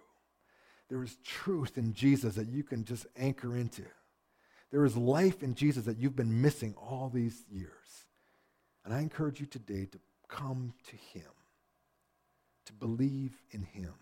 There 0.89 1.04
is 1.04 1.18
truth 1.24 1.78
in 1.78 1.94
Jesus 1.94 2.36
that 2.36 2.48
you 2.48 2.64
can 2.64 2.86
just 2.86 3.06
anchor 3.18 3.56
into. 3.56 3.84
There 4.72 4.86
is 4.86 4.98
life 4.98 5.44
in 5.44 5.54
Jesus 5.54 5.86
that 5.86 5.98
you've 5.98 6.16
been 6.16 6.41
missing 6.41 6.74
all 6.78 7.12
these 7.14 7.44
years. 7.52 7.70
And 8.86 8.94
I 8.94 9.02
encourage 9.02 9.40
you 9.40 9.46
today 9.46 9.86
to 9.86 10.00
come 10.28 10.74
to 10.88 10.96
Him, 10.96 11.32
to 12.66 12.74
believe 12.74 13.42
in 13.52 13.64
Him, 13.64 13.94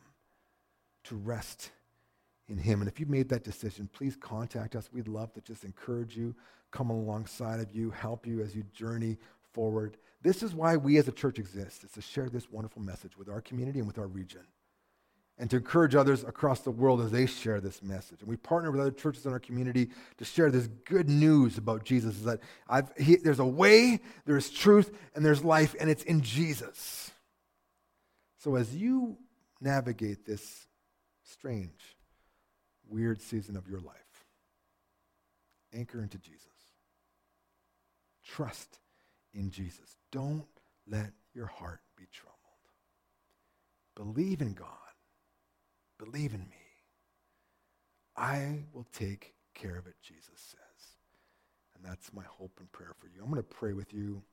to 1.06 1.16
rest 1.16 1.72
in 2.48 2.58
Him. 2.58 2.82
And 2.82 2.90
if 2.90 3.00
you've 3.00 3.10
made 3.10 3.30
that 3.30 3.44
decision, 3.44 3.90
please 3.92 4.16
contact 4.16 4.76
us. 4.76 4.90
We'd 4.92 5.08
love 5.08 5.34
to 5.34 5.42
just 5.42 5.64
encourage 5.64 6.18
you, 6.18 6.36
come 6.72 6.90
alongside 6.90 7.60
of 7.60 7.72
you, 7.72 7.92
help 7.92 8.26
you 8.26 8.42
as 8.42 8.56
you 8.56 8.64
journey 8.74 9.18
forward. 9.54 9.98
This 10.22 10.44
is 10.44 10.54
why 10.54 10.78
we 10.78 10.98
as 10.98 11.08
a 11.08 11.12
church 11.12 11.40
exist, 11.40 11.84
is 11.84 11.92
to 11.92 12.02
share 12.02 12.30
this 12.30 12.50
wonderful 12.52 12.82
message 12.82 13.18
with 13.18 13.30
our 13.30 13.42
community 13.42 13.80
and 13.80 13.88
with 13.88 13.98
our 13.98 14.08
region. 14.08 14.42
And 15.42 15.50
to 15.50 15.58
encourage 15.58 15.96
others 15.96 16.24
across 16.24 16.60
the 16.60 16.70
world 16.70 17.02
as 17.02 17.10
they 17.10 17.26
share 17.26 17.60
this 17.60 17.82
message. 17.82 18.22
And 18.22 18.30
we 18.30 18.38
partner 18.38 18.70
with 18.70 18.80
other 18.80 18.92
churches 18.92 19.26
in 19.26 19.32
our 19.32 19.40
community 19.40 19.90
to 20.18 20.24
share 20.24 20.52
this 20.52 20.68
good 20.86 21.10
news 21.10 21.58
about 21.58 21.84
Jesus 21.84 22.16
is 22.16 22.26
that 22.26 22.42
he, 22.96 23.16
there's 23.16 23.40
a 23.40 23.46
way, 23.46 24.00
there's 24.28 24.52
truth, 24.52 24.96
and 25.16 25.26
there's 25.26 25.44
life, 25.44 25.76
and 25.80 25.90
it's 25.90 26.04
in 26.04 26.22
Jesus. 26.22 27.10
So 28.38 28.56
as 28.56 28.76
you 28.76 29.18
navigate 29.60 30.28
this 30.28 30.68
strange, 31.24 31.98
weird 32.88 33.20
season 33.20 33.58
of 33.58 33.68
your 33.68 33.80
life, 33.80 33.96
anchor 35.74 36.04
into 36.04 36.20
Jesus. 36.20 36.46
Trust 38.24 38.78
in 39.34 39.50
Jesus. 39.50 39.98
Don't 40.12 40.46
let 40.88 41.14
your 41.34 41.48
heart 41.48 41.80
be 41.98 42.06
troubled. 42.12 42.38
Believe 43.96 44.42
in 44.42 44.54
God. 44.54 44.68
Believe 46.04 46.34
in 46.34 46.40
me. 46.40 46.58
I 48.18 48.64
will 48.74 48.88
take 48.92 49.36
care 49.54 49.78
of 49.78 49.86
it, 49.86 49.94
Jesus 50.02 50.34
says. 50.36 50.96
And 51.76 51.86
that's 51.86 52.12
my 52.12 52.24
hope 52.24 52.58
and 52.60 52.72
prayer 52.72 52.96
for 53.00 53.06
you. 53.08 53.22
I'm 53.22 53.30
going 53.30 53.42
to 53.42 53.44
pray 53.44 53.74
with 53.74 53.94
you, 53.94 54.24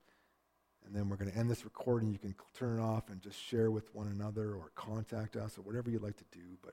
and 0.86 0.96
then 0.96 1.10
we're 1.10 1.16
going 1.16 1.30
to 1.30 1.36
end 1.36 1.50
this 1.50 1.64
recording. 1.64 2.10
You 2.10 2.18
can 2.18 2.34
turn 2.54 2.78
it 2.78 2.82
off 2.82 3.10
and 3.10 3.20
just 3.20 3.38
share 3.38 3.70
with 3.70 3.94
one 3.94 4.06
another 4.06 4.54
or 4.54 4.72
contact 4.76 5.36
us 5.36 5.58
or 5.58 5.62
whatever 5.62 5.90
you'd 5.90 6.02
like 6.02 6.16
to 6.16 6.24
do. 6.32 6.56
But, 6.62 6.72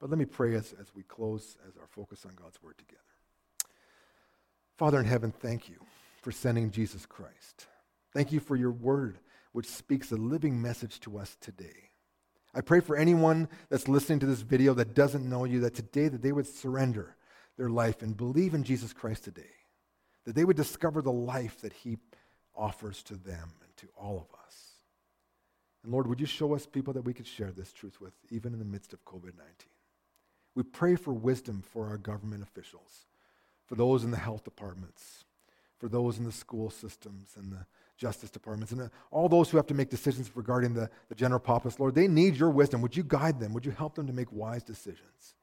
but 0.00 0.08
let 0.08 0.18
me 0.18 0.24
pray 0.24 0.54
as, 0.54 0.74
as 0.80 0.86
we 0.94 1.02
close 1.02 1.58
as 1.68 1.76
our 1.76 1.86
focus 1.88 2.24
on 2.24 2.32
God's 2.34 2.62
word 2.62 2.78
together. 2.78 3.02
Father 4.78 5.00
in 5.00 5.06
heaven, 5.06 5.32
thank 5.32 5.68
you 5.68 5.76
for 6.22 6.32
sending 6.32 6.70
Jesus 6.70 7.04
Christ. 7.04 7.66
Thank 8.14 8.32
you 8.32 8.40
for 8.40 8.56
your 8.56 8.72
word, 8.72 9.18
which 9.52 9.66
speaks 9.66 10.12
a 10.12 10.16
living 10.16 10.62
message 10.62 10.98
to 11.00 11.18
us 11.18 11.36
today. 11.42 11.89
I 12.54 12.60
pray 12.60 12.80
for 12.80 12.96
anyone 12.96 13.48
that's 13.68 13.88
listening 13.88 14.18
to 14.20 14.26
this 14.26 14.40
video 14.40 14.74
that 14.74 14.94
doesn't 14.94 15.28
know 15.28 15.44
you, 15.44 15.60
that 15.60 15.74
today 15.74 16.08
that 16.08 16.22
they 16.22 16.32
would 16.32 16.46
surrender 16.46 17.16
their 17.56 17.70
life 17.70 18.02
and 18.02 18.16
believe 18.16 18.54
in 18.54 18.64
Jesus 18.64 18.92
Christ 18.92 19.24
today. 19.24 19.42
That 20.24 20.34
they 20.34 20.44
would 20.44 20.56
discover 20.56 21.00
the 21.00 21.12
life 21.12 21.60
that 21.60 21.72
he 21.72 21.98
offers 22.54 23.02
to 23.04 23.14
them 23.14 23.52
and 23.62 23.76
to 23.76 23.88
all 23.96 24.16
of 24.16 24.38
us. 24.44 24.70
And 25.82 25.92
Lord, 25.92 26.06
would 26.06 26.20
you 26.20 26.26
show 26.26 26.54
us 26.54 26.66
people 26.66 26.92
that 26.94 27.04
we 27.04 27.14
could 27.14 27.26
share 27.26 27.52
this 27.52 27.72
truth 27.72 28.00
with, 28.00 28.12
even 28.30 28.52
in 28.52 28.58
the 28.58 28.64
midst 28.64 28.92
of 28.92 29.04
COVID 29.04 29.36
19? 29.36 29.46
We 30.54 30.62
pray 30.64 30.96
for 30.96 31.12
wisdom 31.12 31.62
for 31.62 31.86
our 31.86 31.96
government 31.96 32.42
officials, 32.42 33.06
for 33.66 33.76
those 33.76 34.04
in 34.04 34.10
the 34.10 34.16
health 34.16 34.44
departments, 34.44 35.24
for 35.78 35.88
those 35.88 36.18
in 36.18 36.24
the 36.24 36.32
school 36.32 36.70
systems 36.70 37.30
and 37.36 37.52
the 37.52 37.66
justice 38.00 38.30
departments, 38.30 38.72
and 38.72 38.80
uh, 38.80 38.88
all 39.10 39.28
those 39.28 39.50
who 39.50 39.58
have 39.58 39.66
to 39.66 39.74
make 39.74 39.90
decisions 39.90 40.30
regarding 40.34 40.72
the, 40.72 40.88
the 41.10 41.14
general 41.14 41.38
populace, 41.38 41.78
Lord, 41.78 41.94
they 41.94 42.08
need 42.08 42.34
your 42.34 42.50
wisdom. 42.50 42.80
Would 42.80 42.96
you 42.96 43.04
guide 43.04 43.38
them? 43.38 43.52
Would 43.52 43.66
you 43.66 43.72
help 43.72 43.94
them 43.94 44.06
to 44.06 44.12
make 44.12 44.32
wise 44.32 44.62
decisions? 44.62 45.34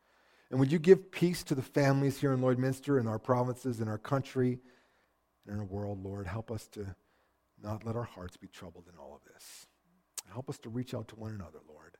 And 0.50 0.60
would 0.60 0.72
you 0.72 0.80
give 0.80 1.12
peace 1.12 1.44
to 1.44 1.56
the 1.56 1.62
families 1.62 2.20
here 2.20 2.34
in 2.34 2.42
Lloydminster, 2.42 3.00
in 3.00 3.08
our 3.08 3.20
provinces, 3.20 3.80
in 3.80 3.88
our 3.88 4.00
country, 4.00 4.60
and 5.46 5.54
in 5.54 5.60
our 5.60 5.66
world, 5.66 6.04
Lord? 6.04 6.26
Help 6.26 6.52
us 6.52 6.68
to 6.70 6.96
not 7.62 7.86
let 7.86 7.96
our 7.96 8.04
hearts 8.04 8.38
be 8.38 8.48
troubled 8.48 8.86
in 8.92 8.98
all 8.98 9.14
of 9.14 9.34
this. 9.34 9.68
Help 10.34 10.50
us 10.50 10.58
to 10.60 10.70
reach 10.70 10.94
out 10.94 11.08
to 11.10 11.16
one 11.16 11.32
another, 11.32 11.60
Lord, 11.70 11.98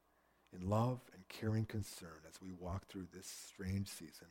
in 0.54 0.68
love 0.68 1.00
and 1.14 1.28
caring 1.30 1.66
concern 1.66 2.26
as 2.28 2.42
we 2.42 2.52
walk 2.52 2.88
through 2.88 3.08
this 3.14 3.28
strange 3.48 3.88
season. 3.90 4.28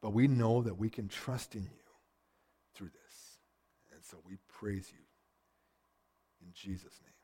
But 0.00 0.10
we 0.10 0.28
know 0.28 0.62
that 0.62 0.78
we 0.78 0.88
can 0.88 1.08
trust 1.08 1.54
in 1.54 1.62
you 1.62 1.84
through 2.74 2.88
this. 2.88 3.38
And 3.92 4.04
so 4.04 4.16
we 4.26 4.38
praise 4.48 4.90
you 4.92 5.07
in 6.42 6.52
Jesus' 6.54 7.00
name. 7.04 7.17